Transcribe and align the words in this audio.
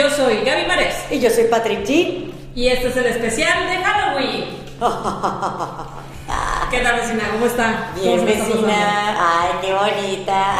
Yo 0.00 0.08
soy 0.08 0.40
Gaby 0.46 0.66
Mares. 0.66 0.94
Y 1.10 1.20
yo 1.20 1.28
soy 1.28 1.44
Patrick 1.44 1.84
G. 1.84 2.32
Y 2.54 2.68
este 2.68 2.88
es 2.88 2.96
el 2.96 3.04
especial 3.04 3.68
de 3.68 3.76
Halloween. 3.84 4.44
¿Qué 6.70 6.80
tal, 6.80 7.00
vecina? 7.00 7.24
¿Cómo 7.32 7.44
está? 7.44 7.90
Bien, 8.00 8.24
vecina. 8.24 9.18
Ay, 9.18 9.50
qué 9.60 9.74
bonita. 9.74 10.56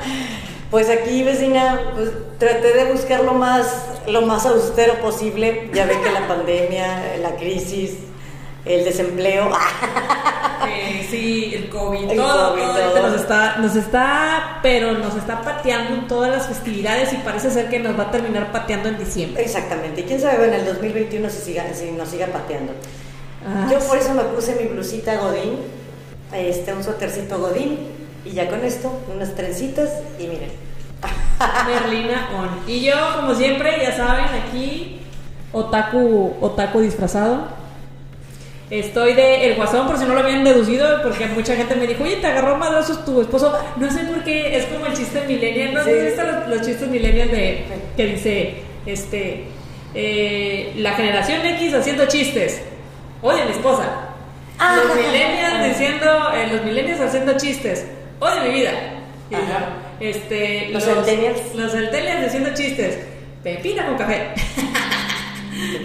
Pues 0.70 0.90
aquí, 0.90 1.22
vecina, 1.22 1.80
pues 1.94 2.10
traté 2.40 2.72
de 2.72 2.92
buscar 2.92 3.22
lo 3.22 3.34
más, 3.34 3.86
lo 4.08 4.22
más 4.22 4.44
austero 4.44 4.94
posible. 4.94 5.70
Ya 5.72 5.86
ve 5.86 5.96
que 6.02 6.10
la 6.10 6.26
pandemia, 6.28 7.18
la 7.22 7.36
crisis, 7.36 7.98
el 8.66 8.84
desempleo. 8.84 9.50
Eh, 10.68 11.06
sí, 11.08 11.52
el 11.54 11.68
COVID, 11.68 12.10
El 12.10 12.16
todo, 12.16 12.54
COVID, 12.54 12.62
todo. 12.62 13.02
nos 13.02 13.20
está, 13.20 13.56
nos 13.58 13.76
está, 13.76 14.58
pero 14.62 14.94
nos 14.94 15.14
está 15.14 15.40
pateando 15.42 15.94
en 15.94 16.08
todas 16.08 16.30
las 16.30 16.48
festividades 16.48 17.12
y 17.12 17.16
parece 17.18 17.50
ser 17.50 17.68
que 17.68 17.78
nos 17.78 17.96
va 17.96 18.04
a 18.04 18.10
terminar 18.10 18.50
pateando 18.50 18.88
en 18.88 18.98
diciembre. 18.98 19.44
Exactamente. 19.44 20.00
Y 20.00 20.04
quién 20.04 20.20
sabe 20.20 20.48
en 20.48 20.54
el 20.54 20.64
2021 20.64 21.30
si, 21.30 21.38
siga, 21.40 21.72
si 21.72 21.92
nos 21.92 22.08
siga 22.08 22.26
pateando. 22.28 22.72
Ah, 23.46 23.68
Yo 23.70 23.78
por 23.80 23.96
eso 23.98 24.12
me 24.14 24.22
puse 24.22 24.56
mi 24.60 24.66
blusita 24.66 25.16
Godín, 25.18 25.58
este, 26.32 26.72
un 26.72 26.82
suétercito 26.82 27.38
Godín, 27.38 27.78
y 28.24 28.32
ya 28.32 28.48
con 28.48 28.64
esto, 28.64 28.90
unas 29.14 29.34
trencitas, 29.36 29.90
y 30.18 30.26
miren. 30.26 30.50
Merlina 31.66 32.30
on. 32.36 32.62
Y 32.66 32.80
yo, 32.80 32.94
como 33.14 33.34
siempre, 33.34 33.78
ya 33.80 33.96
saben, 33.96 34.26
aquí, 34.42 35.02
otaku, 35.52 36.34
otaku 36.40 36.80
disfrazado. 36.80 37.65
Estoy 38.68 39.14
de 39.14 39.46
el 39.46 39.54
guasón, 39.54 39.86
por 39.86 39.96
si 39.96 40.04
no 40.06 40.14
lo 40.14 40.20
habían 40.20 40.42
deducido, 40.42 41.00
porque 41.02 41.26
mucha 41.26 41.54
gente 41.54 41.76
me 41.76 41.86
dijo, 41.86 42.02
oye, 42.02 42.16
te 42.16 42.26
agarró 42.26 42.56
madrazos 42.56 43.04
tu 43.04 43.20
esposo. 43.20 43.56
No 43.76 43.90
sé 43.90 44.00
por 44.00 44.24
qué, 44.24 44.56
es 44.56 44.64
como 44.66 44.86
el 44.86 44.92
chiste 44.94 45.20
millennial. 45.26 45.74
¿No 45.74 45.84
Sí. 45.84 45.92
visto 45.92 46.22
los, 46.24 46.48
los 46.48 46.66
chistes 46.66 46.88
millennials 46.88 47.30
de 47.30 47.64
que 47.96 48.06
dice, 48.06 48.54
este, 48.86 49.44
eh, 49.94 50.72
la 50.78 50.92
generación 50.94 51.46
X 51.46 51.74
haciendo 51.74 52.06
chistes? 52.06 52.62
Oye, 53.22 53.44
mi 53.44 53.52
esposa. 53.52 53.84
Ah. 54.58 54.76
Los 54.84 54.96
millennials 54.96 55.68
diciendo, 55.68 56.32
eh, 56.34 56.48
los 56.52 56.64
millennials 56.64 57.00
haciendo 57.00 57.36
chistes. 57.36 57.86
Oye, 58.18 58.40
mi 58.48 58.54
vida. 58.54 58.72
Y 60.00 60.04
este, 60.06 60.70
Los 60.72 60.84
centennials. 60.84 61.54
Los 61.54 61.70
centennials 61.72 62.26
haciendo 62.26 62.52
chistes. 62.54 62.98
Pepina 63.44 63.86
con 63.86 63.96
café. 63.96 64.30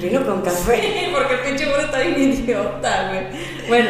Vino 0.02 0.26
con 0.26 0.42
café. 0.42 0.82
Sí, 0.82 1.10
porque 1.14 1.34
el 1.36 1.40
pinche 1.42 1.66
güey 1.70 1.82
está 1.86 2.00
bien 2.00 2.20
idiota, 2.34 3.10
güey. 3.10 3.68
Bueno. 3.68 3.90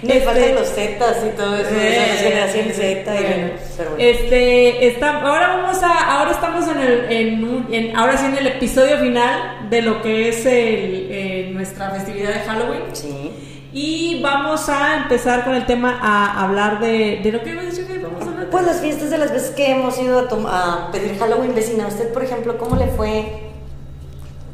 Me 0.00 0.12
este, 0.18 0.26
faltan 0.26 0.54
los 0.54 0.68
Zetas 0.72 1.16
y 1.26 1.36
todo 1.36 1.56
eso, 1.56 1.70
eh, 1.74 2.04
esa 2.14 2.22
generación 2.22 2.66
Z. 2.70 2.84
y 2.84 3.02
bueno. 3.04 3.36
bueno, 3.36 3.50
pero 3.76 3.90
bueno. 3.90 4.04
Este, 4.04 4.86
está, 4.86 5.20
ahora 5.22 5.48
vamos 5.56 5.82
a, 5.82 6.18
ahora 6.20 6.30
estamos 6.30 6.68
en 6.68 6.78
el, 6.80 7.12
en, 7.12 7.66
en- 7.74 7.96
ahora 7.96 8.16
sí 8.16 8.26
en 8.26 8.36
el 8.38 8.46
episodio 8.46 8.96
final 8.98 9.68
de 9.68 9.82
lo 9.82 10.00
que 10.00 10.28
es 10.28 10.46
el, 10.46 11.08
eh, 11.10 11.50
nuestra 11.52 11.90
festividad 11.90 12.32
de 12.32 12.40
Halloween. 12.40 12.82
Sí. 12.92 13.32
Y 13.72 14.22
vamos 14.22 14.68
a 14.68 14.98
empezar 14.98 15.42
con 15.44 15.56
el 15.56 15.66
tema 15.66 15.98
a 16.00 16.44
hablar 16.44 16.78
de, 16.78 17.18
de 17.20 17.32
lo 17.32 17.42
que 17.42 17.50
iba 17.50 17.62
a 17.62 17.64
decir 17.64 17.84
que 17.88 17.98
vamos 17.98 18.22
a 18.22 18.30
hablar. 18.30 18.50
Pues 18.50 18.66
las 18.66 18.80
fiestas 18.80 19.10
de 19.10 19.18
las 19.18 19.32
veces 19.32 19.50
que 19.50 19.72
hemos 19.72 19.98
ido 20.00 20.20
a, 20.48 20.86
a 20.86 20.92
pedir 20.92 21.18
Halloween 21.18 21.56
vecina, 21.56 21.88
¿usted, 21.88 22.12
por 22.12 22.22
ejemplo, 22.22 22.56
cómo 22.56 22.76
le 22.76 22.86
fue 22.86 23.47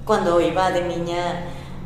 cuando 0.05 0.41
iba 0.41 0.71
de 0.71 0.83
niña 0.83 1.45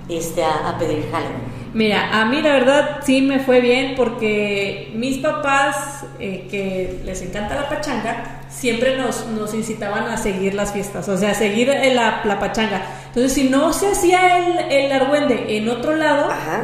este, 0.09 0.43
a, 0.45 0.69
a 0.71 0.79
pedir 0.79 1.09
Halloween? 1.11 1.59
Mira, 1.75 2.09
a 2.21 2.25
mí 2.25 2.41
la 2.41 2.55
verdad 2.55 2.99
sí 3.05 3.21
me 3.21 3.41
fue 3.41 3.61
bien 3.61 3.95
porque 3.95 4.91
mis 4.95 5.19
papás, 5.19 6.05
eh, 6.19 6.49
que 6.51 7.01
les 7.05 7.21
encanta 7.21 7.55
la 7.57 7.69
pachanga, 7.69 8.41
siempre 8.49 8.97
nos, 8.97 9.27
nos 9.27 9.53
incitaban 9.53 10.05
a 10.09 10.17
seguir 10.17 10.55
las 10.55 10.73
fiestas, 10.73 11.07
o 11.11 11.17
sea, 11.19 11.33
a 11.33 11.35
seguir 11.35 11.69
eh, 11.69 11.95
la, 11.95 12.23
la 12.25 12.41
pachanga. 12.41 12.83
Entonces, 13.09 13.35
si 13.35 13.51
no 13.51 13.75
se 13.75 13.89
hacía 13.93 14.39
el, 14.39 14.73
el 14.73 14.93
argüende 14.93 15.59
en 15.59 15.69
otro 15.69 15.95
lado, 15.95 16.31
Ajá. 16.31 16.63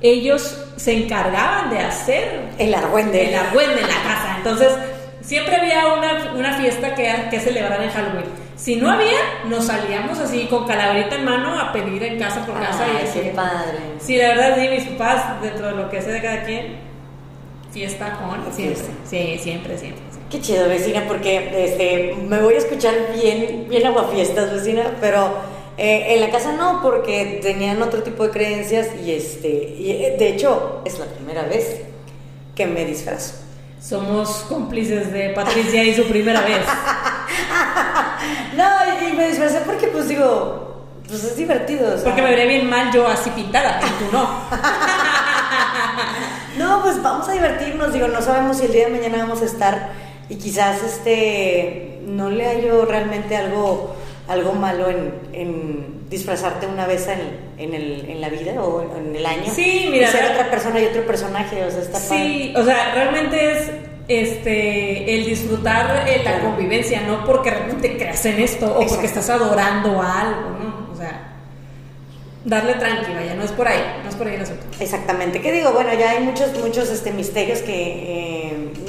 ellos 0.00 0.58
se 0.76 0.94
encargaban 1.04 1.70
de 1.70 1.78
hacer 1.78 2.40
El 2.58 2.74
argüende. 2.74 3.28
el 3.28 3.34
argüende 3.36 3.80
en 3.80 3.88
la 3.88 4.02
casa. 4.02 4.34
Entonces, 4.38 4.68
siempre 5.20 5.54
había 5.56 5.94
una, 5.94 6.32
una 6.34 6.54
fiesta 6.54 6.94
que, 6.96 7.08
que 7.30 7.38
celebrar 7.38 7.80
en 7.82 7.90
Halloween. 7.90 8.24
Si 8.60 8.76
no 8.76 8.90
había, 8.90 9.44
nos 9.48 9.64
salíamos 9.64 10.18
así 10.18 10.46
con 10.46 10.66
calaverita 10.66 11.14
en 11.16 11.24
mano 11.24 11.58
a 11.58 11.72
pedir 11.72 12.02
en 12.02 12.18
casa 12.18 12.44
por 12.44 12.56
casa 12.60 12.86
y 12.86 12.96
Ay, 12.98 13.08
así. 13.08 13.20
qué 13.20 13.30
padre. 13.30 13.78
Sí, 13.98 14.18
la 14.18 14.28
verdad, 14.28 14.58
sí, 14.60 14.68
mis 14.68 14.84
papás, 14.84 15.40
dentro 15.40 15.68
de 15.68 15.76
lo 15.76 15.88
que 15.88 16.02
sé 16.02 16.12
de 16.12 16.20
cada 16.20 16.44
quien, 16.44 16.76
fiesta 17.72 18.18
con 18.18 18.52
siempre. 18.52 18.82
Sí, 19.06 19.38
siempre, 19.38 19.78
siempre. 19.78 20.02
Qué 20.30 20.42
chido, 20.42 20.68
vecina, 20.68 21.04
porque 21.08 21.64
este, 21.64 22.14
me 22.28 22.38
voy 22.42 22.52
a 22.54 22.58
escuchar 22.58 22.94
bien, 23.18 23.66
bien 23.66 23.86
aguafiestas, 23.86 24.52
vecina, 24.52 24.94
pero 25.00 25.32
eh, 25.78 26.14
en 26.14 26.20
la 26.20 26.28
casa 26.28 26.52
no, 26.52 26.82
porque 26.82 27.40
tenían 27.42 27.80
otro 27.80 28.02
tipo 28.02 28.24
de 28.24 28.30
creencias 28.30 28.88
y, 29.02 29.12
este, 29.12 29.48
y 29.48 29.90
eh, 29.90 30.16
de 30.18 30.28
hecho 30.28 30.82
es 30.84 30.98
la 30.98 31.06
primera 31.06 31.44
vez 31.44 31.80
que 32.54 32.66
me 32.66 32.84
disfrazo. 32.84 33.36
Somos 33.80 34.44
cómplices 34.48 35.12
de 35.12 35.30
Patricia 35.30 35.82
y 35.82 35.94
su 35.94 36.04
primera 36.04 36.42
vez. 36.42 36.62
No, 38.54 38.66
y, 39.08 39.14
me 39.14 39.28
disfracé 39.28 39.60
porque, 39.60 39.88
pues 39.88 40.08
digo, 40.08 40.84
pues 41.08 41.24
es 41.24 41.36
divertido. 41.36 41.94
o 41.94 41.96
sea. 41.96 42.04
Porque 42.04 42.20
me 42.20 42.30
veré 42.30 42.46
bien 42.46 42.68
mal 42.68 42.92
yo 42.92 43.08
así 43.08 43.30
pintada, 43.30 43.80
y 43.80 44.04
tú 44.04 44.12
no. 44.12 44.28
No, 46.58 46.82
pues 46.82 47.02
vamos 47.02 47.28
a 47.28 47.32
divertirnos, 47.32 47.92
digo, 47.92 48.08
no 48.08 48.20
sabemos 48.20 48.58
si 48.58 48.66
el 48.66 48.72
día 48.72 48.88
de 48.88 48.92
mañana 48.92 49.24
vamos 49.24 49.40
a 49.40 49.46
estar 49.46 49.92
y 50.28 50.36
quizás 50.36 50.82
este 50.82 52.02
no 52.06 52.28
le 52.28 52.46
hallo 52.46 52.84
realmente 52.84 53.36
algo 53.36 53.96
algo 54.30 54.52
malo 54.52 54.88
en, 54.88 55.12
en 55.32 56.08
disfrazarte 56.08 56.66
una 56.66 56.86
vez 56.86 57.06
en, 57.08 57.20
en, 57.58 57.74
el, 57.74 58.08
en 58.08 58.20
la 58.20 58.28
vida 58.28 58.62
o 58.62 58.82
en 58.96 59.14
el 59.14 59.26
año. 59.26 59.50
Sí, 59.52 59.88
mira, 59.90 60.08
Y 60.08 60.12
ser 60.12 60.24
otra 60.32 60.50
persona 60.50 60.80
y 60.80 60.86
otro 60.86 61.04
personaje, 61.06 61.64
o 61.64 61.70
sea, 61.70 61.80
está 61.80 61.98
Sí, 61.98 62.54
o 62.56 62.64
sea, 62.64 62.94
realmente 62.94 63.52
es 63.52 63.70
este 64.08 65.14
el 65.14 65.26
disfrutar 65.26 66.08
eh, 66.08 66.18
la 66.24 66.32
Claro. 66.32 66.46
convivencia, 66.46 67.00
no 67.02 67.24
porque 67.24 67.50
realmente 67.50 67.96
creas 67.96 68.24
en 68.26 68.40
esto 68.40 68.66
o 68.78 68.86
porque 68.86 69.06
estás 69.06 69.28
adorando 69.30 70.00
a 70.02 70.20
algo, 70.22 70.50
¿no? 70.58 70.88
O 70.92 70.96
sea, 70.96 71.28
darle 72.44 72.74
tranqui, 72.74 73.12
vaya, 73.12 73.34
no 73.34 73.44
es 73.44 73.52
por 73.52 73.68
ahí, 73.68 73.80
no 74.02 74.08
es 74.08 74.16
por 74.16 74.26
ahí 74.26 74.34
el 74.36 74.42
asunto. 74.42 74.64
Exactamente. 74.80 75.40
¿Qué 75.40 75.52
digo? 75.52 75.72
Bueno, 75.72 75.92
ya 75.94 76.10
hay 76.10 76.20
muchos, 76.24 76.48
muchos 76.62 76.88
este, 76.90 77.12
misterios 77.12 77.60
que 77.60 77.72
eh, 77.74 78.39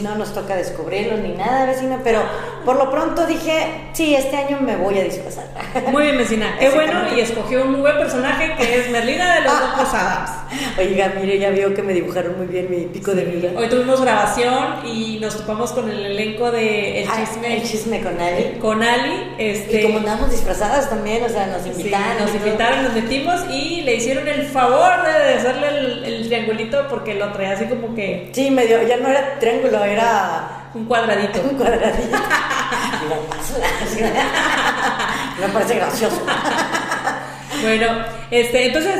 no 0.01 0.15
nos 0.15 0.33
toca 0.33 0.55
descubrirlos 0.55 1.19
ni 1.19 1.33
nada, 1.33 1.65
vecina, 1.65 1.99
pero 2.03 2.21
por 2.65 2.75
lo 2.77 2.89
pronto 2.91 3.25
dije, 3.25 3.89
sí, 3.93 4.13
este 4.15 4.35
año 4.37 4.59
me 4.61 4.75
voy 4.75 4.97
a 4.99 5.03
disfrazar. 5.03 5.45
Muy 5.91 6.03
bien, 6.03 6.17
vecina. 6.17 6.55
Qué 6.59 6.69
bueno, 6.69 7.01
y 7.15 7.19
escogió 7.21 7.63
un 7.63 7.71
muy 7.71 7.81
buen 7.81 7.97
personaje 7.97 8.53
que 8.57 8.79
es 8.79 8.89
Merlina 8.91 9.35
de 9.35 9.41
los 9.41 9.53
Locos 9.59 9.93
Adams. 9.93 10.31
Oiga, 10.77 11.13
mire, 11.19 11.39
ya 11.39 11.49
vio 11.49 11.73
que 11.73 11.81
me 11.81 11.93
dibujaron 11.93 12.37
muy 12.37 12.47
bien 12.47 12.67
mi 12.69 12.81
pico 12.87 13.11
de 13.11 13.23
miga. 13.25 13.51
Hoy 13.55 13.67
tuvimos 13.69 14.01
grabación 14.01 14.85
y 14.85 15.17
nos 15.21 15.37
topamos 15.37 15.71
con 15.71 15.89
el 15.89 16.05
elenco 16.05 16.51
de 16.51 17.01
El 17.01 17.07
Ah, 17.09 17.13
Chisme, 17.25 17.55
el 17.57 17.63
chisme 17.63 18.01
con 18.01 18.19
Ali. 18.19 18.57
con 18.59 18.83
Ali. 18.83 19.33
Este, 19.37 19.79
Y 19.81 19.83
como 19.83 19.99
andamos 19.99 20.29
disfrazadas 20.31 20.89
también, 20.89 21.23
o 21.23 21.29
sea, 21.29 21.47
nos 21.47 21.61
Sí, 21.63 21.69
invitaron. 21.69 22.17
nos 22.19 22.29
y 22.29 22.37
todo. 22.37 22.47
invitaron, 22.47 22.83
nos 22.83 22.93
metimos 22.93 23.41
y 23.49 23.81
le 23.81 23.95
hicieron 23.95 24.27
el 24.27 24.43
favor 24.45 24.91
de 25.03 25.33
hacerle 25.35 25.67
el, 25.69 26.03
el 26.05 26.27
triangulito 26.27 26.87
porque 26.89 27.13
lo 27.15 27.31
traía 27.31 27.53
así 27.53 27.65
como 27.65 27.95
que 27.95 28.29
Sí, 28.33 28.51
medio, 28.51 28.81
ya 28.87 28.97
no 28.97 29.07
era 29.09 29.39
triángulo, 29.39 29.85
era 29.91 30.69
un 30.73 30.85
cuadradito. 30.85 31.41
un 31.41 31.57
cuadradito. 31.57 32.17
Me 35.39 35.47
parece 35.49 35.75
gracioso. 35.75 36.21
Bueno, 37.61 37.87
este, 38.31 38.67
entonces, 38.67 38.95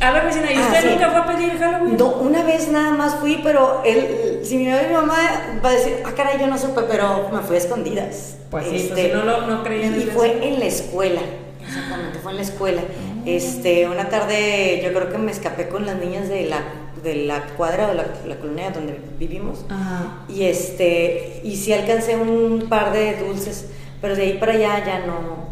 a 0.00 0.10
ver, 0.10 0.24
vecina, 0.26 0.52
¿y 0.52 0.56
Ah, 0.56 0.60
usted 0.66 0.82
sí. 0.82 0.88
nunca 0.90 1.10
fue 1.10 1.20
a 1.20 1.26
pedir 1.26 1.58
Halloween? 1.58 1.96
No, 1.96 2.06
una 2.08 2.42
vez 2.42 2.68
nada 2.68 2.90
más 2.90 3.14
fui, 3.16 3.40
pero 3.42 3.82
él, 3.84 4.40
si 4.42 4.56
mi 4.58 4.66
mamá 4.68 4.82
y 4.82 4.86
mi 4.88 4.92
mamá 4.94 5.16
va 5.64 5.68
a 5.70 5.72
decir, 5.72 6.02
ah, 6.04 6.10
caray, 6.16 6.38
yo 6.38 6.46
no 6.46 6.58
supe, 6.58 6.82
pero 6.82 7.28
me 7.32 7.40
fui 7.40 7.56
a 7.56 7.58
escondidas. 7.58 8.36
Pues 8.50 8.64
sí, 8.68 8.90
pues 8.92 9.00
si 9.08 9.12
no 9.12 9.24
lo- 9.24 9.46
no 9.46 9.62
creían 9.62 9.98
Y 9.98 10.02
en 10.04 10.08
fue 10.10 10.28
eso. 10.32 10.42
en 10.42 10.58
la 10.60 10.66
escuela, 10.66 11.20
exactamente, 11.66 12.18
fue 12.18 12.32
en 12.32 12.36
la 12.36 12.42
escuela. 12.42 12.82
Este, 13.24 13.88
una 13.88 14.08
tarde 14.08 14.80
yo 14.84 14.92
creo 14.92 15.10
que 15.10 15.18
me 15.18 15.32
escapé 15.32 15.68
con 15.68 15.84
las 15.86 15.96
niñas 15.96 16.28
de 16.28 16.44
la, 16.44 16.58
de 17.06 17.24
la 17.24 17.46
cuadra 17.56 17.88
o 17.88 17.94
la, 17.94 18.04
la 18.26 18.36
colonia 18.36 18.70
donde 18.70 19.00
vivimos. 19.18 19.64
Ajá. 19.70 20.24
Y 20.28 20.42
este, 20.42 21.40
y 21.44 21.56
sí 21.56 21.72
alcancé 21.72 22.16
un 22.16 22.66
par 22.68 22.92
de 22.92 23.16
dulces, 23.16 23.66
pero 24.00 24.14
de 24.16 24.22
ahí 24.22 24.32
para 24.38 24.52
allá 24.52 24.84
ya 24.84 25.06
no. 25.06 25.46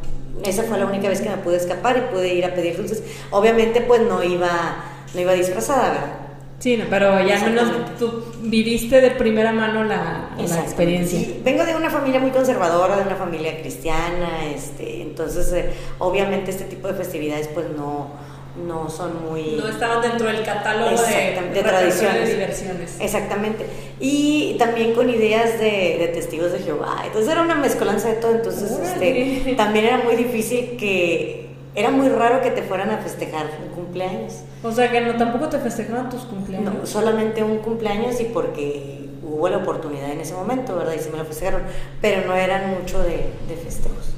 Esa 0.45 0.65
fue 0.65 0.77
la 0.77 0.85
única 0.85 1.09
vez 1.09 1.23
que 1.23 1.31
me 1.31 1.39
pude 1.39 1.57
escapar 1.57 1.97
y 1.97 2.13
pude 2.13 2.35
ir 2.35 2.45
a 2.45 2.55
pedir 2.55 2.77
dulces. 2.77 3.03
Obviamente, 3.31 3.81
pues 3.81 4.03
no 4.03 4.23
iba, 4.23 4.85
no 5.15 5.21
iba 5.21 5.33
disfrazada, 5.33 5.89
¿verdad? 5.89 6.13
Sí, 6.59 6.77
no, 6.77 6.85
pero 6.89 7.21
ya 7.27 7.45
al 7.45 7.53
menos 7.53 7.99
tú 7.99 8.25
viviste 8.43 9.01
de 9.01 9.11
primera 9.11 9.53
mano 9.53 9.85
la, 9.85 10.31
la 10.39 10.61
experiencia. 10.61 11.19
Sí, 11.19 11.41
vengo 11.45 11.65
de 11.65 11.75
una 11.75 11.91
familia 11.91 12.21
muy 12.21 12.31
conservadora, 12.31 12.97
de 12.97 13.03
una 13.03 13.17
familia 13.17 13.61
cristiana, 13.61 14.47
este, 14.55 15.03
entonces 15.03 15.53
eh, 15.53 15.71
obviamente 15.99 16.51
este 16.51 16.65
tipo 16.65 16.89
de 16.89 16.95
festividades 16.95 17.49
pues 17.49 17.67
no, 17.77 18.13
no 18.57 18.89
son 18.89 19.29
muy... 19.29 19.57
No 19.57 19.69
estaban 19.69 20.01
dentro 20.01 20.27
del 20.29 20.45
catálogo 20.45 20.91
de, 20.91 20.95
Exactamente, 20.95 21.55
de 21.55 21.63
tradiciones. 21.63 22.27
de 22.27 22.33
diversiones. 22.35 22.97
Exactamente. 23.01 23.67
Y 23.99 24.57
también 24.59 24.95
con 24.95 25.11
ideas 25.11 25.59
de, 25.59 25.97
de 25.99 26.09
testigos 26.15 26.53
de 26.53 26.61
Jehová. 26.61 27.03
Entonces 27.05 27.31
era 27.31 27.43
una 27.43 27.57
mezcolanza 27.57 28.09
de 28.09 28.15
todo. 28.15 28.33
Entonces 28.33 28.71
este, 28.71 29.55
también 29.57 29.87
era 29.87 29.99
muy 29.99 30.17
difícil 30.17 30.77
que... 30.79 31.43
Era 31.77 31.91
muy 31.91 32.09
raro 32.09 32.41
que 32.41 32.53
te 32.53 32.63
fueran 32.63 32.91
a 32.91 32.99
festejar 32.99 33.47
un 33.61 33.75
cumpleaños. 33.75 34.35
O 34.63 34.71
sea 34.71 34.93
que 34.93 35.01
no 35.01 35.17
tampoco 35.17 35.49
te 35.49 35.59
festejaban 35.59 36.09
tus 36.09 36.23
cumpleaños. 36.23 36.73
No, 36.73 36.87
solamente 36.87 37.43
un 37.43 37.59
cumpleaños 37.59 38.21
y 38.21 38.27
porque 38.27 39.09
hubo 39.25 39.49
la 39.49 39.57
oportunidad 39.57 40.13
en 40.13 40.21
ese 40.21 40.35
momento, 40.35 40.77
¿verdad? 40.77 40.95
Y 40.97 41.01
se 41.01 41.11
me 41.11 41.19
lo 41.19 41.25
festejaron. 41.25 41.63
Pero 42.01 42.29
no 42.29 42.37
eran 42.37 42.71
mucho 42.79 43.03
de, 43.03 43.27
de 43.49 43.57
festejos. 43.57 44.15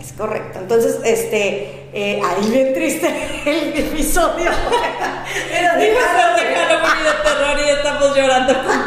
Es 0.00 0.12
correcto. 0.12 0.58
Entonces, 0.58 0.98
este, 1.04 1.88
eh, 1.92 2.20
ahí 2.24 2.50
bien 2.50 2.74
triste 2.74 3.06
el 3.46 3.78
episodio. 3.78 4.50
Pero 5.50 5.78
Digo, 5.78 5.98
de 7.02 7.12
terror 7.22 7.58
y 7.64 7.70
estamos 7.70 8.16
llorando 8.16 8.54
con. 8.64 8.82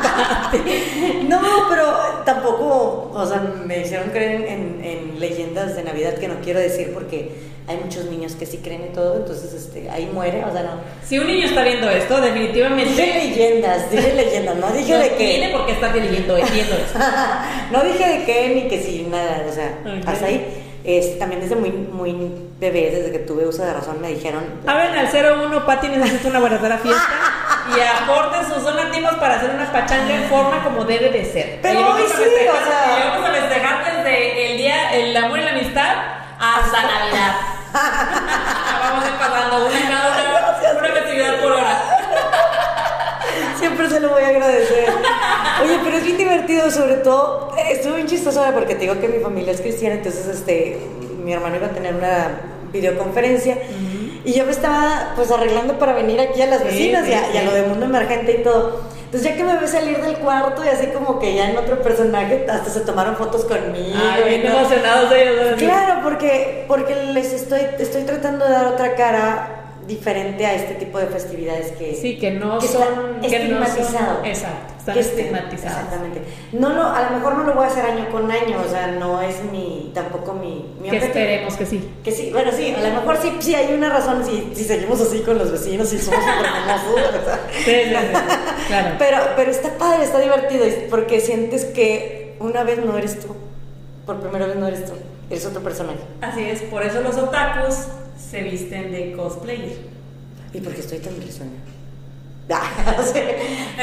No, 1.29 1.41
pero 1.69 2.23
tampoco, 2.25 3.11
o 3.13 3.25
sea, 3.25 3.39
me 3.65 3.79
hicieron 3.81 4.09
creer 4.09 4.45
en, 4.47 4.81
en 4.83 5.19
leyendas 5.19 5.75
de 5.75 5.83
Navidad 5.83 6.15
que 6.15 6.27
no 6.27 6.35
quiero 6.41 6.59
decir 6.59 6.93
porque 6.93 7.31
hay 7.67 7.77
muchos 7.77 8.05
niños 8.05 8.33
que 8.35 8.45
sí 8.45 8.59
creen 8.63 8.83
en 8.83 8.93
todo, 8.93 9.17
entonces 9.17 9.51
este, 9.53 9.89
ahí 9.89 10.09
muere, 10.13 10.43
o 10.45 10.51
sea, 10.51 10.63
no. 10.63 10.69
Si 11.03 11.17
un 11.17 11.25
niño 11.25 11.47
está 11.47 11.63
viendo 11.63 11.89
esto, 11.89 12.21
Dije 12.21 12.27
definitivamente 12.27 12.95
leyendas, 12.95 13.89
dije 13.89 14.13
leyendas, 14.13 14.55
no 14.57 14.71
dije 14.71 14.93
no 14.93 14.99
de 14.99 15.09
qué. 15.15 15.49
por 15.51 15.65
qué 15.65 15.71
estar 15.71 15.91
viendo, 15.93 16.35
viendo 16.35 16.35
esto. 16.35 16.99
no 17.71 17.83
dije 17.83 18.07
de 18.07 18.25
qué 18.25 18.51
ni 18.53 18.67
que 18.67 18.83
sí, 18.83 19.07
nada, 19.09 19.43
o 19.49 19.53
sea, 19.53 19.79
hasta 20.05 20.25
ahí. 20.27 20.64
Este, 20.85 21.15
también 21.17 21.41
desde 21.41 21.55
muy, 21.55 21.71
muy 21.71 22.15
bebé, 22.59 22.91
desde 22.91 23.11
que 23.11 23.19
tuve 23.19 23.47
uso 23.47 23.63
de 23.63 23.73
razón, 23.73 23.99
me 24.01 24.09
dijeron. 24.09 24.43
Hablen 24.67 24.95
al 24.95 25.07
01, 25.11 25.65
Patty 25.65 25.87
necesita 25.89 26.27
una 26.29 26.39
verdadera 26.39 26.77
fiesta 26.77 27.01
y 27.75 28.03
aporten 28.03 28.45
sus 28.53 28.63
donativos 28.63 29.15
para 29.15 29.35
hacer 29.37 29.49
una 29.49 29.71
pachanga 29.71 30.13
en 30.13 30.23
forma 30.29 30.63
como 30.63 30.83
debe 30.85 31.09
de 31.09 31.25
ser. 31.25 31.59
Pero 31.63 31.79
hoy 31.93 32.03
sí, 32.07 32.13
festejar- 32.13 32.55
o 32.55 32.65
sea- 32.67 32.99
y 32.99 33.09
vamos 33.09 33.29
a 33.29 33.33
festejar 33.33 33.83
desde 33.95 34.51
el 34.51 34.57
día, 34.57 34.93
el 34.93 35.17
amor 35.17 35.39
y 35.39 35.43
la 35.43 35.51
amistad 35.51 35.95
hasta 36.39 36.81
Navidad. 36.87 37.35
vamos 38.79 39.03
a 39.03 39.07
ir 39.07 39.13
pasando 39.15 39.65
una 39.65 39.89
cada 39.89 40.07
una, 40.09 40.79
una 40.79 40.89
festividad 40.93 41.41
por 41.41 41.51
hora. 41.53 41.94
Siempre 43.59 43.89
se 43.89 43.99
lo 43.99 44.09
voy 44.09 44.23
a 44.23 44.27
agradecer. 44.29 44.85
Oye, 45.63 45.79
pero 45.83 45.97
es 45.97 46.03
bien 46.03 46.17
divertido, 46.17 46.69
sobre 46.71 46.95
todo, 46.95 47.51
estuvo 47.69 47.95
bien 47.95 48.07
chistoso 48.07 48.43
porque 48.53 48.75
te 48.75 48.81
digo 48.81 48.99
que 48.99 49.07
mi 49.07 49.19
familia 49.19 49.53
es 49.53 49.61
cristiana, 49.61 49.95
entonces 49.95 50.27
este, 50.27 50.77
mi 51.23 51.33
hermano 51.33 51.55
iba 51.55 51.67
a 51.67 51.71
tener 51.71 51.95
una 51.95 52.29
videoconferencia 52.71 53.57
y 54.25 54.33
yo 54.33 54.43
me 54.45 54.51
estaba 54.51 55.13
pues 55.15 55.31
arreglando 55.31 55.77
para 55.79 55.93
venir 55.93 56.19
aquí 56.19 56.41
a 56.41 56.47
las 56.47 56.59
Sí, 56.59 56.65
vecinas 56.65 57.05
sí, 57.05 57.11
y, 57.11 57.13
a, 57.13 57.33
y 57.33 57.37
a 57.37 57.41
sí. 57.41 57.45
lo 57.45 57.53
de 57.53 57.61
mundo 57.63 57.85
emergente 57.85 58.37
y 58.39 58.43
todo. 58.43 58.81
Entonces 59.05 59.29
ya 59.31 59.37
que 59.37 59.43
me 59.43 59.55
ve 59.57 59.67
salir 59.67 60.01
del 60.01 60.17
cuarto 60.17 60.65
y 60.65 60.67
así 60.67 60.87
como 60.87 61.19
que 61.19 61.35
ya 61.35 61.49
en 61.51 61.57
otro 61.57 61.81
personaje, 61.81 62.45
hasta 62.49 62.69
se 62.69 62.81
tomaron 62.81 63.15
fotos 63.15 63.45
conmigo. 63.45 63.95
Ay, 63.97 64.23
bien 64.41 64.45
emocionados 64.47 65.11
ellos. 65.13 65.55
Claro, 65.57 66.01
porque, 66.03 66.65
porque 66.67 66.95
les 67.13 67.31
estoy, 67.31 67.61
estoy 67.79 68.03
tratando 68.03 68.43
de 68.45 68.51
dar 68.51 68.65
otra 68.65 68.95
cara 68.95 69.64
diferente 69.87 70.45
a 70.45 70.53
este 70.55 70.73
tipo 70.75 70.97
de 70.99 71.07
festividades 71.07 71.71
que, 71.73 71.93
Sí, 71.95 72.17
que 72.17 72.31
no 72.31 72.57
que 72.59 72.67
son 72.67 72.81
está 73.21 73.37
que 73.37 73.47
no 73.49 73.63
estigmatizado. 73.63 74.15
son- 74.17 74.25
exacto, 74.25 74.73
están 74.79 74.93
Que 74.95 74.99
está- 75.01 75.13
estigmatizados. 75.21 75.77
Exactamente. 75.77 76.21
No 76.53 76.69
lo, 76.69 76.83
a 76.83 77.01
lo 77.03 77.17
mejor 77.17 77.35
no 77.37 77.43
lo 77.43 77.53
voy 77.53 77.65
a 77.65 77.67
hacer 77.67 77.85
año 77.85 78.09
con 78.11 78.31
año, 78.31 78.61
o 78.65 78.69
sea, 78.69 78.87
no 78.87 79.21
es 79.21 79.43
mi, 79.51 79.91
tampoco 79.93 80.33
mi, 80.33 80.73
mi 80.81 80.89
Que 80.89 80.97
objetivo. 80.97 81.05
esperemos 81.07 81.53
que 81.55 81.65
sí. 81.65 81.89
Que 82.03 82.11
sí, 82.11 82.29
bueno, 82.31 82.51
sí, 82.55 82.73
a 82.75 82.81
lo 82.89 82.95
mejor 83.01 83.17
sí, 83.21 83.33
sí 83.39 83.53
hay 83.55 83.73
una 83.73 83.89
razón 83.89 84.25
si, 84.25 84.51
si 84.55 84.63
seguimos 84.63 84.99
así 85.01 85.19
con 85.19 85.37
los 85.37 85.51
vecinos 85.51 85.91
y 85.93 85.99
somos 85.99 86.19
súper. 86.87 87.05
Sí, 87.53 87.71
sí, 87.71 87.95
sí, 87.95 88.65
claro. 88.67 88.95
Pero, 88.97 89.17
pero 89.35 89.51
está 89.51 89.69
padre, 89.77 90.03
está 90.03 90.19
divertido, 90.19 90.65
porque 90.89 91.19
sientes 91.19 91.65
que 91.65 92.35
una 92.39 92.63
vez 92.63 92.83
no 92.83 92.97
eres 92.97 93.19
tú, 93.19 93.35
por 94.05 94.19
primera 94.19 94.47
vez 94.47 94.55
no 94.55 94.67
eres 94.67 94.85
tú, 94.85 94.93
eres 95.29 95.45
otro 95.45 95.61
personaje. 95.61 95.99
Así 96.21 96.41
es, 96.43 96.61
por 96.63 96.83
eso 96.83 97.01
los 97.01 97.15
otakus 97.17 97.75
se 98.17 98.41
visten 98.43 98.91
de 98.91 99.11
cosplayer. 99.13 99.77
¿Y 100.53 100.59
por 100.61 100.73
qué 100.73 100.81
estoy 100.81 100.99
tan 100.99 101.15
risueña? 101.21 101.51
Ah, 102.47 102.95
o 102.99 103.03
sea, 103.03 103.23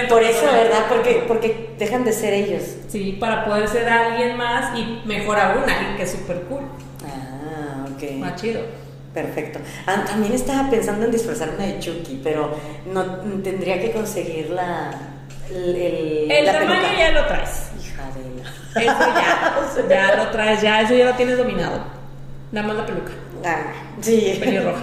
por 0.09 0.23
eso, 0.23 0.45
¿verdad? 0.47 0.85
Porque, 0.89 1.25
porque 1.27 1.75
dejan 1.81 2.05
de 2.05 2.13
ser 2.13 2.33
ellos. 2.33 2.63
Sí, 2.87 3.17
para 3.19 3.45
poder 3.45 3.67
ser 3.67 3.89
alguien 3.89 4.37
más 4.37 4.79
y 4.79 5.03
mejor 5.05 5.37
aún, 5.41 5.69
alguien 5.69 5.97
que 5.97 6.05
es 6.05 6.13
súper 6.13 6.43
cool. 6.43 6.63
Ah, 7.05 7.85
ok. 7.93 8.19
Más 8.21 8.41
chido. 8.41 8.61
Perfecto. 9.13 9.59
Ah, 9.85 10.05
también 10.07 10.33
estaba 10.33 10.71
pensando 10.71 11.07
en 11.07 11.11
disfrazarme 11.11 11.67
de 11.67 11.79
Chucky, 11.81 12.21
pero 12.23 12.57
no 12.87 13.05
tendría 13.43 13.81
que 13.81 13.91
conseguir 13.91 14.51
la. 14.51 14.93
El, 15.51 15.75
el- 15.75 16.31
El 16.31 16.47
la 16.47 16.53
tamaño 16.53 16.81
peluca. 16.83 16.99
ya 16.99 17.11
lo 17.11 17.27
traes. 17.27 17.71
Hija 17.81 18.05
de 18.15 18.43
la. 18.45 18.81
Eso 18.93 19.89
ya, 19.89 19.89
ya 20.17 20.25
lo 20.25 20.31
traes, 20.31 20.63
ya, 20.63 20.81
eso 20.83 20.95
ya 20.95 21.07
lo 21.07 21.15
tienes 21.17 21.37
dominado. 21.37 21.83
Nada 22.53 22.69
más 22.69 22.77
la 22.77 22.87
peluca. 22.87 23.11
Ah, 23.45 23.73
sí. 24.01 24.37
Pelirroja. 24.39 24.83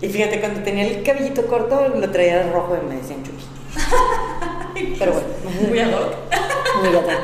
Y 0.00 0.08
fíjate, 0.08 0.40
cuando 0.40 0.60
tenía 0.60 0.86
el 0.86 1.02
cabellito 1.02 1.46
corto, 1.46 1.88
lo 1.88 2.10
traía 2.10 2.42
rojo 2.52 2.76
y 2.82 2.86
me 2.88 2.96
decían 2.96 3.22
Chucky. 3.22 3.44
Pero 4.98 5.12
bueno. 5.12 5.26
Muy 5.68 5.78
ad 5.78 5.92
hoc. 5.92 6.14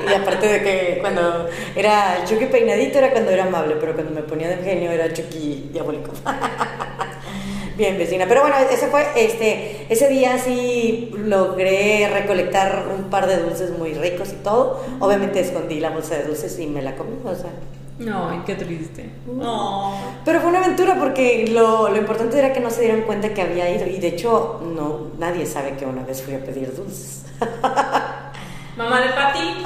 Y 0.08 0.14
aparte 0.14 0.46
de 0.46 0.62
que 0.62 0.98
cuando 1.00 1.46
era 1.74 2.24
Chucky 2.24 2.46
peinadito 2.46 2.98
era 2.98 3.10
cuando 3.10 3.30
era 3.30 3.44
amable, 3.44 3.76
pero 3.80 3.94
cuando 3.94 4.12
me 4.12 4.22
ponía 4.22 4.48
de 4.48 4.56
genio 4.58 4.90
era 4.90 5.12
Chucky 5.12 5.70
diabólico. 5.72 6.12
Bien, 7.76 7.98
vecina. 7.98 8.26
Pero 8.28 8.42
bueno, 8.42 8.56
ese 8.70 8.88
fue, 8.88 9.06
este, 9.16 9.86
ese 9.88 10.08
día 10.08 10.38
sí 10.38 11.10
logré 11.16 12.08
recolectar 12.12 12.86
un 12.94 13.10
par 13.10 13.26
de 13.26 13.38
dulces 13.38 13.70
muy 13.70 13.94
ricos 13.94 14.32
y 14.32 14.36
todo. 14.36 14.84
Obviamente 15.00 15.40
escondí 15.40 15.80
la 15.80 15.90
bolsa 15.90 16.16
de 16.16 16.24
dulces 16.24 16.58
y 16.58 16.66
me 16.66 16.82
la 16.82 16.94
comí, 16.94 17.16
o 17.24 17.34
sea. 17.34 17.50
No, 18.00 18.30
ay, 18.30 18.40
qué 18.46 18.54
triste. 18.54 19.10
No. 19.26 19.92
Pero 20.24 20.40
fue 20.40 20.48
una 20.48 20.60
aventura 20.60 20.96
porque 20.98 21.46
lo, 21.52 21.90
lo 21.90 21.96
importante 21.96 22.38
era 22.38 22.50
que 22.52 22.60
no 22.60 22.70
se 22.70 22.80
dieran 22.80 23.02
cuenta 23.02 23.34
que 23.34 23.42
había 23.42 23.68
ido. 23.68 23.86
Y 23.86 23.98
de 23.98 24.08
hecho, 24.08 24.58
no, 24.74 25.08
nadie 25.18 25.44
sabe 25.44 25.76
que 25.76 25.84
una 25.84 26.02
vez 26.02 26.22
fui 26.22 26.34
a 26.34 26.42
pedir 26.42 26.74
dulces. 26.74 27.26
Mamá 28.76 29.00
de 29.00 29.08
Pati. 29.10 29.40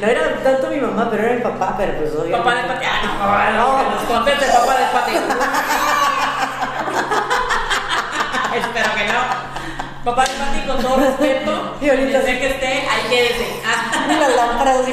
No 0.00 0.08
era 0.08 0.42
tanto 0.42 0.66
mi 0.68 0.76
mamá, 0.78 1.08
pero 1.08 1.22
era 1.22 1.36
mi 1.36 1.40
papá, 1.40 1.74
pero 1.78 1.96
pues 1.98 2.10
obviamente. 2.10 2.36
Papá 2.36 2.54
de 2.56 2.62
Pati. 2.64 2.84
Ah, 2.86 3.52
no, 3.56 3.82
no, 3.82 3.90
nos 3.94 4.02
conteste 4.02 4.44
papá 4.46 4.74
de 4.74 4.86
Pati. 4.92 5.12
Espero 8.58 8.88
que 8.96 9.04
no. 9.06 9.20
Papá 10.04 10.24
de 10.24 10.34
Pati, 10.34 10.60
con 10.66 10.78
todo 10.82 10.96
respeto. 10.96 11.76
Y 11.80 11.88
ahorita 11.88 12.20
sí. 12.22 12.38
que 12.38 12.46
esté, 12.50 12.66
ahí 12.66 13.02
quédese. 13.08 13.46
Ah. 13.64 14.06
Y 14.10 14.14
las 14.20 14.34
lámparas 14.36 14.80
así. 14.80 14.92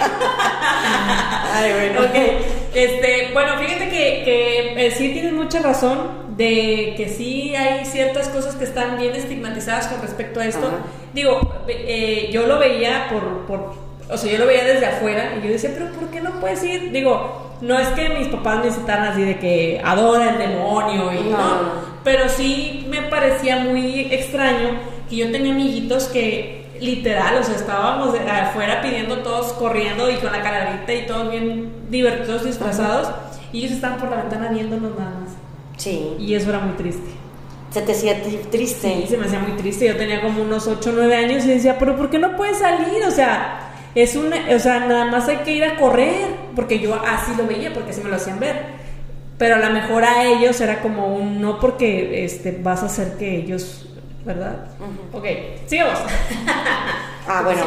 Ay, 1.52 1.72
bueno. 1.72 2.00
Ok, 2.00 2.14
este, 2.74 3.30
bueno, 3.32 3.52
fíjate 3.58 3.88
que, 3.88 4.22
que, 4.24 4.86
eh, 4.86 4.90
sí 4.90 5.10
tienes 5.10 5.32
mucha 5.32 5.60
razón 5.60 6.24
de 6.36 6.94
que 6.96 7.08
sí 7.08 7.54
hay 7.54 7.84
ciertas 7.84 8.28
cosas 8.28 8.56
que 8.56 8.64
están 8.64 8.98
bien 8.98 9.14
estigmatizadas 9.14 9.86
con 9.86 10.02
respecto 10.02 10.40
a 10.40 10.46
esto. 10.46 10.66
Ajá. 10.66 10.78
Digo, 11.12 11.64
eh, 11.68 12.30
yo 12.32 12.46
lo 12.46 12.58
veía 12.58 13.06
por, 13.08 13.46
por, 13.46 13.74
o 14.10 14.16
sea, 14.16 14.32
yo 14.32 14.38
lo 14.38 14.46
veía 14.46 14.64
desde 14.64 14.86
afuera 14.86 15.34
y 15.38 15.46
yo 15.46 15.52
decía, 15.52 15.70
pero 15.72 15.92
¿por 15.92 16.08
qué 16.10 16.20
no 16.20 16.40
puedes 16.40 16.62
ir? 16.64 16.90
Digo, 16.90 17.54
no 17.60 17.78
es 17.78 17.88
que 17.90 18.08
mis 18.08 18.26
papás 18.28 18.58
me 18.60 18.66
incitaran 18.66 19.12
así 19.12 19.22
de 19.22 19.38
que 19.38 19.80
adora 19.84 20.30
el 20.30 20.38
demonio 20.38 21.12
y 21.12 21.30
No, 21.30 21.38
no, 21.38 21.62
no. 21.62 21.72
pero 22.02 22.28
sí 22.28 22.84
me 22.90 23.02
parecía 23.02 23.58
muy 23.58 24.08
extraño 24.12 24.70
que 25.08 25.16
yo 25.16 25.30
tenía 25.30 25.52
amiguitos 25.52 26.04
que 26.06 26.63
literal, 26.84 27.36
o 27.38 27.42
sea, 27.42 27.54
estábamos 27.56 28.14
afuera 28.18 28.80
pidiendo 28.82 29.18
todos 29.18 29.52
corriendo 29.54 30.10
y 30.10 30.16
con 30.16 30.32
la 30.32 30.42
calarita 30.42 30.92
y 30.92 31.06
todos 31.06 31.30
bien 31.30 31.72
divertidos, 31.90 32.44
disfrazados, 32.44 33.08
y 33.52 33.60
ellos 33.60 33.72
estaban 33.72 33.98
por 33.98 34.10
la 34.10 34.16
ventana 34.16 34.48
viéndonos 34.48 34.98
nada 34.98 35.10
más. 35.20 35.30
Sí. 35.76 36.14
Y 36.18 36.34
eso 36.34 36.50
era 36.50 36.58
muy 36.60 36.74
triste. 36.76 37.10
Se 37.70 37.82
te 37.82 37.92
hacía 37.92 38.22
tri- 38.22 38.48
triste. 38.50 39.00
Sí, 39.02 39.06
se 39.08 39.16
me 39.16 39.26
hacía 39.26 39.40
muy 39.40 39.52
triste. 39.56 39.86
Yo 39.86 39.96
tenía 39.96 40.20
como 40.22 40.42
unos 40.42 40.66
8 40.68 40.90
o 40.90 40.92
9 40.92 41.16
años 41.16 41.44
y 41.44 41.48
decía, 41.48 41.76
pero 41.78 41.96
¿por 41.96 42.10
qué 42.10 42.18
no 42.18 42.36
puedes 42.36 42.58
salir? 42.58 43.02
O 43.06 43.10
sea, 43.10 43.72
es 43.96 44.14
una, 44.14 44.36
o 44.54 44.58
sea, 44.60 44.80
nada 44.80 45.06
más 45.06 45.28
hay 45.28 45.38
que 45.38 45.52
ir 45.52 45.64
a 45.64 45.76
correr, 45.76 46.14
porque 46.54 46.78
yo 46.78 46.94
así 47.04 47.32
lo 47.36 47.46
veía, 47.46 47.72
porque 47.74 47.90
así 47.90 48.00
me 48.00 48.10
lo 48.10 48.16
hacían 48.16 48.38
ver. 48.38 48.56
Pero 49.38 49.56
a 49.56 49.58
lo 49.58 49.70
mejor 49.70 50.04
a 50.04 50.24
ellos 50.24 50.60
era 50.60 50.80
como 50.80 51.14
un 51.16 51.40
no 51.40 51.58
porque 51.58 52.24
este, 52.24 52.56
vas 52.62 52.82
a 52.84 52.86
hacer 52.86 53.16
que 53.18 53.36
ellos, 53.38 53.88
¿verdad? 54.24 54.66
Ok, 55.12 55.24
sigamos. 55.66 55.98
Ah, 57.26 57.40
bueno. 57.42 57.62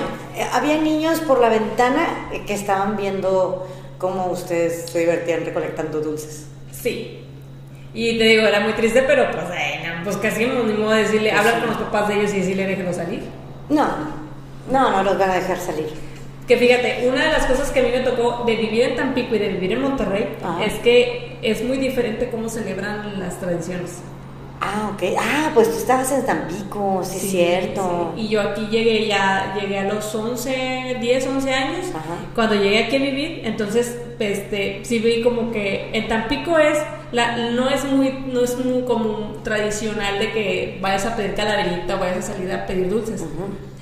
Había 0.53 0.77
niños 0.79 1.19
por 1.21 1.41
la 1.41 1.49
ventana 1.49 2.29
eh, 2.31 2.43
que 2.45 2.53
estaban 2.53 2.95
viendo 2.95 3.67
cómo 3.97 4.27
ustedes 4.27 4.85
se 4.91 4.99
divertían 4.99 5.43
recolectando 5.45 5.99
dulces. 5.99 6.45
Sí. 6.71 7.23
Y 7.91 8.19
te 8.19 8.23
digo, 8.25 8.45
era 8.45 8.59
muy 8.59 8.73
triste, 8.73 9.01
pero 9.01 9.31
pues, 9.31 9.45
eh, 9.57 9.81
no, 9.83 10.03
pues 10.03 10.17
casi 10.17 10.45
ni 10.45 10.73
modo 10.73 10.91
de 10.91 11.01
decirle, 11.01 11.29
Pues 11.31 11.39
hablar 11.39 11.55
sí. 11.55 11.59
con 11.61 11.69
los 11.71 11.77
papás 11.85 12.07
de 12.07 12.19
ellos 12.19 12.33
y 12.35 12.37
decirle, 12.41 12.67
déjenlo 12.67 12.93
salir. 12.93 13.23
No, 13.69 13.87
no, 14.71 14.91
no 14.91 15.01
los 15.03 15.17
van 15.17 15.31
a 15.31 15.35
dejar 15.35 15.57
salir. 15.57 15.87
Que 16.47 16.55
fíjate, 16.55 17.09
una 17.09 17.25
de 17.25 17.31
las 17.31 17.47
cosas 17.47 17.71
que 17.71 17.79
a 17.79 17.83
mí 17.83 17.89
me 17.89 18.01
tocó 18.01 18.43
de 18.45 18.55
vivir 18.57 18.83
en 18.83 18.95
Tampico 18.95 19.33
y 19.33 19.39
de 19.39 19.47
vivir 19.49 19.71
en 19.71 19.81
Monterrey 19.81 20.37
Ajá. 20.43 20.63
es 20.63 20.73
que 20.75 21.39
es 21.41 21.63
muy 21.63 21.77
diferente 21.79 22.29
cómo 22.29 22.47
celebran 22.47 23.19
las 23.19 23.39
tradiciones. 23.39 24.01
Ah, 24.59 24.91
ok. 24.93 25.03
Ah, 25.19 25.51
pues 25.53 25.69
tú 25.69 25.77
estabas 25.77 26.11
en 26.11 26.25
Tampico, 26.25 27.01
sí, 27.03 27.17
es 27.17 27.31
cierto. 27.31 28.13
sí. 28.15 28.23
Y 28.23 28.27
yo 28.29 28.41
aquí 28.41 28.67
llegué 28.71 29.07
ya, 29.07 29.55
llegué 29.59 29.79
a 29.79 29.83
los 29.83 30.13
11, 30.13 30.97
10, 30.99 31.27
11 31.27 31.53
años. 31.53 31.85
Ajá. 31.89 32.15
Cuando 32.33 32.55
llegué 32.55 32.85
aquí 32.85 32.95
a 32.95 32.99
vivir, 32.99 33.41
entonces, 33.43 33.99
este, 34.19 34.81
sí 34.83 34.99
vi 34.99 35.21
como 35.21 35.51
que 35.51 35.91
en 35.93 36.07
Tampico 36.07 36.57
es, 36.57 36.77
la, 37.11 37.51
no 37.51 37.69
es 37.69 37.85
muy, 37.85 38.11
no 38.27 38.41
es 38.43 38.57
muy 38.57 38.83
como 38.83 39.35
tradicional 39.43 40.19
de 40.19 40.31
que 40.31 40.79
vayas 40.81 41.05
a 41.05 41.15
pedir 41.15 41.35
calaverita 41.35 41.95
o 41.95 41.99
vayas 41.99 42.17
a 42.17 42.33
salir 42.33 42.51
a 42.51 42.65
pedir 42.65 42.89
dulces. 42.89 43.23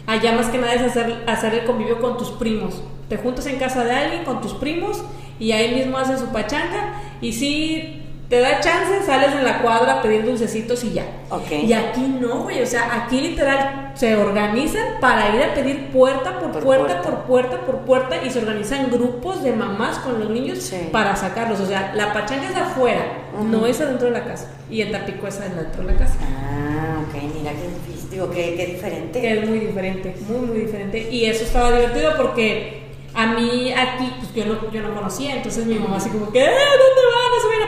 Allá 0.08 0.34
más 0.34 0.48
que 0.48 0.58
nada 0.58 0.74
es 0.74 0.82
hacer, 0.82 1.24
hacer 1.26 1.54
el 1.56 1.66
convivio 1.66 2.00
con 2.00 2.18
tus 2.18 2.32
primos. 2.32 2.84
Te 3.10 3.18
juntas 3.18 3.46
en 3.48 3.58
casa 3.58 3.84
de 3.84 3.92
alguien 3.92 4.24
con 4.24 4.42
tus 4.42 4.54
primos 4.54 5.02
y 5.40 5.52
ahí 5.52 5.74
mismo 5.74 5.98
hacen 5.98 6.20
su 6.20 6.28
pachanga 6.28 7.02
y 7.22 7.34
si 7.34 8.05
te 8.30 8.40
da 8.40 8.60
chance 8.60 9.04
sales 9.06 9.34
en 9.34 9.44
la 9.46 9.62
cuadra 9.62 10.00
a 10.00 10.02
pedir 10.02 10.26
dulcecitos 10.26 10.84
y 10.84 10.94
ya. 10.94 11.06
Ok. 11.30 11.52
Y 11.64 11.74
aquí 11.74 12.02
no, 12.20 12.44
güey, 12.44 12.62
o 12.62 12.66
sea, 12.66 13.04
aquí 13.04 13.22
literal 13.22 13.92
se 13.96 14.16
organizan 14.18 15.00
para 15.00 15.36
ir 15.36 15.44
a 15.44 15.54
pedir 15.54 15.88
puerta 15.92 16.40
por, 16.40 16.52
Por 16.52 16.64
puerta, 16.64 17.02
puerta. 17.02 17.02
por 17.04 17.20
puerta 17.26 17.58
por 17.66 17.76
puerta 17.82 18.24
y 18.26 18.30
se 18.32 18.40
organizan 18.40 18.90
grupos 18.90 19.44
de 19.44 19.52
mamás 19.54 20.00
con 20.00 20.20
los 20.20 20.30
niños 20.30 20.60
Sí. 20.60 20.90
para 20.92 21.16
sacarlos. 21.16 21.60
O 21.60 21.66
sea, 21.68 21.94
la 21.96 22.14
pachanga 22.14 22.50
es 22.50 22.56
afuera, 22.56 23.06
Ujú. 23.36 23.44
no 23.46 23.66
es 23.68 23.80
adentro 23.80 24.08
de 24.08 24.14
la 24.20 24.26
casa. 24.26 24.52
Y 24.70 24.82
en 24.82 24.92
Tampico 24.92 25.28
es 25.28 25.40
adentro 25.40 25.84
de 25.84 25.92
la 25.94 25.98
casa. 26.00 26.16
Ah, 26.22 27.04
ok, 27.08 27.22
mira 27.38 27.52
qué 27.52 27.68
difícil, 27.90 28.10
digo, 28.10 28.30
qué, 28.32 28.56
qué 28.56 28.66
diferente. 28.66 29.22
Que 29.22 29.40
es 29.40 29.48
muy 29.48 29.60
diferente, 29.60 30.16
muy, 30.28 30.48
muy 30.48 30.58
diferente. 30.62 31.08
Y 31.12 31.26
eso 31.26 31.44
estaba 31.44 31.72
divertido 31.72 32.14
porque 32.18 32.82
a 33.14 33.28
mí 33.28 33.72
aquí, 33.72 34.12
pues 34.20 34.34
yo 34.34 34.46
no, 34.52 34.72
yo 34.72 34.82
no 34.82 34.94
conocía, 34.94 35.36
entonces 35.38 35.66
mi 35.66 35.76
mamá 35.76 35.98
así 35.98 36.10
como 36.10 36.32
que, 36.34 36.44
"Eh, 36.44 36.50
¿dónde 36.50 37.02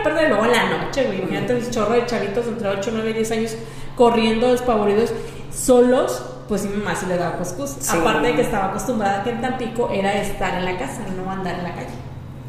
van? 0.03 0.05
No 0.05 0.09
se 0.13 0.15
vayan 0.15 0.23
a 0.23 0.29
perder. 0.29 0.29
Luego 0.29 0.45
en 0.45 0.51
la 0.51 0.77
noche, 0.85 1.03
güey, 1.05 1.19
imagínate 1.19 1.55
un 1.55 1.71
chorro 1.71 1.93
de 1.93 2.05
chavitos 2.05 2.47
entre 2.47 2.67
8, 2.69 2.89
9 2.93 3.09
y 3.09 3.13
10 3.13 3.31
años 3.31 3.55
corriendo 3.95 4.51
despavoridos 4.51 5.11
solos, 5.53 6.23
pues 6.47 6.61
sí, 6.61 6.67
mi 6.69 6.77
mamá 6.77 6.95
sí 6.95 7.05
le 7.07 7.17
daba 7.17 7.37
coscus. 7.37 7.75
Sí. 7.79 7.97
Aparte 7.97 8.27
de 8.27 8.35
que 8.35 8.41
estaba 8.41 8.65
acostumbrada 8.67 9.23
que 9.23 9.31
en 9.31 9.41
Tampico 9.41 9.89
era 9.91 10.13
estar 10.21 10.55
en 10.57 10.65
la 10.65 10.77
casa, 10.77 11.01
no 11.15 11.29
andar 11.31 11.55
en 11.55 11.63
la 11.63 11.73
calle. 11.75 11.87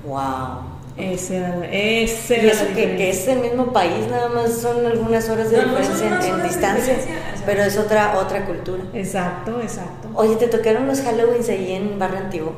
Wow. 0.06 0.76
Ese 0.96 1.36
era, 1.36 1.54
ese 1.70 2.44
Y 2.44 2.48
eso 2.48 2.64
la 2.64 2.74
que, 2.74 2.96
que 2.96 3.10
es 3.10 3.28
el 3.28 3.38
mismo 3.38 3.72
país, 3.72 4.08
nada 4.10 4.28
más 4.30 4.52
son 4.58 4.84
algunas 4.84 5.28
horas 5.28 5.48
de 5.50 5.60
son 5.62 5.68
diferencia 5.70 6.06
en- 6.06 6.12
unas 6.12 6.26
en, 6.26 6.36
de 6.38 6.42
distancia, 6.42 6.94
diferencia, 6.94 7.14
pero 7.46 7.62
es 7.62 7.78
otra 7.78 8.18
otra 8.18 8.44
cultura. 8.46 8.82
Exacto, 8.92 9.60
exacto. 9.62 10.08
Oye, 10.14 10.34
¿te 10.34 10.48
tocaron 10.48 10.88
los 10.88 11.00
Halloweens 11.06 11.48
ahí 11.50 11.72
en 11.72 12.00
Barrio 12.00 12.18
Antiguo? 12.18 12.52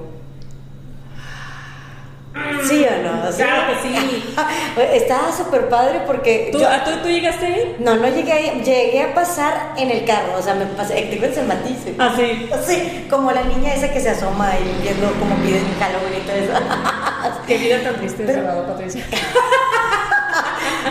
¿Sí 2.62 2.84
o 2.84 3.02
no? 3.02 3.28
Claro 3.36 3.72
que 3.72 3.88
sí. 3.88 4.34
Estaba 4.94 5.32
súper 5.36 5.68
padre 5.68 6.02
porque 6.06 6.50
¿Tú, 6.52 6.60
yo- 6.60 6.68
¿a 6.68 6.84
tú, 6.84 6.90
tú 7.02 7.08
llegaste 7.08 7.46
ahí? 7.46 7.76
No, 7.80 7.96
no 7.96 8.06
llegué 8.08 8.32
ahí, 8.32 8.62
llegué 8.64 9.02
a 9.02 9.14
pasar 9.14 9.72
en 9.76 9.90
el 9.90 10.04
carro, 10.04 10.34
o 10.38 10.42
sea, 10.42 10.54
me 10.54 10.66
pasé, 10.66 11.12
en 11.12 11.34
San 11.34 11.48
Matice. 11.48 11.94
Ah, 11.98 12.14
sí. 12.16 12.48
Sí, 12.66 13.06
como 13.10 13.32
la 13.32 13.42
niña 13.42 13.74
esa 13.74 13.92
que 13.92 14.00
se 14.00 14.10
asoma 14.10 14.50
ahí 14.52 14.78
viendo 14.82 15.06
cómo 15.18 15.34
piden 15.36 15.64
Halloween 15.80 16.14
y 16.22 16.26
todo 16.26 16.36
eso. 16.36 16.52
Qué 17.46 17.58
vida 17.58 17.82
tan 17.82 17.96
triste 17.96 18.24
de 18.24 18.34
Salvador, 18.34 18.66
Patricia. 18.66 19.04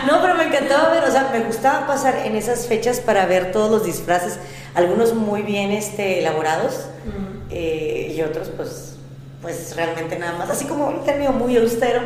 No, 0.06 0.20
pero 0.22 0.34
me 0.34 0.44
encantaba 0.44 0.88
ver, 0.90 1.04
o 1.04 1.10
sea, 1.10 1.28
me 1.32 1.40
gustaba 1.40 1.86
pasar 1.86 2.22
en 2.24 2.34
esas 2.36 2.66
fechas 2.66 3.00
para 3.00 3.26
ver 3.26 3.52
todos 3.52 3.70
los 3.70 3.84
disfraces, 3.84 4.38
algunos 4.74 5.14
muy 5.14 5.42
bien 5.42 5.72
este, 5.72 6.20
elaborados 6.20 6.86
eh, 7.50 8.12
y 8.16 8.22
otros 8.22 8.48
pues, 8.56 8.96
pues 9.42 9.74
realmente 9.74 10.18
nada 10.18 10.36
más, 10.38 10.50
así 10.50 10.66
como 10.66 10.86
un 10.88 11.04
término 11.04 11.32
muy 11.32 11.56
austero, 11.56 12.02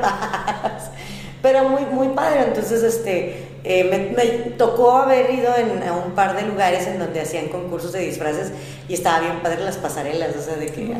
pero 1.42 1.68
muy, 1.68 1.84
muy 1.86 2.08
padre. 2.08 2.44
Entonces, 2.46 2.82
este, 2.82 3.46
eh, 3.64 3.84
me, 3.84 4.14
me 4.16 4.50
tocó 4.52 4.92
haber 4.92 5.30
ido 5.30 5.52
en, 5.56 5.82
a 5.88 5.94
un 5.94 6.12
par 6.12 6.36
de 6.36 6.42
lugares 6.42 6.86
en 6.86 6.98
donde 6.98 7.20
hacían 7.20 7.48
concursos 7.48 7.92
de 7.92 8.00
disfraces 8.00 8.52
y 8.88 8.94
estaba 8.94 9.20
bien 9.20 9.40
padre 9.42 9.64
las 9.64 9.76
pasarelas, 9.76 10.36
o 10.36 10.42
sea, 10.42 10.56
de 10.56 10.66
que... 10.66 10.94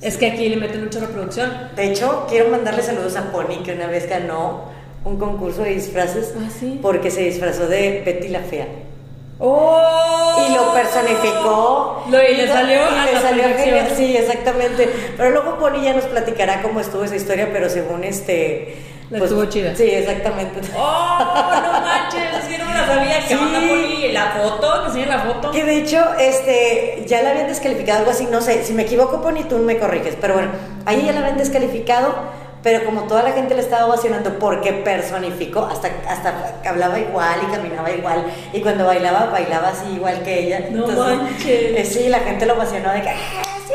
Es 0.00 0.16
que 0.16 0.30
aquí 0.30 0.48
le 0.48 0.56
meten 0.56 0.84
mucha 0.84 1.00
reproducción. 1.00 1.50
De 1.74 1.90
hecho, 1.90 2.26
quiero 2.28 2.50
mandarle 2.50 2.82
saludos 2.82 3.16
a 3.16 3.32
Pony, 3.32 3.64
que 3.64 3.72
una 3.72 3.88
vez 3.88 4.08
ganó 4.08 4.66
un 5.04 5.18
concurso 5.18 5.62
de 5.62 5.70
disfraces 5.70 6.34
Ah, 6.38 6.48
¿sí? 6.56 6.78
porque 6.80 7.10
se 7.10 7.22
disfrazó 7.22 7.66
de 7.66 8.02
Betty 8.04 8.28
la 8.28 8.40
Fea. 8.40 8.66
¡Oh! 9.40 10.46
Y 10.48 10.54
lo 10.54 10.72
personificó. 10.72 12.04
Lo- 12.10 12.22
y 12.22 12.34
le 12.36 12.48
salió 12.48 12.76
y 12.76 12.98
a 12.98 13.04
le 13.04 13.12
la 13.12 13.20
salió 13.20 13.44
genial. 13.56 13.88
Sí, 13.96 14.16
exactamente. 14.16 14.88
Pero 15.16 15.30
luego 15.30 15.58
Pony 15.58 15.82
ya 15.82 15.92
nos 15.94 16.04
platicará 16.04 16.62
cómo 16.62 16.80
estuvo 16.80 17.04
esa 17.04 17.16
historia, 17.16 17.48
pero 17.52 17.68
según 17.68 18.04
este. 18.04 18.76
La 19.10 19.18
estuvo 19.24 19.46
chida. 19.46 19.74
Sí, 19.74 19.84
exactamente. 19.84 20.60
¡Oh! 20.76 21.18
No 21.18 21.80
manches, 21.80 22.44
sí, 22.46 22.56
no 22.58 22.66
me 22.66 22.74
la 22.74 22.86
sabía. 22.86 23.18
¿Qué 23.26 23.28
Sí. 23.28 23.40
onda, 23.40 23.58
Poli? 23.60 24.12
La 24.12 24.30
foto, 24.32 24.80
que 24.82 24.86
enseñe 24.88 25.06
la 25.06 25.18
foto. 25.20 25.50
Que 25.50 25.64
de 25.64 25.76
hecho, 25.78 26.04
este, 26.18 27.04
ya 27.06 27.22
la 27.22 27.30
habían 27.30 27.46
descalificado, 27.48 28.00
algo 28.00 28.10
así, 28.10 28.28
no 28.30 28.42
sé, 28.42 28.64
si 28.64 28.74
me 28.74 28.82
equivoco, 28.82 29.22
Pony, 29.22 29.44
tú 29.48 29.56
me 29.58 29.78
corriges, 29.78 30.14
pero 30.20 30.34
bueno, 30.34 30.50
ahí 30.84 31.04
ya 31.06 31.12
la 31.12 31.20
habían 31.20 31.38
descalificado, 31.38 32.14
pero 32.62 32.84
como 32.84 33.02
toda 33.02 33.22
la 33.22 33.32
gente 33.32 33.54
le 33.54 33.60
estaba 33.60 33.86
ovacionando 33.86 34.38
porque 34.38 34.72
personificó, 34.72 35.64
hasta, 35.66 35.88
hasta 36.08 36.54
hablaba 36.68 36.98
igual 36.98 37.38
y 37.48 37.52
caminaba 37.54 37.90
igual, 37.90 38.24
y 38.52 38.60
cuando 38.60 38.84
bailaba, 38.86 39.26
bailaba 39.26 39.68
así 39.68 39.92
igual 39.94 40.22
que 40.22 40.40
ella. 40.46 40.68
No 40.70 40.86
manches. 40.88 41.46
eh, 41.46 41.84
sí, 41.84 42.08
la 42.08 42.20
gente 42.20 42.46
lo 42.46 42.54
ovacionó 42.54 42.92
de 42.92 43.02
que, 43.02 43.08
"Ah, 43.10 43.14
sí, 43.66 43.74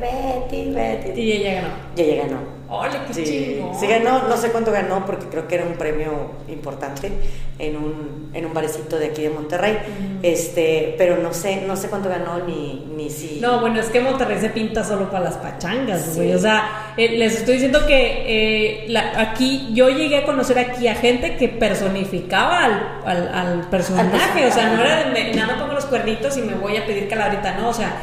Betty, 0.00 0.70
Betty. 0.72 1.20
Y 1.20 1.32
ella 1.32 1.54
ganó. 1.62 1.68
Y 1.96 2.00
ella 2.02 2.22
ganó. 2.26 2.56
¡Ole, 2.68 2.96
qué 3.06 3.14
Sí, 3.14 3.22
chingo! 3.24 3.72
sí 3.78 3.86
ganó, 3.86 4.26
no 4.26 4.36
sé 4.36 4.50
cuánto 4.50 4.72
ganó 4.72 5.06
porque 5.06 5.26
creo 5.26 5.46
que 5.46 5.54
era 5.54 5.64
un 5.64 5.74
premio 5.74 6.32
importante 6.48 7.12
en 7.60 7.76
un, 7.76 8.30
en 8.34 8.44
un 8.44 8.52
barecito 8.52 8.98
de 8.98 9.06
aquí 9.06 9.22
de 9.22 9.30
Monterrey. 9.30 9.78
Este, 10.20 10.96
pero 10.98 11.16
no 11.18 11.32
sé, 11.32 11.62
no 11.64 11.76
sé 11.76 11.88
cuánto 11.88 12.08
ganó 12.08 12.40
ni, 12.44 12.84
ni 12.96 13.08
si. 13.08 13.38
No, 13.40 13.60
bueno, 13.60 13.78
es 13.78 13.86
que 13.86 14.00
Monterrey 14.00 14.40
se 14.40 14.48
pinta 14.50 14.82
solo 14.82 15.08
para 15.10 15.26
las 15.26 15.34
pachangas, 15.36 16.02
Sí. 16.06 16.16
güey. 16.16 16.34
O 16.34 16.38
sea, 16.40 16.92
eh, 16.96 17.10
les 17.16 17.36
estoy 17.36 17.54
diciendo 17.54 17.86
que 17.86 18.24
eh, 18.26 18.84
la- 18.88 19.12
aquí 19.20 19.68
yo 19.72 19.88
llegué 19.88 20.16
a 20.18 20.24
conocer 20.26 20.58
aquí 20.58 20.88
a 20.88 20.96
gente 20.96 21.36
que 21.36 21.48
personificaba 21.48 22.64
al, 22.64 22.82
al, 23.06 23.28
al 23.28 23.60
personaje. 23.70 24.42
Al 24.42 24.50
o 24.50 24.52
sea, 24.52 24.72
no 24.72 24.82
era 24.82 25.04
de 25.04 25.10
me, 25.12 25.32
nada 25.34 25.56
pongo 25.56 25.72
los 25.74 25.84
cuernitos 25.86 26.36
y 26.36 26.42
me 26.42 26.54
voy 26.54 26.76
a 26.76 26.84
pedir 26.84 27.08
calabrita, 27.08 27.54
no. 27.56 27.68
O 27.68 27.72
sea, 27.74 27.94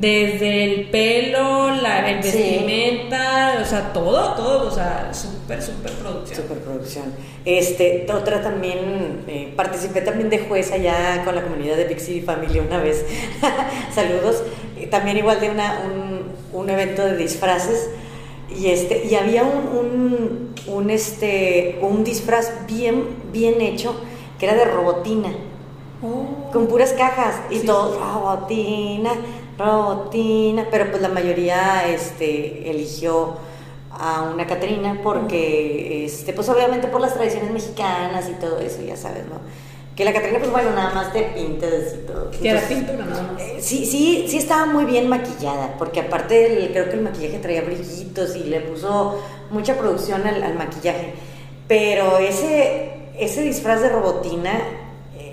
desde 0.00 0.64
el 0.64 0.90
pelo, 0.90 1.70
la 1.70 2.08
el 2.10 2.22
Sí. 2.22 2.38
vestimenta, 2.38 3.58
o 3.60 3.64
sea, 3.64 3.92
todo, 3.92 4.34
todo. 4.34 4.68
O 4.68 4.70
sea, 4.70 5.12
súper, 5.12 5.62
súper 5.62 5.92
producción. 5.92 6.36
Superproducción. 6.42 7.04
Este, 7.44 8.06
otra 8.12 8.40
también, 8.42 9.24
eh, 9.26 9.52
participé 9.56 10.00
también 10.00 10.30
de 10.30 10.38
juez 10.38 10.70
allá 10.72 11.22
con 11.24 11.34
la 11.34 11.42
comunidad 11.42 11.76
de 11.76 11.98
City 11.98 12.20
Family 12.20 12.58
una 12.60 12.78
vez. 12.78 13.04
Saludos. 13.94 14.42
Eh, 14.78 14.86
también 14.86 15.16
igual 15.18 15.40
de 15.40 15.50
una, 15.50 15.82
un, 15.84 16.32
un 16.58 16.70
evento 16.70 17.04
de 17.04 17.16
disfraces. 17.16 17.90
Y, 18.56 18.68
este, 18.68 19.06
y 19.06 19.14
había 19.14 19.44
un, 19.44 19.66
un, 19.76 20.54
un, 20.66 20.90
este, 20.90 21.78
un 21.80 22.04
disfraz 22.04 22.52
bien, 22.66 23.04
bien 23.32 23.60
hecho 23.60 23.94
que 24.38 24.46
era 24.46 24.54
de 24.54 24.64
robotina. 24.64 25.30
Oh. 26.04 26.50
con 26.52 26.66
puras 26.66 26.94
cajas 26.94 27.36
y 27.48 27.58
Sí. 27.60 27.66
todo 27.66 27.96
robotina, 27.96 29.10
robotina, 29.58 30.66
pero 30.70 30.90
pues 30.90 31.02
la 31.02 31.08
mayoría 31.08 31.86
este 31.88 32.70
eligió 32.70 33.34
a 33.90 34.22
una 34.34 34.46
Catrina 34.46 35.00
porque 35.02 36.04
este 36.04 36.32
pues 36.32 36.48
obviamente 36.48 36.88
por 36.88 37.00
las 37.00 37.14
tradiciones 37.14 37.50
mexicanas 37.50 38.28
y 38.28 38.32
todo 38.34 38.58
eso, 38.58 38.82
ya 38.82 38.96
sabes, 38.96 39.24
¿no? 39.26 39.36
Que 39.94 40.04
la 40.06 40.12
Catrina 40.14 40.38
pues 40.38 40.50
bueno, 40.50 40.70
nada 40.70 40.94
más 40.94 41.12
te 41.12 41.22
pintas 41.22 41.94
y 41.94 42.06
todo. 42.06 42.30
Que 42.30 42.48
era 42.48 42.60
pintura 42.62 43.04
nada 43.04 43.22
más. 43.32 43.42
eh, 43.42 43.56
Sí, 43.60 43.84
sí, 43.84 44.24
sí 44.26 44.38
estaba 44.38 44.64
muy 44.64 44.86
bien 44.86 45.06
maquillada, 45.08 45.74
porque 45.78 46.00
aparte 46.00 46.46
el- 46.64 46.72
creo 46.72 46.86
que 46.86 46.94
el 46.94 47.02
maquillaje 47.02 47.38
traía 47.38 47.60
brillitos 47.60 48.34
y 48.36 48.44
le 48.44 48.60
puso 48.60 49.18
mucha 49.50 49.76
producción 49.76 50.26
al, 50.26 50.42
al 50.42 50.54
maquillaje. 50.54 51.12
Pero 51.68 52.16
ese, 52.18 52.92
ese 53.18 53.42
disfraz 53.42 53.82
de 53.82 53.90
robotina 53.90 54.52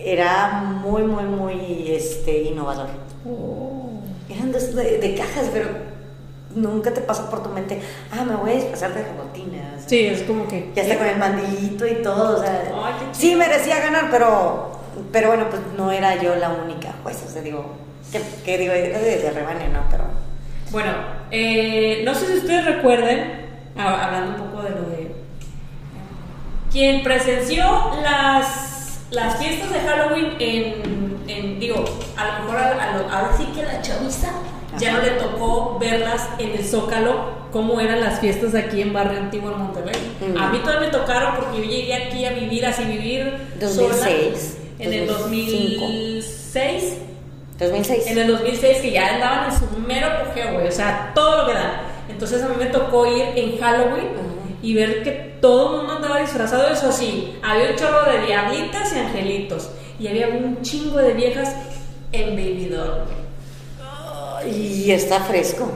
era 0.03 0.51
muy, 0.83 1.03
muy, 1.03 1.23
muy 1.23 1.91
este, 1.91 2.41
innovador. 2.43 2.87
Oh. 3.25 3.68
De, 4.51 4.97
de- 4.99 5.15
cajas, 5.15 5.49
pero 5.53 5.67
nunca 6.55 6.91
te 6.93 7.01
pasa 7.01 7.29
por 7.29 7.43
tu 7.43 7.49
mente, 7.49 7.79
ah, 8.11 8.23
me 8.23 8.35
voy 8.35 8.51
a 8.51 8.55
disfrazar 8.55 8.93
de 8.93 9.01
o 9.01 9.79
sea, 9.79 9.87
Sí, 9.89 10.05
es 10.07 10.23
como 10.23 10.47
que. 10.47 10.71
Ya 10.75 10.81
está 10.83 10.97
con 10.97 11.07
el 11.07 11.17
mandilito 11.17 11.85
y 11.85 12.01
todo, 12.01 12.37
o 12.39 12.41
sea, 12.41 12.63
Ay, 12.83 12.93
qué 12.99 13.15
sí 13.15 13.35
merecía 13.35 13.79
ganar, 13.79 14.07
pero, 14.11 14.71
pero 15.11 15.27
bueno, 15.29 15.47
pues 15.49 15.61
no 15.77 15.91
era 15.91 16.15
yo 16.21 16.35
la 16.35 16.49
única 16.49 16.93
jueza, 17.03 17.25
o 17.27 17.29
sea, 17.29 17.41
digo, 17.41 17.75
que, 18.11 18.19
que 18.43 18.57
digo, 18.57 18.73
de, 18.73 18.89
de 18.89 19.31
rebane, 19.31 19.69
¿no? 19.69 19.81
Pero, 19.91 20.05
Bueno, 20.71 20.91
eh, 21.31 22.01
no 22.05 22.15
sé 22.15 22.25
si 22.27 22.37
ustedes 22.39 22.65
recuerden, 22.65 23.47
hablando 23.77 24.43
un 24.43 24.49
poco 24.49 24.63
de 24.63 24.69
lo 24.71 24.81
de. 24.89 25.15
Quien 26.71 27.01
presenció 27.03 27.63
las, 28.03 28.99
las 29.11 29.37
fiestas 29.37 29.71
de 29.73 29.79
Halloween 29.79 30.33
en, 30.39 31.08
en- 31.31 31.59
digo, 31.59 31.83
a 32.17 32.25
lo 32.27 32.43
mejor 32.43 32.57
a, 32.57 32.83
a 32.83 32.97
lo- 32.97 33.09
ahora 33.09 33.31
sí 33.37 33.45
que 33.55 33.63
la 33.63 33.81
chaviza 33.81 34.31
ya 34.77 34.93
no 34.93 35.01
le 35.01 35.09
tocó 35.11 35.77
ver 35.79 35.99
verlas 35.99 36.27
en 36.37 36.51
el 36.51 36.63
Zócalo, 36.63 37.39
cómo 37.51 37.79
eran 37.81 38.01
las 38.01 38.19
fiestas 38.19 38.53
aquí 38.55 38.81
en 38.81 38.93
Barrio 38.93 39.19
Antiguo 39.19 39.51
en 39.51 39.57
Monterrey. 39.57 39.95
Mm. 40.21 40.37
A 40.37 40.49
mí 40.49 40.59
todavía 40.59 40.87
me 40.87 40.91
tocaron 40.91 41.35
porque 41.35 41.57
yo 41.57 41.63
llegué 41.63 41.93
aquí 41.95 42.25
a 42.25 42.33
vivir, 42.33 42.65
así 42.65 42.83
vivir 42.83 43.33
2006, 43.59 44.57
sola 44.59 44.75
en 44.79 44.93
el 44.93 45.07
2005. 45.07 45.81
2006. 45.85 46.93
2006. 47.59 48.07
En 48.07 48.17
el 48.19 48.27
2006 48.27 48.77
que 48.81 48.91
ya 48.91 49.15
andaban 49.15 49.51
en 49.51 49.57
su 49.59 49.65
mero 49.79 50.07
apogeo, 50.07 50.53
güey, 50.53 50.67
o 50.67 50.71
sea, 50.71 51.11
todo 51.15 51.41
lo 51.41 51.47
que 51.47 51.53
da. 51.53 51.81
Entonces 52.09 52.41
a 52.43 52.47
mí 52.49 52.55
me 52.57 52.67
tocó 52.67 53.05
ir 53.05 53.23
en 53.35 53.57
Halloween 53.59 54.07
y 54.61 54.73
ver 54.73 55.03
que 55.03 55.37
todo 55.41 55.71
el 55.71 55.77
mundo 55.77 55.95
andaba 55.95 56.19
disfrazado, 56.19 56.67
eso 56.69 56.91
sí, 56.91 57.35
había 57.41 57.71
un 57.71 57.75
chorro 57.75 58.11
de 58.11 58.25
diablitas 58.27 58.93
y 58.93 58.99
angelitos 58.99 59.69
y 59.99 60.07
había 60.07 60.29
un 60.29 60.61
chingo 60.61 60.97
de 60.97 61.13
viejas 61.13 61.53
en 62.11 62.35
Baby 62.35 62.69
Doll. 62.69 63.03
Y 64.47 64.91
está 64.91 65.19
fresco. 65.19 65.69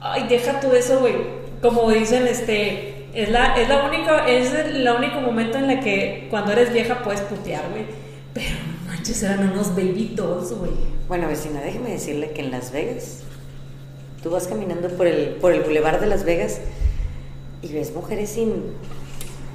Ay, 0.00 0.26
deja 0.28 0.60
tú 0.60 0.72
eso, 0.72 1.00
güey. 1.00 1.14
Como 1.62 1.90
dicen, 1.90 2.26
este, 2.26 3.08
es 3.14 3.30
la, 3.30 3.56
es 3.60 3.68
la 3.68 3.86
única, 3.86 4.28
es 4.28 4.52
el 4.52 4.88
único 4.88 5.20
momento 5.20 5.58
en 5.58 5.66
la 5.66 5.80
que 5.80 6.28
cuando 6.30 6.52
eres 6.52 6.72
vieja 6.72 7.02
puedes 7.02 7.22
putear, 7.22 7.68
güey. 7.70 7.86
Pero 8.34 8.50
no 8.50 8.92
manches, 8.92 9.22
eran 9.22 9.50
unos 9.50 9.74
baby 9.74 10.12
dolls, 10.14 10.52
güey. 10.52 10.72
Bueno, 11.08 11.26
vecina, 11.26 11.60
déjeme 11.60 11.90
decirle 11.90 12.32
que 12.32 12.42
en 12.42 12.50
Las 12.50 12.70
Vegas, 12.70 13.20
tú 14.22 14.30
vas 14.30 14.46
caminando 14.46 14.88
por 14.90 15.06
el, 15.06 15.36
por 15.36 15.52
el 15.52 15.62
bulevar 15.62 16.00
de 16.00 16.06
Las 16.06 16.24
Vegas 16.24 16.60
y 17.62 17.72
ves 17.72 17.94
mujeres 17.94 18.30
sin, 18.30 18.74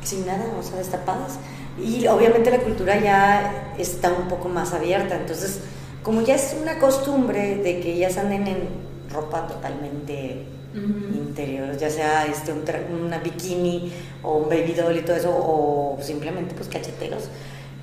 sin 0.04 0.26
nada, 0.26 0.46
o 0.60 0.64
sea, 0.64 0.78
destapadas. 0.78 1.40
Y 1.82 2.06
obviamente 2.08 2.52
la 2.52 2.60
cultura 2.60 3.00
ya 3.00 3.74
está 3.78 4.14
un 4.14 4.28
poco 4.28 4.50
más 4.50 4.74
abierta, 4.74 5.16
entonces, 5.16 5.60
como 6.04 6.22
ya 6.22 6.36
es 6.36 6.56
una 6.62 6.78
costumbre 6.80 7.58
de 7.58 7.80
que 7.80 7.94
ellas 7.94 8.18
anden 8.18 8.48
en 8.48 8.68
ropa 9.12 9.48
totalmente 9.48 10.46
interior, 10.76 11.78
ya 11.78 11.90
sea 11.90 12.26
este, 12.26 12.52
un 12.52 12.64
una 13.04 13.20
bikini 13.20 13.92
o 14.24 14.38
un 14.38 14.50
baby 14.50 14.74
doll 14.74 14.98
y 14.98 15.02
todo 15.02 15.16
eso, 15.16 15.30
o 15.32 15.98
simplemente 16.02 16.56
pues 16.56 16.68
cacheteros 16.68 17.30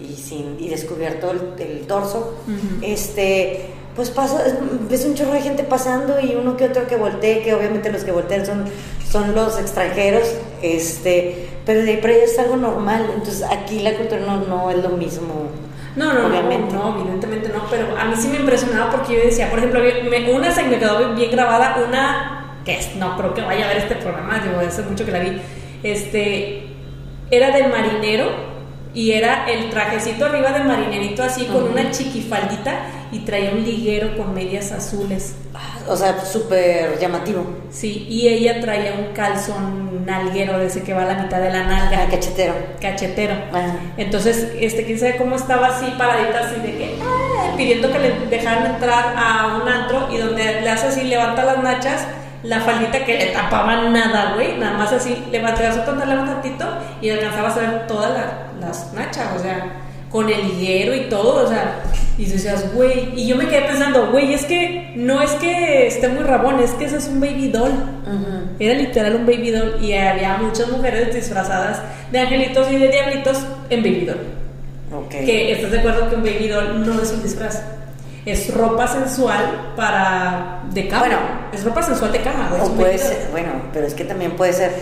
y, 0.00 0.14
sin, 0.16 0.56
y 0.58 0.68
descubierto 0.68 1.30
el, 1.30 1.40
el 1.58 1.86
este, 2.82 3.66
pues 3.94 4.10
pasa, 4.10 4.42
ves 4.88 5.04
un 5.04 5.14
chorro 5.14 5.32
de 5.32 5.42
gente 5.42 5.62
pasando 5.62 6.20
y 6.20 6.34
uno 6.34 6.56
que 6.56 6.64
otro 6.66 6.86
que 6.86 6.96
voltee, 6.96 7.42
que 7.42 7.54
obviamente 7.54 7.90
los 7.92 8.04
que 8.04 8.12
voltean 8.12 8.46
son, 8.46 8.64
son 9.10 9.34
los 9.34 9.58
extranjeros, 9.58 10.22
este, 10.62 11.48
pero 11.66 11.82
de 11.82 11.90
ahí 11.92 11.96
para 11.98 12.14
ellos 12.14 12.30
es 12.30 12.38
algo 12.38 12.56
normal, 12.56 13.06
entonces 13.14 13.42
aquí 13.50 13.80
la 13.80 13.94
cultura 13.94 14.20
no, 14.20 14.36
no 14.46 14.70
es 14.70 14.78
lo 14.78 14.90
mismo. 14.90 15.48
No, 15.96 16.12
no, 16.14 16.28
obviamente. 16.28 16.72
no, 16.72 16.92
no, 16.92 17.00
evidentemente 17.00 17.48
no, 17.48 17.64
pero 17.68 17.96
a 17.98 18.04
mí 18.04 18.14
sí 18.16 18.28
me 18.28 18.36
impresionaba 18.36 18.90
porque 18.92 19.14
yo 19.16 19.20
decía, 19.24 19.50
por 19.50 19.58
ejemplo, 19.58 19.80
me- 20.08 20.32
una 20.32 20.52
se 20.52 20.62
me 20.62 20.78
quedó 20.78 20.98
bien- 20.98 21.16
bien 21.16 21.30
grabada, 21.32 21.82
una 21.86 22.54
que 22.64 22.76
es, 22.78 22.94
no 22.96 23.16
creo 23.16 23.34
que 23.34 23.42
vaya 23.42 23.64
a 23.64 23.68
ver 23.68 23.78
este 23.78 23.96
programa, 23.96 24.38
digo, 24.38 24.60
hace 24.60 24.82
mucho 24.82 25.04
que 25.04 25.10
la 25.12 25.18
vi, 25.18 25.40
este, 25.82 26.66
era 27.30 27.50
del 27.50 27.68
marinero 27.70 28.28
y 28.94 29.12
era 29.12 29.48
el 29.48 29.70
trajecito 29.70 30.26
arriba 30.26 30.52
del 30.52 30.64
marinerito 30.64 31.22
así 31.22 31.44
con 31.44 31.62
Ujú. 31.64 31.72
una 31.72 31.90
chiquifaldita 31.90 32.72
y 33.12 33.20
traía 33.20 33.50
un 33.52 33.64
liguero 33.64 34.16
con 34.16 34.34
medias 34.34 34.72
azules. 34.72 35.34
O 35.88 35.96
sea, 35.96 36.24
súper 36.24 36.98
llamativo. 37.00 37.44
Sí, 37.70 38.06
y 38.08 38.28
ella 38.28 38.60
traía 38.60 38.94
un 38.94 39.12
calzón 39.14 40.04
nalguero 40.06 40.58
de 40.58 40.66
ese 40.66 40.82
que 40.82 40.92
va 40.94 41.02
a 41.02 41.06
la 41.06 41.22
mitad 41.22 41.40
de 41.40 41.50
la 41.50 41.64
nalga, 41.64 42.04
Ah, 42.04 42.10
cachetero. 42.10 42.54
cachetero. 42.80 43.34
Ah. 43.52 43.74
Entonces, 43.96 44.52
este, 44.60 44.84
quién 44.84 44.98
sabe 44.98 45.16
cómo 45.16 45.36
estaba 45.36 45.68
así 45.68 45.86
paradita, 45.98 46.40
así 46.40 46.60
de 46.60 46.76
que, 46.78 46.94
"Ah", 47.02 47.54
pidiendo 47.56 47.90
que 47.90 47.98
le 47.98 48.10
dejaran 48.30 48.74
entrar 48.74 49.14
a 49.16 49.58
un 49.60 49.68
antro 49.68 50.08
y 50.12 50.18
donde 50.18 50.60
le 50.60 50.68
hace 50.70 50.88
así, 50.88 51.02
levanta 51.04 51.44
las 51.44 51.62
nachas, 51.62 52.06
la 52.42 52.60
faldita 52.60 53.04
que 53.04 53.18
le 53.18 53.26
tapaba 53.26 53.88
nada, 53.90 54.32
güey, 54.34 54.56
nada 54.58 54.78
más 54.78 54.92
así, 54.92 55.16
levantaba 55.30 55.72
su 55.74 55.80
pantalón 55.84 56.20
un 56.20 56.26
tantito 56.26 56.64
y 57.02 57.10
alcanzabas 57.10 57.56
a 57.56 57.60
ver 57.60 57.86
todas 57.86 58.10
la- 58.12 58.66
las 58.66 58.92
nachas, 58.94 59.26
o 59.38 59.42
sea, 59.42 59.66
con 60.10 60.28
el 60.28 60.44
higuero 60.46 60.94
y 60.94 61.08
todo, 61.08 61.44
o 61.44 61.48
sea, 61.48 61.76
y 62.18 62.24
decías, 62.26 62.72
güey, 62.74 63.12
y 63.14 63.26
yo 63.26 63.36
me 63.36 63.46
quedé 63.46 63.62
pensando, 63.62 64.10
güey, 64.10 64.34
es 64.34 64.44
que 64.44 64.92
no 64.96 65.22
es 65.22 65.30
que 65.32 65.86
esté 65.86 66.08
muy 66.08 66.24
rabón, 66.24 66.58
es 66.60 66.70
que 66.72 66.86
ese 66.86 66.96
es 66.98 67.06
un 67.08 67.20
baby 67.20 67.48
doll. 67.48 67.72
Era 68.58 68.74
literal 68.74 69.14
un 69.16 69.24
baby 69.24 69.50
doll 69.52 69.78
y 69.82 69.94
había 69.94 70.36
muchas 70.36 70.68
mujeres 70.68 71.14
disfrazadas 71.14 71.80
de 72.12 72.18
angelitos 72.18 72.70
y 72.70 72.76
de 72.76 72.88
diablitos 72.88 73.38
en 73.70 73.82
baby 73.82 74.04
doll. 74.04 74.18
Ok. 75.04 75.10
Que 75.10 75.52
estás 75.52 75.70
de 75.70 75.78
acuerdo 75.78 76.10
que 76.10 76.16
un 76.16 76.22
baby 76.24 76.48
doll 76.48 76.84
no 76.86 77.00
es 77.00 77.10
un 77.12 77.22
disfraz. 77.22 77.62
Es 78.26 78.52
ropa 78.54 78.86
sensual 78.86 79.72
para 79.76 80.62
de 80.72 80.88
cama. 80.88 81.06
Bueno. 81.06 81.18
es 81.52 81.64
ropa 81.64 81.82
sensual 81.82 82.12
de 82.12 82.20
cama, 82.20 82.48
güey. 82.50 82.62
O 82.62 82.72
puede 82.72 82.98
ser, 82.98 83.28
bueno, 83.30 83.50
pero 83.72 83.86
es 83.86 83.94
que 83.94 84.04
también 84.04 84.32
puede 84.32 84.52
ser 84.52 84.72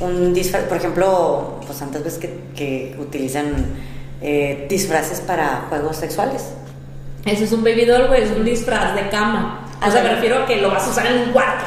un 0.00 0.34
disfraz, 0.34 0.64
por 0.64 0.76
ejemplo, 0.76 1.60
pues 1.66 1.78
tantas 1.78 2.04
veces 2.04 2.18
que, 2.18 2.40
que 2.54 2.96
utilizan 2.98 3.66
eh, 4.20 4.66
disfraces 4.68 5.20
para 5.20 5.66
juegos 5.68 5.96
sexuales. 5.96 6.50
Eso 7.24 7.44
es 7.44 7.52
un 7.52 7.62
baby 7.62 7.84
doll, 7.84 8.08
güey, 8.08 8.22
es 8.22 8.30
un 8.30 8.44
disfraz 8.44 8.94
de 8.94 9.08
cama. 9.08 9.66
O 9.84 9.90
sea, 9.90 10.02
me 10.02 10.10
refiero 10.10 10.42
a 10.42 10.46
que 10.46 10.56
lo 10.56 10.70
vas 10.70 10.86
a 10.86 10.90
usar 10.90 11.06
en 11.06 11.22
un 11.22 11.32
cuarto. 11.32 11.64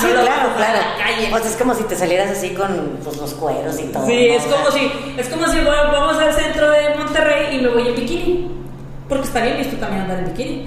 Sí, 0.00 0.06
no 0.14 0.22
lo 0.22 0.26
vas 0.26 0.28
a 0.28 0.32
claro, 0.32 0.56
claro. 0.56 0.78
en 0.78 0.98
la 0.98 1.04
calle. 1.04 1.34
O 1.34 1.38
sea, 1.38 1.50
es 1.50 1.56
como 1.56 1.74
si 1.74 1.84
te 1.84 1.96
salieras 1.96 2.30
así 2.30 2.50
con 2.50 2.98
pues, 3.02 3.16
los 3.16 3.32
cueros 3.34 3.80
y 3.80 3.84
todo. 3.84 4.06
Sí, 4.06 4.28
¿no? 4.28 4.34
es 4.34 4.42
como 4.44 4.70
si, 4.70 4.92
es 5.16 5.28
como 5.28 5.46
si 5.48 5.60
vamos 5.60 6.16
al 6.18 6.34
centro 6.34 6.70
de 6.70 6.94
Monterrey 6.96 7.56
y 7.56 7.62
me 7.62 7.68
voy 7.68 7.88
en 7.88 7.94
bikini. 7.94 8.50
Porque 9.10 9.24
está 9.26 9.42
bien 9.44 9.58
visto 9.58 9.76
también 9.76 10.02
andar 10.04 10.20
en 10.20 10.26
bikini. 10.28 10.66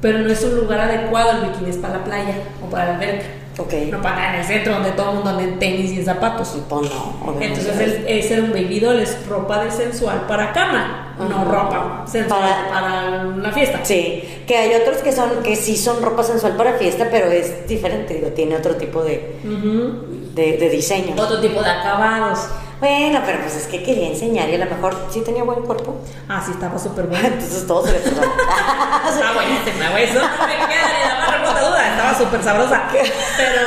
Pero 0.00 0.18
no 0.20 0.30
es 0.30 0.42
un 0.42 0.56
lugar 0.56 0.80
adecuado 0.80 1.32
el 1.32 1.50
bikini, 1.50 1.68
es 1.70 1.76
para 1.76 1.98
la 1.98 2.04
playa 2.04 2.34
o 2.64 2.70
para 2.70 2.86
la 2.86 2.94
alberca. 2.94 3.26
Ok. 3.58 3.72
No 3.90 4.02
para 4.02 4.34
en 4.34 4.40
el 4.40 4.46
centro 4.46 4.74
donde 4.74 4.90
todo 4.92 5.08
el 5.08 5.14
mundo 5.16 5.30
anda 5.30 5.42
en 5.42 5.58
tenis 5.58 5.90
y 5.92 5.98
en 6.00 6.04
zapatos. 6.04 6.56
Pues 6.68 6.90
no. 6.90 7.36
Entonces 7.40 7.78
el- 7.80 8.06
ese 8.06 8.34
era 8.34 8.42
un 8.44 8.50
baby 8.52 8.80
doll, 8.80 9.00
es 9.00 9.26
ropa 9.26 9.64
de 9.64 9.70
sensual 9.70 10.26
para 10.28 10.52
cama, 10.52 11.14
no 11.18 11.44
ropa 11.46 12.04
sensual 12.06 12.38
Para- 12.40 12.68
para, 12.68 13.24
la 13.24 13.50
fiesta. 13.52 13.80
Sí, 13.82 14.22
que 14.46 14.56
hay 14.58 14.74
otros 14.74 14.98
que 14.98 15.10
son 15.10 15.42
que 15.42 15.56
sí 15.56 15.74
son 15.76 16.02
ropa 16.02 16.22
sensual 16.22 16.52
para 16.54 16.74
fiesta, 16.74 17.08
pero 17.10 17.28
es 17.28 17.66
diferente, 17.66 18.12
digo, 18.14 18.28
tiene 18.28 18.56
otro 18.56 18.74
tipo 18.76 19.02
de, 19.02 19.38
Ujú. 19.42 20.04
de, 20.34 20.58
de 20.58 20.68
diseño. 20.68 21.14
Otro 21.18 21.40
tipo 21.40 21.62
de 21.62 21.70
acabados. 21.70 22.40
Bueno, 22.80 23.22
pero 23.24 23.40
pues 23.40 23.56
es 23.56 23.66
que 23.66 23.82
quería 23.82 24.08
enseñar 24.08 24.48
y 24.50 24.54
a 24.54 24.58
lo 24.58 24.66
mejor 24.66 24.94
sí 25.10 25.22
tenía 25.22 25.44
buen 25.44 25.62
cuerpo. 25.62 25.96
Ah, 26.28 26.42
sí, 26.44 26.52
estaba 26.52 26.78
súper 26.78 27.06
bueno. 27.08 27.26
Entonces 27.26 27.66
todo 27.66 27.86
se 27.86 27.92
le 27.92 27.98
perdona. 28.00 28.32
Está 29.08 29.32
buenísima, 29.32 29.90
güey. 29.90 30.04
Eso 30.04 30.20
no 30.20 30.46
me 30.46 30.54
queda 30.54 30.92
ni 30.92 31.08
la 31.08 31.18
más 31.20 31.30
remota 31.32 31.60
duda. 31.68 31.88
Estaba 31.90 32.18
súper 32.18 32.42
sabrosa. 32.42 32.82
Pero. 33.36 33.60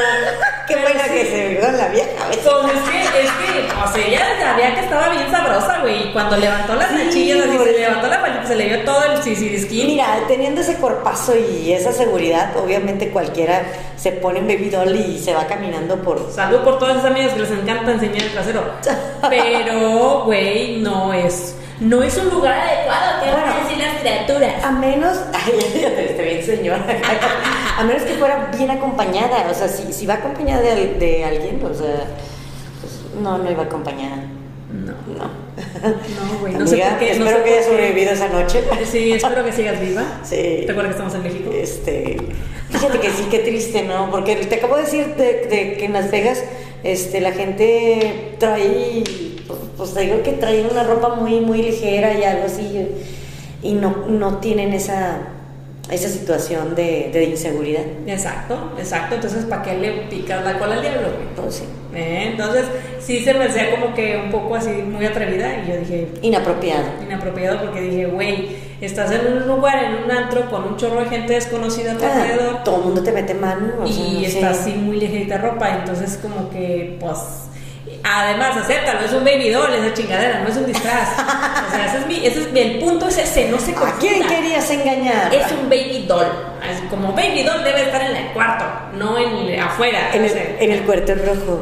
Qué 0.70 0.76
pero 0.76 0.82
buena 0.88 1.04
sí. 1.04 1.10
que 1.12 1.26
se 1.26 1.48
vio 1.50 1.72
la 1.72 1.88
vieja. 1.90 2.28
¿ves? 2.30 2.38
Pues 2.38 2.74
es 2.74 2.90
que, 2.90 3.22
es 3.24 3.32
que, 3.32 3.68
o 3.84 3.94
sea, 3.94 4.08
ella 4.08 4.26
sabía 4.40 4.76
que 4.76 4.80
estaba 4.82 5.10
bien 5.10 5.30
sabrosa, 5.32 5.80
güey. 5.82 6.08
Y 6.10 6.14
cuando 6.14 6.38
levantó 6.38 6.76
las 6.76 6.90
Sí, 6.90 6.96
nachillas, 7.06 7.40
así, 7.46 7.58
se 7.58 7.72
levantó 7.80 8.08
la 8.08 8.20
faldita, 8.20 8.46
se 8.48 8.56
le 8.56 8.66
vio 8.66 8.84
todo 8.86 9.04
el 9.04 9.24
sisirisquín. 9.24 9.88
Mira, 9.88 10.20
teniendo 10.28 10.62
ese 10.62 10.76
cuerpazo 10.76 11.34
y 11.36 11.74
esa 11.74 11.92
seguridad, 11.92 12.56
obviamente 12.56 13.10
cualquiera 13.10 13.64
se 13.98 14.12
pone 14.14 14.40
en 14.40 14.48
baby 14.48 14.70
doll 14.70 14.96
y 14.96 15.20
se 15.20 15.34
va 15.34 15.46
caminando 15.48 15.98
por... 16.02 16.32
Salud 16.32 16.60
por 16.60 16.80
todas 16.80 16.98
esas 16.98 17.12
amigas 17.12 17.34
que 17.34 17.40
les 17.42 17.52
encanta 17.52 17.92
enseñar 17.92 18.24
el 18.24 18.32
trasero. 18.32 18.64
Pero, 19.30 20.24
güey, 20.26 20.78
no 20.78 21.14
es. 21.14 21.56
No 21.80 22.04
es 22.04 22.18
un 22.18 22.30
lugar 22.30 22.60
adecuado, 22.60 23.06
a 23.16 23.20
Bueno. 23.20 23.69
Criaturas. 24.00 24.64
A 24.64 24.72
menos, 24.72 25.18
ay, 25.34 25.80
ya 25.82 25.96
te 25.96 26.02
viste 26.04 26.24
bien 26.24 26.44
señora, 26.44 26.86
a 27.78 27.84
menos 27.84 28.04
que 28.04 28.14
fuera 28.16 28.50
bien 28.58 28.72
acompañada, 28.72 29.48
o 29.50 29.54
sea, 29.54 29.68
si, 29.68 29.92
si 29.94 30.06
va 30.06 30.16
acompañada 30.16 30.62
de, 30.62 30.72
al- 30.72 31.00
de 31.00 31.24
alguien, 31.24 31.60
o 31.64 31.74
sea, 31.74 32.06
pues, 32.82 33.22
no, 33.22 33.38
no 33.38 33.52
iba 33.52 33.64
acompañada, 33.64 34.24
No, 34.72 34.94
no. 35.18 35.50
no, 35.90 36.40
güey. 36.42 36.54
No 36.54 36.68
sé 36.68 36.78
por 36.78 36.98
qué. 37.00 37.06
no 37.18 37.26
espero 37.26 37.38
sé 37.38 37.44
que 37.44 37.54
hayas 37.54 37.66
sobrevivido 37.66 38.12
esa 38.12 38.28
noche. 38.30 38.64
Sí, 38.90 39.12
espero 39.14 39.44
que 39.46 39.52
sigas 39.52 39.80
viva. 39.80 40.04
Sí. 40.24 40.64
¿Te 40.66 40.72
acuerdas 40.72 40.96
que 40.96 41.02
estamos 41.04 41.16
en 41.16 41.24
México? 41.24 41.52
Este, 41.54 42.18
fíjate 42.70 43.00
que 43.00 43.10
sí, 43.10 43.28
qué 43.32 43.40
triste, 43.40 43.84
¿no? 43.84 44.10
Porque 44.12 44.36
te 44.36 44.56
acabo 44.56 44.76
de 44.78 44.84
decir 44.84 45.16
de, 45.16 45.46
de 45.48 45.74
que 45.78 45.86
en 45.86 45.94
Las 45.94 46.12
Vegas 46.12 46.44
este, 46.84 47.20
la 47.22 47.32
gente 47.32 48.36
trae, 48.40 49.04
pues, 49.48 49.60
pues 49.76 49.94
te 49.94 50.02
digo 50.02 50.22
que 50.24 50.32
trae 50.34 50.62
una 50.70 50.84
ropa 50.84 51.16
muy, 51.16 51.40
muy 51.42 51.62
ligera 51.62 52.14
y 52.14 52.24
algo 52.24 52.46
así, 52.46 52.88
y 53.62 53.74
no, 53.74 54.06
no 54.08 54.38
tienen 54.38 54.74
esa, 54.74 55.18
esa 55.92 56.10
situación 56.10 56.76
de, 56.76 57.10
de 57.12 57.24
inseguridad. 57.26 57.84
Exacto, 58.08 58.74
exacto. 58.78 59.16
Entonces, 59.16 59.46
¿para 59.46 59.64
qué 59.64 59.76
le 59.78 59.92
picas 60.10 60.44
la 60.44 60.58
cola 60.60 60.76
al 60.76 60.82
diablo, 60.82 61.02
güey? 61.16 61.28
Pues 61.36 61.56
sí, 61.56 61.64
Eh, 61.94 62.30
Entonces, 62.32 62.66
sí 63.00 63.20
se 63.22 63.34
me 63.34 63.46
hacía 63.46 63.72
como 63.72 63.94
que 63.96 64.18
un 64.24 64.32
poco 64.32 64.56
así 64.56 64.70
muy 64.70 65.06
atrevida 65.06 65.64
y 65.64 65.70
yo 65.70 65.78
dije, 65.78 66.08
inapropiado. 66.22 66.84
inapropiado 67.04 67.62
porque 67.62 67.82
dije, 67.82 68.06
güey, 68.06 68.50
estás 68.80 69.12
en 69.12 69.34
un 69.34 69.48
lugar, 69.48 69.84
en 69.84 70.04
un 70.06 70.12
antro 70.12 70.50
con 70.50 70.64
un 70.66 70.78
chorro 70.78 71.00
de 71.02 71.08
gente 71.10 71.34
desconocida 71.34 71.94
a 71.94 71.98
tu 71.98 72.06
alrededor 72.06 72.58
Ah, 72.60 72.64
todo 72.64 72.78
el 72.78 72.84
mundo 72.86 73.04
te 73.04 73.12
mete 73.12 73.34
mano. 73.34 73.74
o 73.82 73.86
y 73.88 73.92
sea, 73.92 74.06
sí. 74.06 74.26
está 74.26 74.50
así 74.52 74.74
muy 74.74 74.98
ligerita 75.00 75.38
ropa, 75.40 75.70
entonces 75.80 76.18
como 76.22 76.50
que, 76.52 76.98
pues, 77.00 77.18
Además, 78.04 78.56
acéptalo, 78.58 79.02
es 79.02 79.12
un 79.14 79.24
baby 79.26 79.50
doll, 79.50 79.74
esa 79.74 79.94
chingadera, 79.94 80.40
no 80.42 80.50
es 80.50 80.56
un 80.58 80.66
disfraz. 80.66 81.10
O 81.68 81.72
sea, 81.72 81.86
ese 81.88 81.98
es 82.00 82.08
mi, 82.08 82.26
ese 82.26 82.40
es 82.42 82.52
mi- 82.52 82.60
el 82.60 82.80
punto 82.80 83.08
es 83.08 83.18
ese, 83.18 83.50
no 83.50 83.58
se 83.60 83.72
¿A 83.72 83.76
confunda. 83.76 84.00
quién 84.00 84.28
querías 84.28 84.70
engañar? 84.72 85.34
Es 85.34 85.52
un 85.52 85.70
baby 85.70 86.06
doll. 86.08 86.28
Es 86.70 86.80
como 86.90 87.14
baby 87.14 87.44
doll 87.44 87.64
debe 87.64 87.84
estar 87.84 88.02
en 88.02 88.16
el 88.16 88.28
cuarto, 88.34 88.66
no 88.94 89.18
en 89.18 89.60
afuera. 89.60 90.12
En 90.14 90.24
el, 90.26 90.32
en 90.60 90.72
el 90.72 90.82
cuarto 90.84 91.14
rojo. 91.16 91.62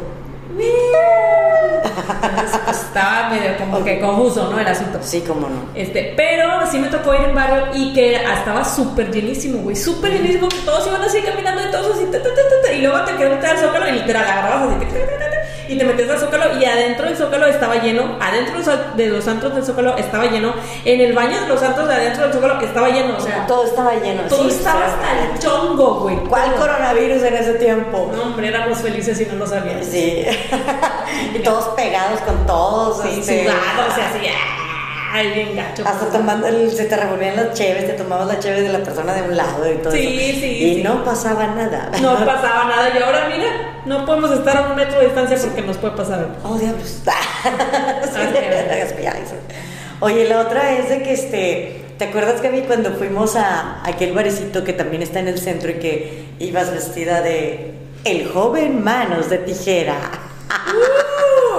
Entonces, 2.24 2.60
pues, 2.66 2.78
estaba 2.82 3.30
medio 3.30 3.58
como 3.58 3.84
que 3.84 4.00
confuso, 4.00 4.50
¿no? 4.50 4.60
El 4.60 4.68
asunto. 4.68 5.00
Sí, 5.02 5.24
cómo 5.28 5.48
no. 5.50 5.70
Este, 5.76 6.14
pero 6.16 6.66
sí 6.70 6.80
me 6.80 6.88
tocó 6.88 7.14
ir 7.16 7.22
en 7.22 7.36
barrio 7.36 7.68
y 7.74 7.94
que 7.94 8.16
estaba 8.16 8.64
súper 8.64 9.12
llenísimo, 9.12 9.60
güey, 9.64 9.76
súper 9.76 10.12
llenísimo, 10.14 10.48
que 10.50 10.58
todos 10.60 10.88
iban 10.88 11.02
así 11.02 11.22
caminando 11.22 11.64
y 11.68 11.72
todos 11.72 11.96
así, 11.96 12.06
ta, 12.12 12.22
ta, 12.22 12.30
ta, 12.64 12.72
y 12.74 12.82
luego 12.82 13.02
te 13.06 13.16
quedas 13.16 13.32
meter 13.36 13.50
al 13.50 13.58
zócalo 13.60 13.88
y 13.90 13.92
literal 13.94 14.24
agarrabas 14.24 14.76
así, 14.76 14.86
ta, 14.86 14.94
ta, 14.94 15.00
ta, 15.20 15.30
ta, 15.32 15.37
y 15.68 15.78
te 15.78 15.84
metías 15.86 16.10
al 16.10 16.20
zócalo 16.20 16.60
y 16.60 16.66
adentro 16.66 17.06
del 17.06 17.16
zócalo 17.18 17.46
estaba 17.48 17.76
lleno, 17.76 18.18
adentro 18.22 18.60
de 18.96 19.08
los- 19.08 19.28
antros 19.28 19.56
del 19.56 19.64
zócalo 19.66 19.98
estaba 19.98 20.26
lleno, 20.26 20.54
en 20.86 21.02
el 21.02 21.14
baño 21.14 21.42
de 21.42 21.48
los 21.48 21.62
antros 21.62 21.88
de 21.88 21.94
adentro 21.96 22.24
del 22.24 22.34
zócalo 22.34 22.60
estaba 22.62 22.90
lleno, 22.90 23.18
o 23.18 23.20
sea, 23.20 23.46
Todo 23.48 23.66
estaba 23.66 23.94
lleno. 23.96 24.24
todo 24.24 24.44
sí, 24.50 24.56
estaba 24.58 24.86
hasta 24.86 25.34
el 25.34 25.40
chongo, 25.40 25.96
güey. 26.02 26.16
¿Cuál 26.30 26.52
todo. 26.52 26.62
coronavirus 26.62 27.24
en 27.24 27.36
ese 27.36 27.54
tiempo? 27.56 28.12
No, 28.16 28.24
hombre, 28.24 28.48
éramos 28.48 28.80
felices 28.80 29.20
y 29.22 29.26
no 29.26 29.36
lo 29.36 29.48
sabíamos. 29.48 29.86
Sí. 29.86 30.26
y 31.36 31.40
todos 31.40 31.66
pegados 31.76 32.20
con 32.22 32.46
todos. 32.46 33.02
Sí, 33.04 33.20
este, 33.20 33.44
sudados, 33.44 33.92
o 33.92 33.96
sea, 33.96 34.10
así, 34.10 34.20
ay, 35.14 35.32
bien 35.34 35.56
gacho. 35.56 35.84
Hasta 35.86 36.08
tomando, 36.08 36.48
el- 36.48 36.72
se 36.72 36.86
te 36.86 36.96
revolvían 36.98 37.36
las 37.36 37.54
cheves, 37.54 37.86
te 37.88 37.94
tomabas 37.94 38.28
la 38.28 38.40
cheve 38.40 38.62
de 38.62 38.70
la 38.70 38.80
persona 38.80 39.14
de 39.14 39.22
un 39.24 39.36
lado 39.38 39.72
y 39.72 39.76
todo 39.78 39.92
Sí, 39.92 40.20
eso. 40.30 40.40
sí, 40.40 40.46
Y 40.48 40.76
sí. 40.76 40.84
no 40.84 41.04
pasaba 41.04 41.48
nada. 41.48 41.92
No 42.02 42.14
pasaba 42.26 42.66
nada 42.66 42.90
y 42.98 43.02
ahora 43.02 43.30
mira, 43.34 43.82
no 43.86 44.06
podemos 44.06 44.32
estar 44.32 44.58
a 44.58 44.62
un 44.70 44.76
metro 44.76 45.00
de 45.00 45.06
distancia 45.06 45.38
porque 45.42 45.62
nos 45.62 45.78
puede 45.78 45.96
pasar. 45.96 46.20
algo. 46.20 46.32
Oh, 46.44 46.58
diablos. 46.58 47.02
Ok. 48.08 49.18
Oye, 50.00 50.26
la 50.30 50.42
otra 50.42 50.74
es 50.74 50.90
de 50.90 51.02
que 51.04 51.14
este. 51.14 51.84
¿Te 51.98 52.06
acuerdas, 52.06 52.42
Gaby, 52.44 52.62
cuando 52.62 52.92
fuimos 52.94 53.36
a 53.36 53.82
aquel 53.84 54.14
barecito 54.14 54.64
que 54.64 54.72
también 54.74 55.02
está 55.02 55.20
en 55.20 55.28
el 55.30 55.40
centro 55.40 55.72
y 55.72 55.76
que 55.76 56.26
ibas 56.38 56.72
vestida 56.72 57.22
de 57.22 57.74
el 58.04 58.28
joven 58.30 58.84
manos 58.84 59.32
de 59.32 59.40
tijera? 59.40 59.96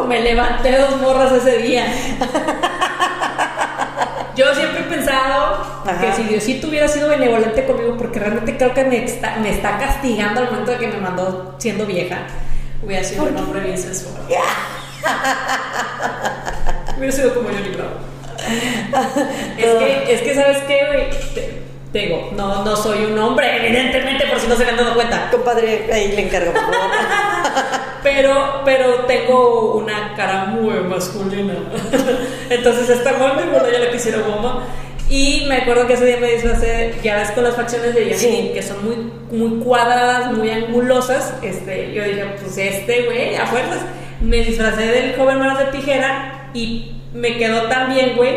Me 0.09 0.21
levanté 0.21 0.77
dos 0.79 0.97
morras 1.01 1.33
ese 1.33 1.59
día. 1.59 1.85
Yo 4.35 4.55
siempre 4.55 4.81
he 4.81 4.85
pensado 4.85 5.83
Ajá. 5.85 6.01
que 6.01 6.13
si 6.13 6.23
Diosito 6.23 6.69
hubiera 6.69 6.87
sido 6.89 7.09
benevolente 7.09 7.67
conmigo, 7.67 7.97
porque 7.99 8.21
realmente 8.21 8.57
creo 8.57 8.73
que 8.73 8.85
me 8.85 9.05
está, 9.05 9.37
me 9.37 9.51
está 9.51 9.79
castigando 9.79 10.41
al 10.41 10.47
momento 10.51 10.71
de 10.71 10.79
que 10.79 10.87
me 10.89 10.99
mandó 10.99 11.57
siendo 11.59 11.85
vieja, 11.87 12.19
hubiera 12.83 13.03
sido 13.03 13.25
un 13.25 13.37
hombre 13.37 13.61
bien 13.61 13.77
sensual. 13.77 14.15
Hubiera 16.97 17.13
sido 17.13 17.35
como 17.35 17.49
Johnny 17.49 17.69
Bravo. 17.71 17.91
Es 19.59 19.67
que, 19.67 20.15
es 20.15 20.21
que 20.23 20.35
¿sabes 20.35 20.59
qué, 20.69 20.87
güey? 20.87 21.11
Te, 21.35 21.63
te 21.93 21.99
digo, 21.99 22.31
no, 22.37 22.65
no 22.65 22.77
soy 22.77 23.05
un 23.07 23.19
hombre, 23.19 23.57
evidentemente, 23.67 24.27
por 24.27 24.39
si 24.39 24.47
no 24.47 24.57
se 24.57 24.65
me 24.65 24.71
han 24.71 24.77
dado 24.77 24.95
cuenta. 24.95 25.31
Compadre, 25.31 25.91
ahí 25.93 26.13
le 26.13 26.23
encargo, 26.23 26.53
por 26.53 26.63
favor. 26.63 26.91
Pero, 28.15 28.63
pero 28.65 28.95
tengo 29.07 29.75
una 29.75 30.15
cara 30.17 30.47
muy 30.47 30.75
masculina. 30.81 31.55
Entonces 32.51 32.89
esta 32.91 33.13
goma, 33.13 33.35
bueno, 33.51 33.71
ya 33.71 33.79
le 33.79 33.91
quisiera 33.91 34.19
goma. 34.21 34.65
Y 35.11 35.45
me 35.49 35.57
acuerdo 35.59 35.87
que 35.87 35.95
ese 35.95 36.05
día 36.05 36.19
me 36.19 36.33
disfracé, 36.33 36.95
ya 37.03 37.17
ves 37.17 37.31
con 37.31 37.43
las 37.45 37.55
facciones 37.57 37.95
de 37.95 38.11
Yasmin, 38.11 38.31
Sí. 38.33 38.51
que 38.53 38.63
son 38.63 38.77
muy, 38.85 38.97
muy 39.39 39.63
cuadradas, 39.65 40.33
muy 40.33 40.51
angulosas. 40.51 41.33
Este, 41.43 41.93
yo 41.95 42.05
dije, 42.05 42.25
pues 42.43 42.59
este 42.59 43.03
güey, 43.05 43.35
a 43.37 43.47
fuerzas. 43.47 43.79
Me 44.21 44.39
disfracé 44.39 44.83
del 44.87 45.17
joven 45.17 45.39
manos 45.39 45.59
de 45.59 45.67
tijera 45.67 46.51
y 46.53 46.93
me 47.15 47.37
quedó 47.39 47.63
tan 47.69 47.95
bien, 47.95 48.17
güey, 48.17 48.37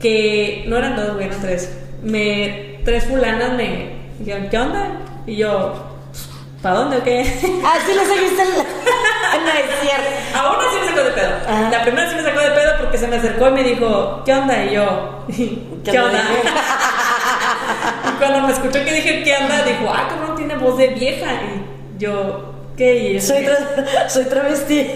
que 0.00 0.64
no 0.66 0.78
eran 0.78 0.96
dos, 0.96 1.14
güey, 1.14 1.26
eran 1.26 1.40
tres. 1.42 1.76
Me, 2.02 2.78
tres 2.84 3.04
fulanas 3.04 3.52
me 3.52 3.90
dijeron, 4.18 4.48
¿qué 4.50 4.58
onda? 4.58 4.88
Y 5.26 5.36
yo, 5.36 5.89
¿para 6.62 6.74
dónde 6.76 6.96
o 6.98 7.02
qué? 7.04 7.20
Ah, 7.64 7.74
sí 7.86 7.92
le 7.94 8.04
seguiste 8.06 8.42
el... 8.42 8.48
No 9.40 9.48
es 9.50 9.80
cierto. 9.80 10.38
A 10.38 10.50
una 10.50 10.70
sí 10.70 10.76
me 10.80 10.86
sacó 10.88 11.04
de 11.04 11.10
pedo. 11.12 11.30
Ajá. 11.48 11.70
La 11.70 11.82
primera 11.82 12.10
sí 12.10 12.16
me 12.16 12.22
sacó 12.22 12.40
de 12.40 12.50
pedo 12.50 12.72
porque 12.80 12.98
se 12.98 13.06
me 13.06 13.16
acercó 13.16 13.48
y 13.48 13.52
me 13.52 13.62
dijo, 13.62 14.22
¿qué 14.24 14.32
onda? 14.34 14.64
Y 14.64 14.74
yo, 14.74 15.24
¿qué, 15.84 15.98
onda? 15.98 16.20
onda? 16.20 16.20
y 18.08 18.18
cuando 18.18 18.40
me 18.46 18.52
escuchó 18.52 18.72
que 18.84 18.92
dije, 18.92 19.22
¿qué 19.22 19.36
onda? 19.36 19.62
Dijo, 19.62 19.88
ah, 19.92 20.08
cabrón, 20.10 20.36
tiene 20.36 20.56
voz 20.56 20.76
de 20.76 20.88
vieja. 20.88 21.26
Y 21.32 21.98
yo, 21.98 22.54
¿qué? 22.76 22.94
Y 23.12 23.20
Soy, 23.20 23.38
tra- 23.44 24.08
soy 24.08 24.24
travesti. 24.24 24.90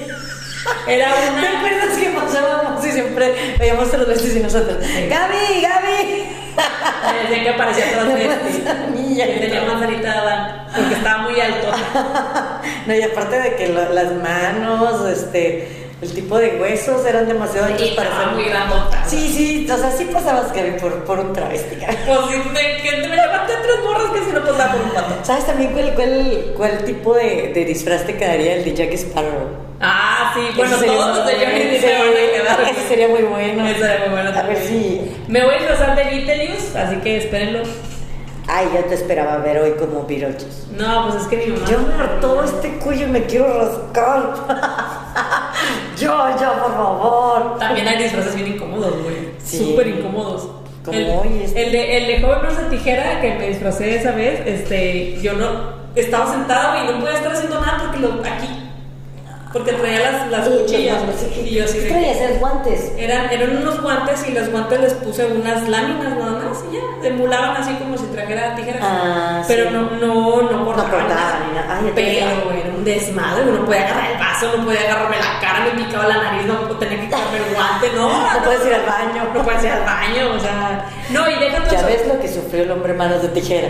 Era 0.87 1.13
¿Te 1.15 1.31
una... 1.31 1.59
acuerdas 1.59 1.97
que 1.99 2.09
pasábamos 2.11 2.85
y 2.87 2.91
siempre 2.91 3.57
veíamos 3.59 3.93
a 3.93 3.97
los 3.99 4.09
vestis 4.09 4.37
y 4.37 4.41
nosotros? 4.41 4.79
¡Gaby, 4.81 5.61
Gaby! 5.63 6.27
Decía 7.29 7.45
que 7.45 7.53
parecía 7.59 7.91
transvesti. 7.93 8.63
Que 9.17 9.39
tenía 9.41 9.63
manzanita 9.65 10.03
de 10.03 10.19
Adán, 10.19 10.67
porque 10.75 10.95
estaba 10.95 11.19
muy 11.23 11.41
alto. 11.41 11.69
No, 12.87 12.95
y 12.95 13.03
aparte 13.03 13.41
de 13.41 13.57
que 13.57 13.69
lo- 13.69 13.91
las 13.95 14.13
manos, 14.13 15.09
este, 15.09 15.87
el 16.03 16.13
tipo 16.15 16.39
de 16.39 16.59
huesos 16.61 17.05
eran 17.07 17.27
demasiado 17.27 17.67
anchos 17.67 17.89
Y 17.89 17.95
para 17.95 18.15
ser 18.19 18.27
muy 18.35 18.45
grandota. 18.45 19.05
Sí, 19.07 19.33
sí, 19.35 19.67
o 19.71 19.77
sea, 19.79 19.91
sí 19.91 20.05
pasabas, 20.13 20.53
Gaby, 20.53 20.73
por, 20.81 20.93
por 21.05 21.19
un 21.19 21.33
travesti. 21.33 21.77
Pues 21.77 22.19
sí, 22.31 22.43
me, 22.53 22.83
que 22.83 23.09
me 23.09 23.17
levanté 23.17 23.55
tres 23.63 23.77
morras 23.85 24.11
que 24.13 24.25
si 24.25 24.33
no 24.33 24.41
pasaba 24.45 24.73
por 24.73 24.83
un 24.83 24.91
pato. 24.91 25.15
¿Sabes 25.23 25.47
también 25.47 25.73
cuál, 25.73 25.95
cuál, 25.95 26.45
cuál 26.57 26.85
tipo 26.85 27.15
de, 27.15 27.53
de 27.55 27.65
disfraz 27.65 28.05
te 28.05 28.17
quedaría 28.17 28.57
el 28.57 28.65
de 28.65 28.75
Jack 28.75 28.93
Sparrow? 28.93 29.64
Ah, 29.81 30.33
sí, 30.35 30.41
bueno, 30.57 30.77
todos 30.77 31.19
los 31.19 31.27
de 31.27 31.33
Johnny 31.35 31.65
Depp 31.65 31.81
sí, 31.81 31.87
me 31.87 31.99
van 31.99 32.09
a 32.09 32.33
quedar. 32.33 32.61
Ese 32.71 32.89
sería 32.89 33.09
muy 33.09 33.23
bueno. 33.23 33.67
Ese 33.67 33.81
sería 33.81 33.99
muy 34.07 34.09
bueno 34.11 34.39
A 34.39 34.43
ver 34.43 34.57
si. 34.59 35.01
Me 35.29 35.45
voy 35.45 35.55
a 35.55 35.59
disfrazar 35.59 35.97
de 35.97 36.05
Vitellius, 36.05 36.75
así 36.77 36.97
que 36.97 37.19
espérenlo. 37.19 37.63
Ay, 38.47 38.69
yo 38.75 38.85
te 38.85 38.95
esperaba 38.95 39.39
ver 39.39 39.59
hoy 39.59 39.73
como 39.73 40.07
pirochos. 40.07 40.67
No, 40.77 41.09
pues 41.09 41.23
es 41.23 41.29
que 41.29 41.37
mi 41.39 41.47
mamá. 41.47 41.67
Yo 41.67 41.79
me 41.79 41.95
hartó 41.95 42.45
este 42.45 42.79
cuello 42.79 43.07
y 43.07 43.11
me 43.11 43.25
quiero 43.25 43.59
rascar. 43.59 44.35
yo, 45.99 46.41
yo, 46.41 46.53
por 46.63 46.75
favor. 46.75 47.59
También 47.59 47.89
hay 47.89 48.03
disfraces 48.03 48.35
bien 48.35 48.55
incómodos, 48.55 49.03
güey. 49.03 49.31
Sí. 49.43 49.59
Súper 49.59 49.89
incómodos. 49.89 50.49
Como 50.85 50.99
el, 50.99 51.07
hoy 51.09 51.43
este. 51.43 51.65
el 51.65 51.73
de, 51.73 51.97
el 51.97 52.07
de 52.07 52.21
joven 52.21 52.57
de 52.57 52.77
tijera 52.77 53.21
que 53.23 53.35
me 53.35 53.49
disfracé 53.49 53.97
esa 53.97 54.13
vez, 54.13 54.43
este, 54.45 55.19
yo 55.23 55.33
no 55.33 55.85
estaba 55.95 56.31
sentado 56.31 56.85
y 56.85 56.93
no 56.93 57.01
podía 57.01 57.17
estar 57.17 57.33
haciendo 57.33 57.59
nada 57.59 57.79
porque 57.85 58.01
lo 58.01 58.13
aquí. 58.23 58.64
Porque 59.55 59.73
traía 59.73 60.11
las, 60.11 60.31
las 60.33 60.49
cuchillas. 60.49 61.01
Y 61.37 61.55
yo 61.55 61.65
así 61.65 61.79
¿Qué 61.79 61.85
de. 61.85 61.89
traías? 61.91 62.17
¿Eran 62.17 62.39
guantes? 62.41 62.93
Eran, 62.99 63.31
eran 63.31 63.57
unos 63.59 63.81
guantes 63.81 64.29
y 64.29 64.33
los 64.33 64.51
guantes 64.51 64.81
les 64.81 64.95
puse 64.95 65.25
unas 65.27 65.69
láminas 65.69 66.17
nada 66.17 66.33
más 66.33 66.65
y 66.69 66.75
ya, 66.75 67.09
emulaban 67.09 67.57
así 67.57 67.73
como 67.75 67.97
si 67.97 68.05
trajera 68.07 68.57
tijeras. 68.57 68.83
Ah, 68.83 69.45
pero 69.47 69.69
sí. 69.69 69.71
no, 69.73 69.91
no, 69.93 70.43
no 70.51 70.65
cortaban 70.65 70.91
cortaban 70.91 71.09
nada. 71.55 71.79
Ay, 71.79 71.87
ya 71.87 71.95
te 71.95 72.03
pero 72.03 72.53
era 72.53 72.75
un 72.77 72.85
desmadre, 72.85 73.45
uno 73.49 73.65
podía 73.65 73.85
agarrar 73.87 74.11
el 74.11 74.19
vaso, 74.19 74.57
no 74.57 74.65
podía 74.65 74.81
agarrarme 74.81 75.17
la 75.19 75.41
cara, 75.41 75.65
me 75.65 75.85
picaba 75.85 76.09
la 76.09 76.17
nariz, 76.17 76.47
no 76.47 76.55
tenía 76.77 76.97
que 76.99 77.05
quitarme 77.07 77.39
no. 77.95 78.09
No 78.09 78.45
puedes 78.45 78.67
ir 78.67 78.75
al 78.75 78.87
baño. 78.87 79.31
No 79.35 79.43
puedes 79.43 79.65
ir 79.65 79.71
al 79.71 79.85
baño, 79.85 80.35
o 80.35 80.41
sea. 80.41 80.91
No, 81.11 81.31
y 81.31 81.35
Ya 81.71 81.87
ves 81.87 82.07
lo 82.07 82.21
que 82.21 82.29
sufrió 82.29 82.63
el 82.65 82.71
hombre 82.71 82.95
manos 82.95 83.23
de 83.23 83.29
tijera. 83.29 83.69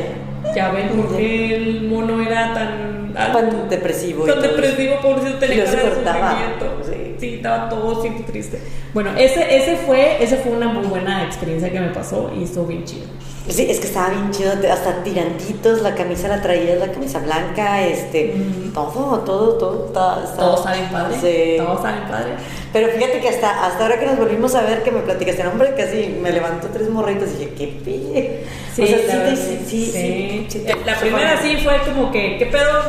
Ya 0.55 0.71
ven 0.71 0.89
por 0.91 1.17
qué 1.17 1.57
el 1.57 1.83
mono 1.83 2.23
era 2.23 2.55
tan. 2.55 3.15
alto, 3.17 3.39
Tan 3.39 3.69
depresivo. 3.69 4.25
Tan 4.25 4.43
depresivo, 4.43 5.01
pobrecito, 5.01 5.39
tenía 5.39 5.65
cara 5.65 5.83
de 5.83 5.95
sufrimiento. 5.95 6.83
Sí. 6.85 7.05
Sí, 7.19 7.35
estaba 7.37 7.69
todo 7.69 8.03
siempre 8.03 8.25
triste. 8.25 8.61
Bueno, 8.93 9.11
ese, 9.17 9.57
ese, 9.57 9.77
fue, 9.77 10.23
ese 10.23 10.37
fue 10.37 10.53
una 10.53 10.69
muy 10.69 10.85
buena 10.87 11.25
experiencia 11.25 11.71
que 11.71 11.81
me 11.81 11.89
pasó 11.89 12.31
y 12.37 12.45
estuvo 12.45 12.67
bien 12.67 12.85
chido. 12.85 13.07
Sí, 13.49 13.67
es 13.71 13.79
que 13.79 13.87
estaba 13.89 14.09
bien 14.09 14.31
chido, 14.31 14.53
hasta 14.73 15.03
tirantitos, 15.03 15.83
la 15.83 15.95
camisa 15.95 16.29
la 16.29 16.41
traías, 16.41 16.79
la 16.79 16.91
camisa 16.91 17.19
blanca, 17.19 17.83
este, 17.83 18.35
Mm. 18.35 18.73
todo, 18.73 19.19
todo, 19.21 19.59
todo, 19.59 19.87
está, 19.87 20.25
está- 20.25 20.37
Todos 20.39 20.63
salen 20.65 20.87
padre. 20.89 21.17
Sí. 21.21 21.57
Todos 21.63 21.83
salen 21.83 22.05
padre. 22.09 22.33
Pero 22.73 22.89
fíjate 22.89 23.21
que 23.21 23.29
hasta, 23.29 23.67
hasta 23.67 23.83
ahora 23.85 24.01
que 24.01 24.07
nos 24.07 24.17
volvimos 24.19 24.55
a 24.55 24.63
ver, 24.63 24.83
que 24.83 24.91
me 24.91 25.01
platicaste, 25.01 25.47
hombre, 25.47 25.75
casi 25.77 26.17
me 26.23 26.33
levantó 26.33 26.69
tres 26.69 26.89
morritos 26.89 27.29
y 27.33 27.45
dije, 27.45 27.53
qué 27.55 27.67
pille. 27.85 28.45
Sí, 28.75 28.83
o 28.83 28.87
sea, 28.87 28.97
la 28.97 29.03
sí, 29.13 29.19
te- 29.19 29.37
sí, 29.37 29.59
sí, 29.69 30.47
sí, 30.49 30.63
Eh, 30.67 30.77
La 30.87 30.99
primera 30.99 31.41
sí 31.43 31.59
fue 31.63 31.77
como 31.85 32.11
que, 32.11 32.39
¿qué 32.39 32.47
pedo? 32.47 32.81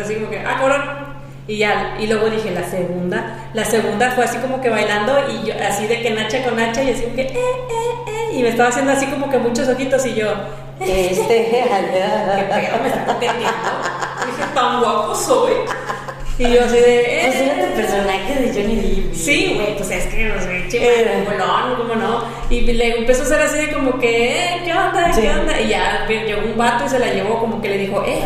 Así 0.00 0.14
como 0.14 0.30
que, 0.30 0.38
ah, 0.38 0.56
cabrón. 0.60 1.08
Y 1.48 1.56
ya, 1.58 1.96
y 1.98 2.06
luego 2.06 2.28
dije 2.30 2.50
la 2.52 2.62
segunda. 2.68 3.50
La 3.54 3.64
segunda 3.64 4.10
fue 4.12 4.24
así 4.24 4.36
como 4.38 4.60
que 4.60 4.68
bailando 4.70 5.14
y 5.30 5.48
yo, 5.48 5.54
así 5.68 5.86
de 5.86 6.02
que 6.02 6.10
nacha 6.10 6.44
con 6.44 6.56
nacha 6.56 6.82
y 6.84 6.90
así 6.90 7.02
como 7.02 7.16
que, 7.16 7.22
eh, 7.22 7.32
eh. 7.34 7.97
Y 8.38 8.42
me 8.42 8.50
estaba 8.50 8.68
haciendo 8.68 8.92
así 8.92 9.06
como 9.06 9.28
que 9.28 9.36
muchos 9.38 9.68
ojitos 9.68 10.06
y 10.06 10.14
yo, 10.14 10.28
Este, 10.80 11.26
¿qué 11.50 11.64
pedo 11.68 12.82
me 12.82 12.88
está 12.88 13.04
conteniendo? 13.04 13.46
Dije, 14.26 14.44
tan 14.54 14.80
guapo 14.80 15.12
soy. 15.12 15.54
Y 16.38 16.44
yo 16.44 16.64
así 16.64 16.76
de, 16.76 17.00
eh. 17.00 17.22
Pues 17.26 17.40
era 17.40 17.68
tu 17.68 17.74
personaje 17.74 18.34
de 18.40 18.48
Johnny 18.54 18.76
Depp. 18.76 19.12
Sí, 19.12 19.54
güey, 19.56 19.76
pues 19.76 19.90
es 19.90 20.06
que, 20.06 20.28
no 20.28 20.40
sé, 20.40 20.66
chico, 20.68 20.84
Era. 20.84 21.24
bolón, 21.24 21.78
¿cómo 21.78 21.94
no? 21.96 22.24
Y 22.48 22.60
le 22.60 22.98
empezó 22.98 23.22
a 23.22 23.26
hacer 23.26 23.40
así 23.42 23.58
de 23.58 23.72
como 23.72 23.98
que, 23.98 24.36
eh, 24.36 24.62
¿qué 24.64 24.72
onda? 24.72 25.12
Sí. 25.12 25.22
¿Qué 25.22 25.30
onda? 25.30 25.60
Y 25.60 25.68
ya 25.70 26.06
llegó 26.06 26.42
un 26.42 26.56
vato 26.56 26.84
y 26.86 26.88
se 26.90 27.00
la 27.00 27.12
llevó 27.12 27.40
como 27.40 27.60
que 27.60 27.70
le 27.70 27.78
dijo, 27.78 28.04
eh, 28.06 28.22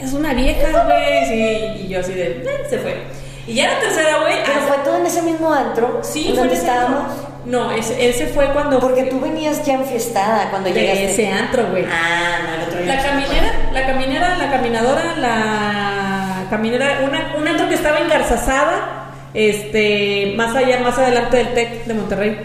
es 0.00 0.12
una 0.12 0.32
vieja, 0.32 0.84
güey. 0.84 1.26
Sí, 1.26 1.82
y 1.86 1.88
yo 1.88 1.98
así 1.98 2.12
de, 2.12 2.40
eh, 2.46 2.66
se 2.70 2.78
fue. 2.78 3.02
Y 3.48 3.54
ya 3.54 3.72
la 3.72 3.80
tercera, 3.80 4.18
güey. 4.20 4.36
Pero 4.44 4.60
fue 4.60 4.76
todo 4.84 4.96
en 4.98 5.06
ese 5.06 5.22
mismo 5.22 5.52
antro. 5.52 5.98
Sí, 6.02 6.28
¿en 6.28 6.34
fue 6.36 6.44
en 6.44 6.50
donde 6.50 6.54
estábamos. 6.54 7.25
No, 7.46 7.70
ese, 7.70 8.08
ese 8.08 8.26
fue 8.26 8.46
cuando. 8.52 8.80
Porque 8.80 9.04
tú 9.04 9.20
venías 9.20 9.64
ya 9.64 9.74
enfiestada 9.74 10.50
cuando 10.50 10.68
de 10.68 10.74
llegaste. 10.80 11.12
ese 11.12 11.28
antro, 11.32 11.66
güey. 11.70 11.84
Ah, 11.84 12.38
no, 12.46 12.54
el 12.54 12.68
otro 12.68 12.82
día. 12.82 12.94
La 12.96 13.02
caminera, 13.02 13.52
la 13.72 13.86
caminera, 13.86 14.36
la 14.38 14.50
caminadora, 14.50 15.16
la 15.16 16.46
caminera, 16.50 17.00
una, 17.08 17.34
un 17.38 17.46
antro 17.48 17.68
que 17.68 17.74
estaba 17.74 17.98
engarzazada, 18.00 19.06
este, 19.34 20.34
más 20.36 20.54
allá, 20.56 20.80
más 20.80 20.98
adelante 20.98 21.36
del 21.36 21.54
TEC 21.54 21.84
de 21.84 21.94
Monterrey, 21.94 22.38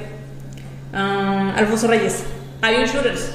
Ah, 0.94 1.54
Alfonso 1.58 1.88
Reyes. 1.88 2.24
Había 2.62 2.80
un 2.80 2.86
shooters, 2.86 3.32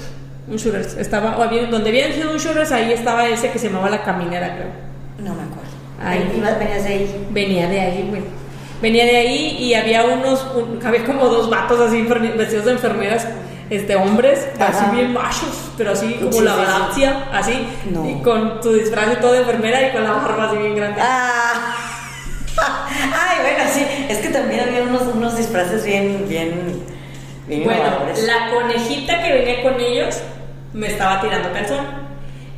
un 0.48 0.56
shooters, 0.56 0.94
estaba, 0.98 1.36
o 1.38 1.42
había, 1.42 1.64
donde 1.66 1.88
había 1.90 2.12
sido 2.12 2.30
un 2.30 2.36
shooters, 2.38 2.70
ahí 2.70 2.92
estaba 2.92 3.26
ese 3.26 3.50
que 3.50 3.58
se 3.58 3.68
llamaba 3.68 3.90
la 3.90 4.02
caminera, 4.02 4.54
creo. 4.56 4.68
No 5.18 5.34
me 5.34 5.42
acuerdo. 5.42 5.70
Ahí. 6.04 6.30
Ibas- 6.36 6.58
venías 6.58 6.84
de 6.84 6.88
ahí. 6.90 7.26
Venía 7.30 7.66
de 7.68 7.80
ahí, 7.80 8.06
güey. 8.10 8.22
Venía 8.82 9.04
de 9.04 9.16
ahí 9.16 9.56
y 9.58 9.74
había 9.74 10.04
unos, 10.04 10.44
un- 10.54 10.80
había 10.84 11.04
como 11.04 11.26
dos 11.28 11.48
vatos 11.48 11.80
así 11.80 12.02
vestidos 12.02 12.64
de 12.66 12.72
enfermeras, 12.72 13.26
este, 13.70 13.96
hombres, 13.96 14.46
Ajá. 14.60 14.66
así 14.68 14.96
bien 14.96 15.12
machos, 15.12 15.70
pero 15.78 15.92
así 15.92 16.14
como 16.14 16.32
Sí, 16.32 16.40
la 16.40 16.52
sí, 16.54 16.58
sí. 16.60 16.66
galaxia, 16.66 17.28
así, 17.32 17.66
No. 17.90 18.08
y 18.08 18.14
con 18.22 18.60
tu 18.60 18.72
disfraz 18.74 19.12
y 19.12 19.16
todo 19.20 19.32
de 19.32 19.38
enfermera 19.40 19.88
y 19.88 19.92
con 19.92 20.04
la 20.04 20.12
barba 20.12 20.44
así 20.48 20.56
bien 20.58 20.76
grande. 20.76 21.00
Ah. 21.02 21.74
Ay, 22.58 23.38
bueno, 23.42 23.64
sí. 23.72 23.86
Es 24.08 24.18
que 24.18 24.28
también 24.28 24.60
había 24.60 24.82
unos, 24.82 25.02
unos 25.14 25.36
disfraces 25.36 25.84
bien, 25.84 26.26
bien, 26.28 26.82
bien 27.46 27.64
bueno, 27.64 27.82
la 28.26 28.50
conejita 28.54 29.22
que 29.22 29.32
venía 29.32 29.62
con 29.62 29.80
ellos 29.80 30.18
me 30.72 30.86
estaba 30.88 31.20
tirando 31.20 31.52
calzón. 31.52 31.84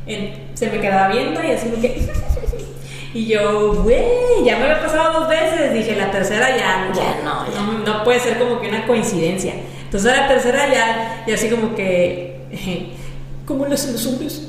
En- 0.05 0.49
se 0.53 0.69
me 0.69 0.79
quedaba 0.79 1.07
viendo 1.09 1.41
y 1.43 1.51
así 1.51 1.69
como 1.69 1.81
que... 1.81 2.09
Y 3.13 3.25
yo, 3.27 3.73
güey, 3.83 4.03
ya 4.45 4.57
me 4.57 4.65
había 4.65 4.81
pasado 4.81 5.19
dos 5.21 5.29
veces. 5.29 5.73
Dije, 5.73 5.95
la 5.95 6.11
tercera 6.11 6.49
ya, 6.55 6.91
Ya 6.93 7.19
no, 7.23 7.45
ya. 7.51 7.61
no, 7.61 7.79
no 7.79 8.03
puede 8.03 8.19
ser 8.19 8.37
como 8.37 8.59
que 8.61 8.69
una 8.69 8.85
coincidencia. 8.85 9.53
Entonces 9.85 10.15
la 10.15 10.27
tercera 10.27 10.67
ya, 10.71 11.23
ya 11.27 11.33
así 11.33 11.49
como 11.49 11.75
que, 11.75 12.39
¿cómo 13.47 13.65
le 13.65 13.73
hacen 13.73 13.93
los 13.93 14.05
hombres? 14.05 14.45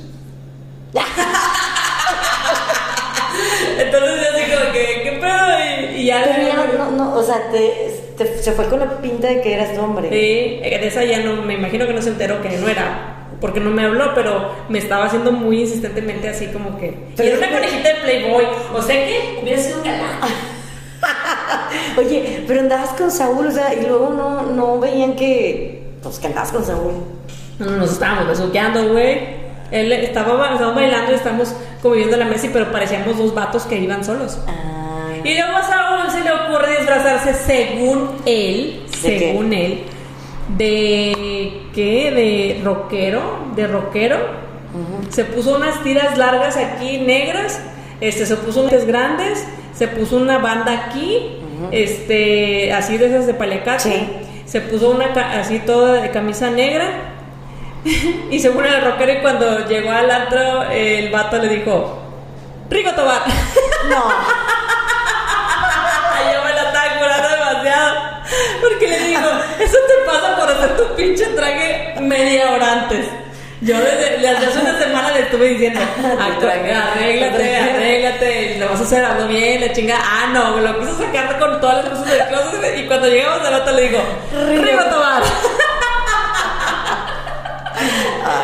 Entonces 3.78 4.10
yo 4.20 4.26
así 4.36 4.52
como 4.52 4.72
que, 4.72 5.00
¿qué 5.02 5.18
pedo? 5.20 5.94
Y, 5.96 6.00
y 6.02 6.04
ya... 6.06 6.22
Pero 6.24 6.46
ya 6.48 6.54
no, 6.76 6.90
no, 6.90 7.14
o 7.14 7.22
sea, 7.22 7.48
te, 7.50 7.90
te- 8.18 8.42
se 8.42 8.52
fue 8.52 8.68
con 8.68 8.80
la 8.80 8.98
pinta 9.00 9.28
de 9.28 9.40
que 9.40 9.54
eras 9.54 9.74
tu 9.74 9.80
hombre. 9.80 10.08
Sí, 10.10 10.60
de 10.62 10.86
esa 10.86 11.04
ya 11.04 11.20
no, 11.20 11.40
me 11.42 11.54
imagino 11.54 11.86
que 11.86 11.94
no 11.94 12.02
se 12.02 12.10
enteró 12.10 12.42
que 12.42 12.50
no 12.58 12.68
era, 12.68 13.19
porque 13.40 13.60
no 13.60 13.70
me 13.70 13.84
habló, 13.84 14.12
pero 14.14 14.50
me 14.68 14.78
estaba 14.78 15.06
haciendo 15.06 15.32
muy 15.32 15.60
insistentemente 15.62 16.28
así 16.28 16.46
como 16.48 16.78
que... 16.78 16.94
y 17.18 17.22
era 17.26 17.38
una 17.38 17.50
conejita 17.50 17.88
de 17.88 17.94
Playboy, 17.96 18.44
o 18.74 18.82
sea 18.82 19.06
que 19.06 19.38
hubiera 19.42 19.62
sido 19.62 19.78
un 19.78 19.84
galán. 19.84 20.20
Oye, 21.96 22.44
pero 22.46 22.60
andabas 22.60 22.90
con 22.90 23.10
Saúl, 23.10 23.46
o 23.46 23.50
sea, 23.50 23.74
y 23.74 23.86
luego 23.86 24.10
no, 24.10 24.42
no 24.42 24.78
veían 24.78 25.14
que, 25.14 25.82
pues, 26.02 26.18
que 26.18 26.26
andabas 26.28 26.52
con 26.52 26.64
Saúl. 26.64 26.92
No, 27.58 27.66
no, 27.66 27.76
nos 27.78 27.92
estábamos 27.92 28.28
besuqueando, 28.28 28.92
güey. 28.92 29.40
Él 29.70 29.92
estaba, 29.92 30.34
ba- 30.34 30.52
estábamos 30.52 30.76
bailando 30.76 31.12
y 31.12 31.14
estábamos 31.14 31.54
conviviendo 31.82 32.16
en 32.16 32.20
la 32.20 32.26
mesa, 32.26 32.48
pero 32.52 32.70
parecíamos 32.72 33.16
dos 33.18 33.34
vatos 33.34 33.62
que 33.64 33.78
iban 33.78 34.04
solos. 34.04 34.38
Ay, 34.46 35.20
Y 35.24 35.34
luego 35.38 35.56
a 35.56 35.62
Saúl 35.62 36.10
se 36.10 36.22
le 36.24 36.32
ocurre 36.32 36.76
disfrazarse 36.78 37.34
según 37.34 38.10
él, 38.26 38.82
según 39.00 39.52
él, 39.52 39.84
de 40.56 41.62
qué, 41.74 42.10
de 42.10 42.60
rockero, 42.64 43.22
de 43.56 43.66
rockero. 43.66 44.18
Se 45.10 45.24
puso 45.24 45.56
unas 45.56 45.82
tiras 45.82 46.16
largas 46.16 46.56
aquí 46.56 46.98
negras, 46.98 47.60
este, 48.00 48.24
se 48.26 48.36
puso 48.36 48.62
unas 48.62 48.86
grandes, 48.86 49.44
se 49.74 49.88
puso 49.88 50.16
una 50.16 50.38
banda 50.38 50.86
aquí, 50.86 51.40
este, 51.72 52.72
así 52.72 52.96
de 52.96 53.06
esas 53.06 53.26
de 53.26 53.34
paliacate. 53.34 53.82
Sí. 53.82 54.08
Se 54.46 54.60
puso 54.60 54.90
una 54.90 55.06
así 55.38 55.60
toda 55.60 56.00
de 56.00 56.10
camisa 56.10 56.50
negra. 56.50 57.14
y 58.30 58.38
según 58.40 58.66
el 58.66 58.84
rockero, 58.84 59.12
y 59.12 59.20
cuando 59.22 59.66
llegó 59.66 59.90
al 59.90 60.10
antro, 60.10 60.64
el 60.70 61.10
vato 61.10 61.38
le 61.38 61.48
dijo: 61.48 61.98
Rico 62.68 62.90
Tobar. 62.94 63.22
No. 63.88 64.04
Ay, 66.12 66.34
yo 66.34 66.44
me 66.44 66.52
la 66.52 66.62
estaba 66.62 66.98
curando 66.98 67.28
demasiado. 67.28 67.94
Porque 68.60 68.88
le 68.88 68.98
digo, 69.08 69.28
eso 69.60 69.76
por 70.50 70.64
hacer 70.64 70.76
tu 70.76 70.94
pinche 70.94 71.26
traje 71.26 71.94
media 72.00 72.50
hora 72.52 72.72
antes. 72.72 73.06
Yo 73.60 73.76
desde, 73.78 74.18
desde 74.18 74.46
hace 74.46 74.58
una 74.58 74.78
semana 74.78 75.10
le 75.12 75.20
estuve 75.20 75.48
diciendo, 75.48 75.80
traje. 76.40 76.72
arréglate, 76.72 77.56
arréglate, 77.56 78.56
lo 78.58 78.70
vas 78.70 78.80
a 78.80 78.84
hacer, 78.84 79.04
hazlo 79.04 79.28
bien, 79.28 79.60
la 79.60 79.72
chinga. 79.72 79.98
Ah, 80.02 80.30
no, 80.32 80.60
lo 80.60 80.80
quiso 80.80 80.96
sacar 80.98 81.38
con 81.38 81.60
todas 81.60 81.84
las 81.84 81.90
cosas 81.90 82.10
del 82.10 82.26
closet 82.28 82.78
y 82.78 82.86
cuando 82.86 83.08
llegamos 83.08 83.46
al 83.46 83.54
otro 83.54 83.74
le 83.74 83.82
digo, 83.82 84.00
Rigo 84.62 84.84
Tobar. 84.84 85.22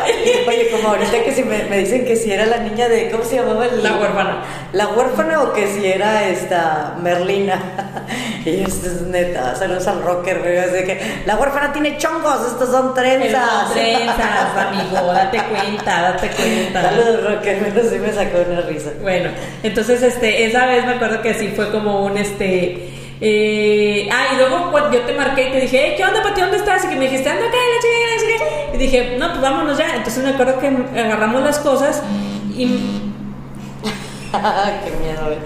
Ay, 0.03 0.43
oye, 0.47 0.69
como 0.71 0.89
ahorita 0.89 1.23
que 1.23 1.31
si 1.33 1.43
me, 1.43 1.63
me 1.65 1.77
dicen 1.79 2.05
que 2.05 2.15
si 2.15 2.31
era 2.31 2.45
la 2.45 2.57
niña 2.57 2.87
de, 2.89 3.09
¿cómo 3.09 3.23
se 3.23 3.35
llamaba? 3.37 3.65
el- 3.65 3.81
La 3.83 3.93
huérfana. 3.97 4.43
La 4.73 4.87
huérfana 4.89 5.41
o 5.43 5.53
que 5.53 5.67
si 5.67 5.85
era 5.85 6.27
esta 6.27 6.95
Merlina. 7.01 7.59
Y 8.45 8.61
esto 8.63 8.87
es 8.87 9.01
neta, 9.01 9.55
saludos 9.55 9.85
al 9.87 10.01
rocker, 10.03 10.39
güey. 10.39 10.57
Así 10.57 10.85
que 10.85 11.01
la 11.25 11.35
huérfana 11.35 11.73
tiene 11.73 11.97
chongos, 11.97 12.47
estos 12.47 12.69
son 12.71 12.93
trenzas. 12.93 13.45
Son 13.65 13.73
trenzas, 13.73 14.55
amigo, 14.57 15.11
date 15.11 15.41
cuenta, 15.43 16.01
date 16.13 16.29
cuenta. 16.29 16.81
Saludos, 16.83 17.23
rocker, 17.25 17.61
menos 17.61 17.87
sí 17.91 17.99
me 17.99 18.13
sacó 18.13 18.37
una 18.49 18.61
risa. 18.61 18.91
Bueno, 19.01 19.31
entonces 19.63 20.01
este, 20.01 20.45
esa 20.45 20.65
vez 20.65 20.85
me 20.85 20.93
acuerdo 20.93 21.21
que 21.21 21.33
sí 21.33 21.51
fue 21.57 21.69
como 21.71 22.05
un 22.05 22.17
este. 22.17 22.89
eh, 23.19 24.07
ah, 24.13 24.27
y 24.33 24.37
luego 24.37 24.71
cuando 24.71 24.97
yo 24.97 25.01
te 25.05 25.13
marqué 25.13 25.49
y 25.49 25.51
te 25.51 25.59
dije, 25.61 25.81
"Hey, 25.87 25.93
¿qué 25.97 26.05
onda, 26.05 26.23
Pati? 26.23 26.39
¿Dónde 26.39 26.57
estás? 26.57 26.85
Y 26.85 26.87
que 26.87 26.95
me 26.95 27.05
dijiste, 27.09 27.29
anda 27.29 27.45
acá, 27.47 27.57
la 27.57 27.81
chica. 27.81 28.06
Y 28.77 28.79
dije, 28.79 29.15
no, 29.17 29.29
pues 29.29 29.41
vámonos 29.41 29.75
ya. 29.77 29.95
Entonces 29.95 30.23
me 30.23 30.29
acuerdo 30.29 30.59
que 30.59 30.67
agarramos 30.67 31.41
las 31.41 31.57
cosas 31.59 32.03
y 32.55 32.65
Qué 34.29 34.91
miedo, 35.01 35.25
güey. 35.25 35.37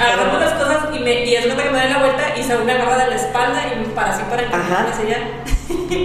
agarramos 0.00 0.40
las 0.40 0.54
cosas 0.54 0.78
y 0.94 0.98
me 0.98 1.24
y 1.24 1.34
es 1.34 1.44
cuenta 1.44 1.62
que 1.62 1.70
me 1.70 1.78
doy 1.80 1.88
la 1.90 1.98
vuelta 1.98 2.22
y 2.36 2.42
Saúl 2.42 2.64
me 2.64 2.72
agarra 2.72 3.04
de 3.04 3.10
la 3.10 3.16
espalda 3.16 3.60
y 3.72 3.78
me 3.80 3.84
para 3.94 4.10
así 4.12 4.22
para 4.28 4.42
Ajá. 4.42 4.56
encaminarme 4.56 4.90
hacia 4.90 5.04
allá. 5.04 5.18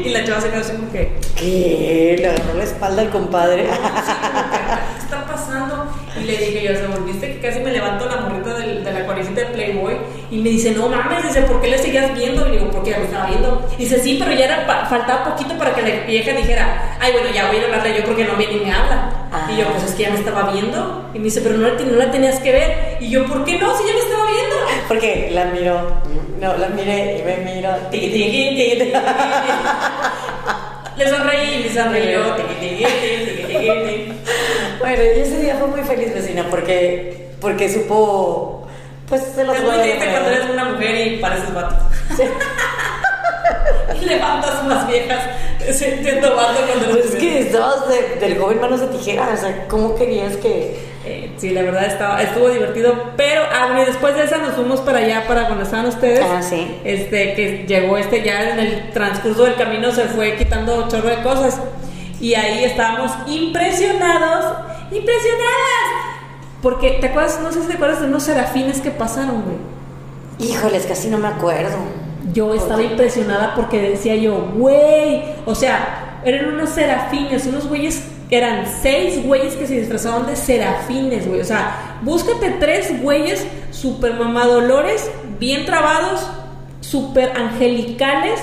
y 0.06 0.10
la 0.10 0.24
chava 0.26 0.42
se 0.42 0.50
quedó 0.52 0.62
así 0.62 0.74
como 0.74 0.92
que. 0.92 1.16
¿Qué? 1.38 2.16
Le 2.20 2.28
agarró 2.28 2.54
la 2.56 2.64
espalda 2.64 3.02
al 3.02 3.10
compadre. 3.10 3.70
así 3.72 4.12
como 4.22 4.52
que, 4.52 4.58
¿qué 4.58 5.00
está 5.00 5.26
pasando? 5.26 5.88
Y 6.18 6.24
le 6.26 6.38
dije 6.38 6.64
yo, 6.68 6.76
se 6.80 6.88
volviste 6.88 7.34
que 7.34 7.40
casi 7.48 7.60
me 7.62 7.72
levanto 7.72 8.06
la 8.06 8.18
morrita 8.18 8.54
de 8.60 8.65
la 9.00 9.06
cuarecita 9.06 9.42
de 9.42 9.46
Playboy 9.48 9.96
y 10.32 10.38
me 10.38 10.50
dice, 10.50 10.72
no 10.72 10.88
mames, 10.90 11.24
dice, 11.24 11.42
¿por 11.42 11.62
qué 11.62 11.68
le 11.70 11.78
seguías 11.78 12.14
viendo? 12.16 12.46
Y 12.48 12.52
le 12.52 12.58
digo, 12.60 12.72
porque 12.72 12.92
ya 12.92 12.98
me 13.00 13.06
estaba 13.06 13.28
viendo. 13.28 13.68
Y 13.78 13.84
dice, 13.84 14.00
sí, 14.00 14.18
pero 14.20 14.32
ya 14.34 14.46
era 14.46 14.66
pa- 14.66 14.86
faltaba 14.86 15.24
poquito 15.36 15.58
para 15.58 15.74
que 15.76 15.82
la 15.82 16.06
vieja 16.06 16.32
dijera, 16.32 16.98
ay, 17.00 17.12
bueno, 17.14 17.28
ya 17.34 17.48
voy 17.48 17.58
a 17.58 17.66
hablarle 17.66 17.98
yo 17.98 18.06
porque 18.06 18.24
no 18.26 18.36
viene 18.36 18.54
y 18.54 18.60
me 18.66 18.72
habla. 18.72 19.12
Ah. 19.32 19.48
Y 19.54 19.58
yo, 19.60 19.68
pues 19.68 19.84
es 19.84 19.92
que 19.96 20.04
ya 20.04 20.10
me 20.12 20.18
estaba 20.20 20.52
viendo. 20.52 21.10
Y 21.14 21.18
me 21.20 21.26
dice, 21.26 21.42
pero 21.42 21.58
no 21.58 21.68
la, 21.68 21.74
no 21.80 21.96
la 21.98 22.12
tenías 22.12 22.40
que 22.40 22.52
ver. 22.52 22.98
Y 23.00 23.10
yo, 23.10 23.26
¿por 23.26 23.44
qué 23.46 23.58
no? 23.60 23.78
Si 23.78 23.86
ya 23.88 23.94
me 23.94 24.00
estaba 24.00 24.26
viendo. 24.32 24.56
Porque 24.88 25.30
la 25.34 25.46
miró. 25.46 25.92
No, 26.40 26.58
la 26.58 26.70
miré 26.70 27.20
y 27.20 27.24
me 27.24 27.44
tiqui, 27.92 28.08
tiqui, 28.10 28.50
tiqui. 28.56 28.92
Le 30.98 31.10
sonreí 31.10 31.56
y 31.60 31.64
tiqui, 31.64 32.86
tiqui, 32.86 32.86
tiqui. 33.48 34.14
Bueno, 34.80 35.04
y 35.04 35.20
ese 35.20 35.40
día 35.42 35.56
fue 35.60 35.68
muy 35.68 35.82
feliz, 35.82 36.14
vecina, 36.14 36.46
porque, 36.50 37.30
porque 37.42 37.68
supo. 37.70 38.65
Pues 39.08 39.22
se 39.36 39.44
los 39.44 39.56
Es 39.56 39.62
voy 39.64 39.72
muy 39.72 39.80
a 39.80 39.84
triste 39.84 40.10
cuando 40.12 40.30
eres 40.32 40.50
una 40.50 40.66
mujer 40.66 41.08
y 41.08 41.18
pareces 41.18 41.54
vato. 41.54 41.76
y 44.02 44.06
levantas 44.06 44.64
unas 44.64 44.88
viejas 44.88 45.20
siendo 45.72 46.36
vato 46.36 46.60
cuando 46.68 46.86
Pues 46.86 46.98
eres 46.98 47.14
es 47.14 47.16
que 47.20 47.40
estabas 47.40 47.88
de- 47.88 48.16
del 48.20 48.38
joven 48.40 48.60
manos 48.62 48.82
de 48.82 48.88
tijera, 48.88 49.30
o 49.34 49.38
sea, 49.38 49.68
¿cómo 49.68 49.96
querías 49.96 50.36
que.? 50.38 50.94
Eh, 51.08 51.32
sí, 51.38 51.52
la 51.52 51.62
verdad 51.62 51.86
estaba, 51.86 52.20
estuvo 52.24 52.50
divertido, 52.50 53.12
pero 53.16 53.44
ah, 53.54 53.80
y 53.80 53.86
después 53.86 54.16
de 54.16 54.24
esa 54.24 54.38
nos 54.38 54.54
fuimos 54.56 54.80
para 54.82 54.98
allá 54.98 55.24
para 55.28 55.46
cuando 55.46 55.64
estaban 55.64 55.86
ustedes. 55.86 56.20
Ah, 56.28 56.42
sí. 56.42 56.80
Este, 56.84 57.36
que 57.36 57.66
llegó 57.68 57.96
este 58.00 58.24
ya 58.24 58.50
en 58.50 58.60
el 58.60 58.90
transcurso 58.92 59.44
del 59.44 59.54
camino 59.54 59.92
se 59.92 60.06
fue 60.06 60.36
quitando 60.36 60.88
chorro 60.88 61.10
de 61.10 61.22
cosas. 61.22 61.62
Y 62.20 62.34
ahí 62.34 62.64
estábamos 62.64 63.12
impresionados, 63.28 64.46
impresionadas. 64.92 66.05
Porque, 66.66 66.98
¿te 67.00 67.06
acuerdas? 67.06 67.40
No 67.44 67.52
sé 67.52 67.62
si 67.62 67.68
te 67.68 67.74
acuerdas 67.74 68.02
de 68.02 68.08
unos 68.08 68.24
serafines 68.24 68.82
que 68.82 68.90
pasaron, 68.90 69.44
güey. 69.44 70.50
Híjoles, 70.50 70.88
casi 70.88 71.10
no 71.10 71.20
me 71.20 71.28
acuerdo. 71.28 71.78
Yo 72.34 72.56
estaba 72.56 72.82
impresionada 72.82 73.54
porque 73.54 73.80
decía 73.80 74.16
yo, 74.16 74.52
güey, 74.56 75.26
o 75.46 75.54
sea, 75.54 76.22
eran 76.26 76.56
unos 76.56 76.72
serafines, 76.72 77.46
unos 77.46 77.68
güeyes, 77.68 78.02
eran 78.32 78.66
seis 78.82 79.24
güeyes 79.24 79.56
que 79.56 79.68
se 79.68 79.80
disfrazaban 79.80 80.26
de 80.26 80.36
serafines, 80.36 81.28
güey. 81.28 81.40
O 81.40 81.46
sea, 81.46 82.00
búscate 82.02 82.56
tres 82.60 83.00
güeyes 83.00 83.46
super 83.70 84.16
mamadolores, 84.16 85.12
bien 85.40 85.68
trabados, 85.68 86.28
super 86.82 87.34
angelicales, 87.38 88.40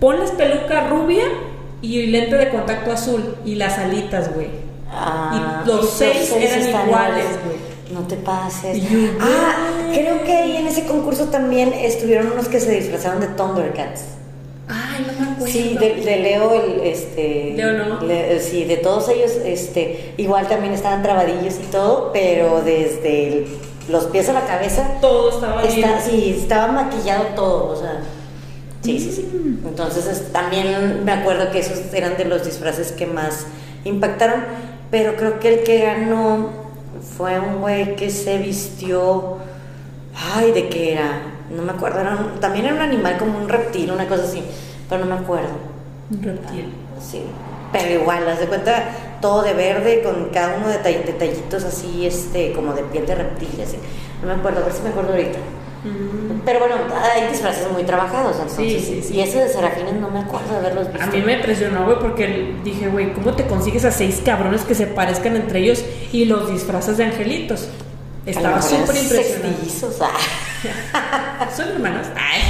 ponles 0.00 0.32
peluca 0.32 0.88
rubia 0.88 1.26
y 1.80 2.08
lente 2.08 2.36
de 2.36 2.48
contacto 2.48 2.90
azul 2.90 3.36
y 3.44 3.54
las 3.54 3.78
alitas, 3.78 4.34
güey. 4.34 4.67
Ah, 4.90 5.62
Y 5.64 5.68
los 5.68 5.90
seis 5.90 6.32
eran 6.32 6.60
están 6.60 6.86
iguales, 6.88 7.26
güey. 7.44 7.56
No 7.92 8.06
te 8.06 8.16
pases. 8.16 8.82
Ah, 9.20 9.54
creo 9.92 10.22
que 10.24 10.32
ahí 10.32 10.56
en 10.56 10.66
ese 10.66 10.84
concurso 10.84 11.26
también 11.26 11.72
estuvieron 11.72 12.32
unos 12.32 12.48
que 12.48 12.60
se 12.60 12.70
disfrazaron 12.72 13.20
de 13.20 13.28
Thundercats. 13.28 14.02
Ay, 14.68 15.06
no 15.06 15.12
me 15.24 15.30
acuerdo. 15.32 15.46
Sí, 15.52 15.76
de, 15.80 15.94
de 15.94 16.16
Leo, 16.18 16.52
el, 16.52 16.80
este... 16.82 17.54
Leo, 17.56 17.72
¿no? 17.72 18.02
Le- 18.02 18.38
sí, 18.40 18.64
de 18.64 18.76
todos 18.76 19.08
ellos, 19.08 19.32
este, 19.44 20.12
igual 20.18 20.46
también 20.46 20.74
estaban 20.74 21.02
trabadillos 21.02 21.54
y 21.54 21.66
todo, 21.70 22.10
pero 22.12 22.60
desde 22.62 23.28
el- 23.28 23.46
los 23.88 24.04
pies 24.04 24.28
a 24.28 24.34
la 24.34 24.42
cabeza, 24.42 24.86
Todo 25.00 25.30
estaba 25.30 25.62
bien. 25.62 25.74
está, 25.84 26.00
sí, 26.02 26.36
estaba 26.38 26.70
maquillado 26.72 27.24
todo, 27.34 27.70
o 27.70 27.76
sea... 27.76 28.02
Sí, 28.82 29.00
sí, 29.00 29.10
sí. 29.12 29.22
Mm. 29.32 29.66
Entonces 29.68 30.06
es- 30.06 30.30
también 30.32 31.02
me 31.04 31.12
acuerdo 31.12 31.50
que 31.50 31.60
esos 31.60 31.78
eran 31.94 32.18
de 32.18 32.26
los 32.26 32.44
disfraces 32.44 32.92
que 32.92 33.06
más 33.06 33.46
impactaron, 33.84 34.44
pero 34.90 35.16
creo 35.16 35.38
que 35.38 35.54
el 35.54 35.64
que 35.64 35.80
ganó 35.84 36.50
fue 37.16 37.38
un 37.38 37.60
güey 37.60 37.96
que 37.96 38.10
se 38.10 38.38
vistió... 38.38 39.36
Ay, 40.34 40.52
¿de 40.52 40.68
qué 40.68 40.92
era? 40.94 41.22
No 41.54 41.62
me 41.62 41.72
acuerdo, 41.72 42.00
era 42.00 42.16
un- 42.16 42.40
también 42.40 42.66
era 42.66 42.74
un 42.74 42.80
animal 42.82 43.16
como 43.18 43.38
un 43.38 43.48
reptil, 43.48 43.90
una 43.92 44.06
cosa 44.08 44.24
así, 44.24 44.42
pero 44.88 45.04
no 45.04 45.14
me 45.14 45.20
acuerdo. 45.20 45.50
Un 46.10 46.22
reptil. 46.22 46.72
Sí, 47.00 47.22
pero 47.72 48.00
igual, 48.00 48.28
haz 48.28 48.40
de 48.40 48.46
cuenta, 48.46 48.82
todo 49.20 49.42
de 49.42 49.54
verde, 49.54 50.02
con 50.02 50.30
cada 50.30 50.56
uno 50.56 50.68
de 50.68 50.78
detallitos 50.78 51.64
así, 51.64 52.06
este, 52.06 52.52
como 52.52 52.72
de 52.72 52.82
piel 52.84 53.06
de 53.06 53.14
reptil, 53.14 53.60
así. 53.62 53.78
No 54.22 54.28
me 54.28 54.34
acuerdo, 54.34 54.60
a 54.60 54.64
ver 54.64 54.72
si 54.72 54.82
me 54.82 54.88
acuerdo 54.90 55.10
ahorita. 55.12 55.38
Mm. 55.84 56.40
Pero 56.44 56.60
bueno, 56.60 56.76
hay 57.14 57.28
disfraces 57.28 57.70
muy 57.70 57.84
trabajados, 57.84 58.36
entonces. 58.36 58.84
Sí, 58.84 59.00
sí, 59.00 59.02
sí. 59.02 59.14
Y 59.14 59.20
ese 59.20 59.38
de 59.38 59.48
Serafines 59.48 59.94
no 59.94 60.10
me 60.10 60.20
acuerdo 60.20 60.50
de 60.52 60.56
haberlos 60.58 60.92
visto. 60.92 61.02
A 61.02 61.06
mí 61.06 61.22
me 61.22 61.34
impresionó, 61.34 61.84
güey, 61.84 61.98
porque 61.98 62.54
dije, 62.64 62.88
güey, 62.88 63.12
¿cómo 63.12 63.34
te 63.34 63.46
consigues 63.46 63.84
a 63.84 63.90
seis 63.90 64.20
cabrones 64.24 64.62
que 64.62 64.74
se 64.74 64.86
parezcan 64.86 65.36
entre 65.36 65.60
ellos 65.60 65.84
y 66.12 66.24
los 66.24 66.50
disfrazas 66.50 66.96
de 66.96 67.04
angelitos? 67.04 67.68
Estaba 68.26 68.60
súper 68.60 68.96
impresionante. 68.96 69.70
Son 71.56 71.68
hermanos. 71.68 72.06
Ay, 72.16 72.42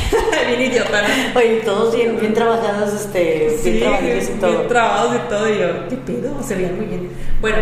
bien 0.56 0.70
idiota. 0.72 1.02
Oye, 1.34 1.60
todos 1.64 1.94
bien, 1.94 2.18
bien 2.18 2.34
trabajados, 2.34 2.94
este, 2.94 3.56
bien 3.62 3.80
trabajadillos 3.80 4.28
y 4.28 4.32
todo. 4.40 4.50
bien 4.50 4.68
trabados 4.68 5.16
y 5.16 5.28
todo. 5.28 5.48
Y 5.54 5.58
yo, 5.58 5.88
¿qué 5.88 5.96
pedo? 5.96 6.42
Se 6.42 6.54
veían 6.54 6.76
muy 6.76 6.86
bien. 6.86 7.10
Bueno, 7.40 7.58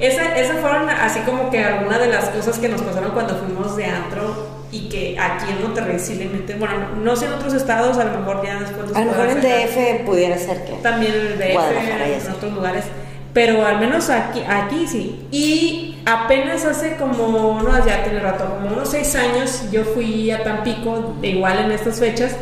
esa, 0.00 0.36
esas 0.36 0.58
fueron 0.60 0.88
así 0.88 1.20
como 1.20 1.50
que 1.50 1.62
algunas 1.62 2.00
de 2.00 2.08
las 2.08 2.30
cosas 2.30 2.58
que 2.58 2.68
nos 2.68 2.80
pasaron 2.82 3.10
cuando 3.12 3.36
fuimos 3.36 3.76
de 3.76 3.84
antro 3.86 4.60
y 4.72 4.88
que 4.88 5.18
aquí 5.18 5.50
en 5.50 5.62
Monterrey 5.62 5.98
sí 5.98 6.14
le 6.14 6.26
meten. 6.26 6.58
Bueno, 6.58 6.74
no 7.02 7.16
sé 7.16 7.26
en 7.26 7.32
otros 7.32 7.54
estados, 7.54 7.98
a 7.98 8.04
lo 8.04 8.18
mejor 8.18 8.44
ya 8.44 8.60
después. 8.60 8.94
A 8.94 9.00
lo 9.00 9.06
mejor 9.06 9.28
en. 9.28 9.40
DF 9.40 10.06
pudiera 10.06 10.38
ser 10.38 10.64
que. 10.64 10.72
También 10.82 11.12
en 11.12 11.38
DF, 11.38 12.26
en 12.26 12.32
otros 12.32 12.52
lugares. 12.52 12.84
Pero 13.32 13.64
al 13.64 13.78
menos 13.78 14.10
aquí, 14.10 14.42
aquí 14.48 14.86
sí. 14.88 15.26
Y 15.30 15.89
apenas 16.06 16.64
hace 16.64 16.96
como, 16.96 17.60
no, 17.62 17.86
ya 17.86 18.02
tiene 18.04 18.20
rato, 18.20 18.44
como 18.56 18.74
unos 18.74 18.90
seis 18.90 19.14
años, 19.14 19.64
yo 19.70 19.84
fui 19.84 20.30
a 20.30 20.42
Tampico, 20.42 21.16
de 21.20 21.28
igual 21.28 21.58
en 21.58 21.72
estas 21.72 21.98
fechas, 21.98 22.36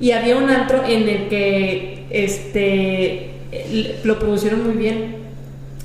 y 0.00 0.12
había 0.12 0.36
un 0.36 0.50
antro 0.50 0.84
en 0.84 1.08
el 1.08 1.28
que 1.28 2.06
este 2.10 3.32
lo 4.04 4.18
producieron 4.18 4.64
muy 4.64 4.76
bien. 4.76 5.16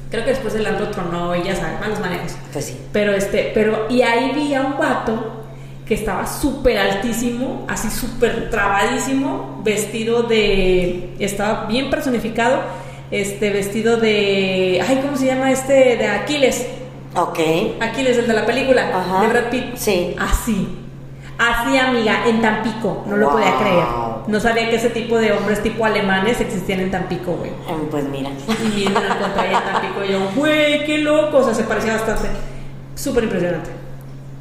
Creo 0.09 0.25
que 0.25 0.31
después 0.31 0.53
el 0.55 0.65
antro 0.65 0.89
tronó 0.89 1.35
y 1.35 1.43
ya 1.43 1.55
saben, 1.55 1.79
malos 1.79 1.99
manejos. 2.01 2.35
Pues 2.51 2.65
sí. 2.65 2.77
Pero 2.91 3.13
este, 3.13 3.51
pero, 3.53 3.87
y 3.89 4.01
ahí 4.01 4.33
vi 4.35 4.53
a 4.53 4.61
un 4.61 4.77
vato 4.77 5.45
que 5.85 5.93
estaba 5.93 6.27
súper 6.27 6.77
altísimo, 6.77 7.65
así 7.69 7.89
súper 7.89 8.49
trabadísimo, 8.49 9.61
vestido 9.63 10.23
de, 10.23 11.15
estaba 11.19 11.65
bien 11.65 11.89
personificado, 11.89 12.61
este, 13.09 13.51
vestido 13.51 13.97
de, 13.97 14.81
ay, 14.85 14.99
¿cómo 15.01 15.17
se 15.17 15.25
llama 15.27 15.51
este? 15.51 15.97
De 15.97 16.07
Aquiles, 16.07 16.65
Ok. 17.15 17.39
Aquiles, 17.81 18.17
el 18.17 18.27
de 18.27 18.33
la 18.33 18.45
película, 18.45 18.89
Ajá. 18.93 19.21
de 19.21 19.27
Brad 19.27 19.49
Pitt. 19.49 19.75
Sí. 19.75 20.15
Así, 20.19 20.77
así 21.37 21.77
amiga, 21.77 22.27
en 22.27 22.41
Tampico, 22.41 23.03
no 23.07 23.17
lo 23.17 23.31
podía 23.31 23.57
creer. 23.57 23.83
No 24.27 24.39
sabía 24.39 24.69
que 24.69 24.75
ese 24.75 24.89
tipo 24.91 25.17
de 25.17 25.31
hombres 25.33 25.61
tipo 25.63 25.83
alemanes 25.83 26.39
existían 26.39 26.79
en 26.79 26.91
Tampico, 26.91 27.33
güey. 27.33 27.51
Pues 27.89 28.05
mira. 28.05 28.29
Y 28.77 28.85
me 28.87 28.91
lo 28.91 29.13
encontré 29.15 29.47
en 29.47 29.63
Tampico 29.63 30.05
y 30.07 30.11
yo, 30.11 30.19
güey, 30.35 30.85
qué 30.85 30.99
loco, 30.99 31.37
o 31.39 31.43
sea, 31.43 31.53
se 31.53 31.63
parecía 31.63 31.93
bastante. 31.93 32.29
Súper 32.95 33.23
impresionante. 33.25 33.69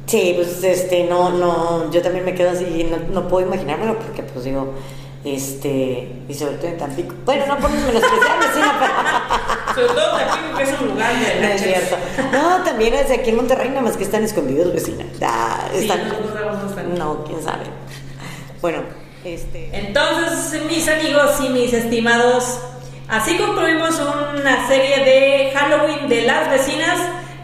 Sí, 0.05 0.33
pues 0.35 0.63
este, 0.63 1.05
no, 1.05 1.29
no, 1.29 1.89
yo 1.91 2.01
también 2.01 2.25
me 2.25 2.33
quedo 2.35 2.51
así, 2.51 2.87
no, 2.89 3.21
no 3.21 3.27
puedo 3.27 3.47
imaginármelo 3.47 3.97
porque 3.97 4.23
pues 4.23 4.43
digo, 4.45 4.73
este, 5.23 6.23
y 6.27 6.33
sobre 6.33 6.55
todo 6.55 6.67
en 6.67 6.77
Tampico. 6.77 7.15
Bueno, 7.25 7.45
no 7.47 7.57
por 7.57 7.69
menospreciar 7.69 8.39
vecina, 8.39 8.73
pero 8.79 8.93
Sobre 9.75 9.87
todo 9.87 10.19
es 10.59 10.79
un 10.81 10.87
lugar 10.89 11.13
de 11.13 11.41
no 11.41 11.47
es 11.47 11.61
leches. 11.61 11.87
cierto. 11.87 11.97
No, 12.31 12.63
también 12.63 12.93
es 12.93 13.09
aquí 13.11 13.29
en 13.29 13.35
Monterrey, 13.37 13.69
nada 13.69 13.81
más 13.81 13.97
que 13.97 14.03
están 14.03 14.23
escondidos 14.23 14.73
vecina. 14.73 15.05
Ah, 15.21 15.67
están, 15.73 15.99
están. 15.99 16.97
no, 16.97 17.23
quién 17.25 17.41
sabe. 17.41 17.63
Bueno, 18.61 18.81
este, 19.23 19.69
Entonces, 19.73 20.61
mis 20.65 20.87
amigos 20.87 21.31
y 21.43 21.49
mis 21.49 21.73
estimados, 21.73 22.59
así 23.07 23.37
concluimos 23.37 23.95
una 24.39 24.67
serie 24.67 25.03
de 25.03 25.51
Halloween 25.55 26.07
de 26.09 26.21
las 26.23 26.49
vecinas 26.49 26.99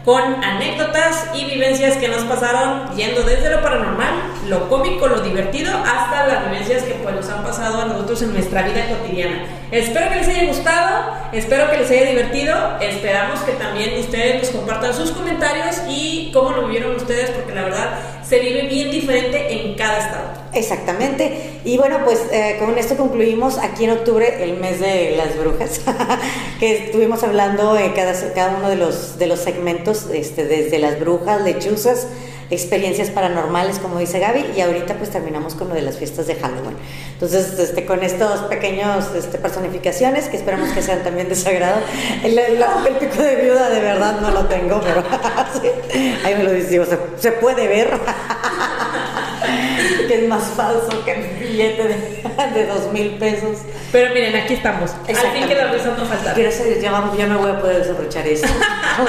con 0.08 0.42
anécdotas 0.42 1.26
y 1.34 1.44
vivencias 1.44 1.98
que 1.98 2.08
nos 2.08 2.22
pasaron 2.22 2.96
yendo 2.96 3.24
desde 3.24 3.50
lo 3.50 3.60
paranormal, 3.60 4.14
lo 4.48 4.66
cómico, 4.70 5.06
lo 5.06 5.20
divertido, 5.20 5.70
hasta 5.84 6.26
las 6.26 6.46
vivencias 6.46 6.84
que 6.84 6.94
pues 6.94 7.14
nos 7.14 7.28
han 7.28 7.44
pasado 7.44 7.82
a 7.82 7.84
nosotros 7.84 8.22
en 8.22 8.32
nuestra 8.32 8.62
vida 8.62 8.88
cotidiana. 8.88 9.44
Espero 9.70 10.08
que 10.08 10.14
les 10.14 10.28
haya 10.28 10.46
gustado, 10.46 11.12
espero 11.34 11.70
que 11.70 11.76
les 11.76 11.90
haya 11.90 12.06
divertido, 12.06 12.56
esperamos 12.80 13.40
que 13.40 13.52
también 13.52 14.00
ustedes 14.00 14.44
nos 14.44 14.50
compartan 14.52 14.94
sus 14.94 15.10
comentarios 15.10 15.76
y 15.90 16.30
cómo 16.32 16.52
lo 16.52 16.68
vivieron 16.68 16.96
ustedes, 16.96 17.28
porque 17.32 17.54
la 17.54 17.64
verdad 17.64 17.98
se 18.22 18.38
vive 18.38 18.62
bien 18.62 18.90
diferente 18.90 19.60
en 19.60 19.74
cada 19.74 19.98
estado. 19.98 20.37
Exactamente. 20.54 21.60
Y 21.64 21.76
bueno, 21.76 21.98
pues 22.04 22.20
eh, 22.32 22.56
con 22.58 22.76
esto 22.78 22.96
concluimos 22.96 23.58
aquí 23.58 23.84
en 23.84 23.90
octubre 23.90 24.42
el 24.42 24.56
mes 24.58 24.80
de 24.80 25.14
las 25.16 25.36
brujas, 25.38 25.80
que 26.60 26.86
estuvimos 26.86 27.22
hablando 27.22 27.76
en 27.76 27.92
cada, 27.92 28.14
cada 28.34 28.56
uno 28.56 28.68
de 28.70 28.76
los, 28.76 29.18
de 29.18 29.26
los 29.26 29.40
segmentos, 29.40 30.06
este, 30.12 30.44
desde 30.46 30.78
las 30.78 30.98
brujas, 30.98 31.42
lechuzas, 31.42 32.06
experiencias 32.50 33.10
paranormales, 33.10 33.78
como 33.78 33.98
dice 33.98 34.20
Gaby, 34.20 34.52
y 34.56 34.62
ahorita 34.62 34.94
pues 34.94 35.10
terminamos 35.10 35.54
con 35.54 35.68
lo 35.68 35.74
de 35.74 35.82
las 35.82 35.98
fiestas 35.98 36.26
de 36.26 36.34
Halloween. 36.36 36.76
Entonces, 37.12 37.58
este, 37.58 37.84
con 37.84 38.02
estos 38.02 38.40
pequeños 38.44 39.04
este, 39.14 39.36
personificaciones, 39.36 40.28
que 40.28 40.38
esperamos 40.38 40.70
que 40.70 40.80
sean 40.80 41.02
también 41.02 41.28
de 41.28 41.34
su 41.34 41.46
agrado. 41.46 41.80
El, 42.24 42.38
el- 42.38 42.64
el 42.86 42.94
pico 42.96 43.22
de 43.22 43.36
viuda 43.36 43.68
de 43.68 43.80
verdad 43.80 44.20
no 44.22 44.30
lo 44.30 44.46
tengo, 44.46 44.80
pero 44.80 45.04
ahí 46.24 46.34
me 46.36 46.44
lo 46.44 46.52
digo, 46.52 46.86
se, 46.86 46.96
se 47.18 47.32
puede 47.32 47.68
ver 47.68 47.90
que 50.08 50.14
es 50.22 50.28
más 50.28 50.44
falso 50.56 50.88
que 51.04 51.12
el 51.12 51.38
billete 51.38 51.82
de, 51.84 52.54
de 52.54 52.66
dos 52.66 52.92
mil 52.92 53.10
pesos. 53.18 53.58
Pero 53.92 54.12
miren, 54.14 54.36
aquí 54.36 54.54
estamos. 54.54 54.90
Al 54.90 54.96
fin 55.06 55.10
Exactamente. 55.16 55.54
queda 55.54 55.66
empezando 55.66 56.02
a 56.02 56.06
faltar. 56.06 56.38
Gracias 56.40 56.80
ya, 56.82 56.90
vamos- 56.92 57.16
ya 57.16 57.26
me 57.26 57.36
voy 57.36 57.50
a 57.50 57.60
poder 57.60 57.78
desabrochar 57.78 58.26
eso. 58.26 58.46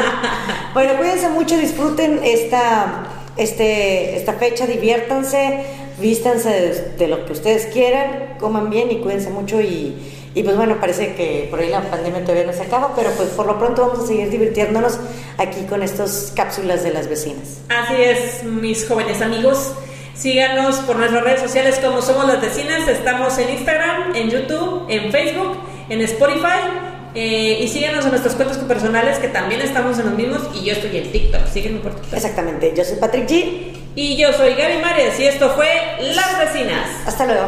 bueno, 0.74 0.94
cuídense 0.98 1.30
mucho, 1.30 1.58
disfruten 1.58 2.22
esta, 2.24 3.04
este, 3.38 4.18
esta 4.18 4.34
fecha, 4.34 4.66
diviértanse, 4.68 5.64
vístanse 6.00 6.50
de, 6.50 6.74
de 6.98 7.08
lo 7.08 7.26
que 7.26 7.34
ustedes 7.34 7.66
quieran, 7.68 8.36
coman 8.40 8.70
bien 8.70 8.90
y 8.92 9.00
cuídense 9.00 9.30
mucho 9.30 9.60
y, 9.60 9.98
y 10.34 10.44
pues 10.44 10.56
bueno, 10.56 10.78
parece 10.80 11.14
que 11.16 11.48
por 11.50 11.60
ahí 11.60 11.70
la 11.70 11.82
pandemia 11.82 12.22
todavía 12.24 12.46
no 12.46 12.54
se 12.54 12.62
acaba, 12.62 12.94
pero 12.96 13.10
pues 13.12 13.30
por 13.30 13.46
lo 13.46 13.58
pronto 13.60 13.88
vamos 13.88 14.06
a 14.06 14.08
seguir 14.08 14.30
divirtiéndonos 14.30 14.98
aquí 15.38 15.62
con 15.68 15.84
estas 15.84 16.32
cápsulas 16.36 16.84
de 16.84 16.92
las 16.94 17.10
vecinas. 17.10 17.58
Así 17.70 17.96
es, 18.02 18.44
mis 18.44 18.88
jóvenes 18.88 19.22
amigos. 19.22 19.74
Síganos 20.20 20.76
por 20.80 20.98
nuestras 20.98 21.24
redes 21.24 21.40
sociales 21.40 21.80
como 21.82 22.02
Somos 22.02 22.28
las 22.28 22.42
Vecinas. 22.42 22.86
Estamos 22.90 23.38
en 23.38 23.52
Instagram, 23.52 24.14
en 24.14 24.30
YouTube, 24.30 24.86
en 24.90 25.14
Facebook, 25.14 25.58
en 25.88 26.02
Spotify. 26.02 26.60
eh, 27.16 27.60
y 27.62 27.68
síganos 27.70 28.04
en 28.04 28.12
nuestras 28.12 28.36
cuentas 28.36 28.58
personales 28.58 29.18
que 29.18 29.30
también 29.30 29.62
estamos 29.62 29.98
en 29.98 30.08
los 30.08 30.16
mismos. 30.16 30.42
Y 30.54 30.66
yo 30.66 30.74
estoy 30.74 30.98
en 30.98 31.10
TikTok. 31.10 31.48
Síguenme 31.48 31.80
por 31.80 31.96
TikTok. 31.96 32.14
Exactamente, 32.16 32.74
yo 32.76 32.84
soy 32.84 32.98
Patrick 32.98 33.30
G. 33.30 33.74
Y 33.96 34.18
yo 34.18 34.34
soy 34.34 34.56
Gaby 34.56 34.80
Mares 34.82 35.18
y 35.22 35.24
esto 35.24 35.52
fue 35.52 35.70
Las 36.14 36.38
Vecinas. 36.38 36.90
Hasta 37.06 37.26
luego. 37.26 37.48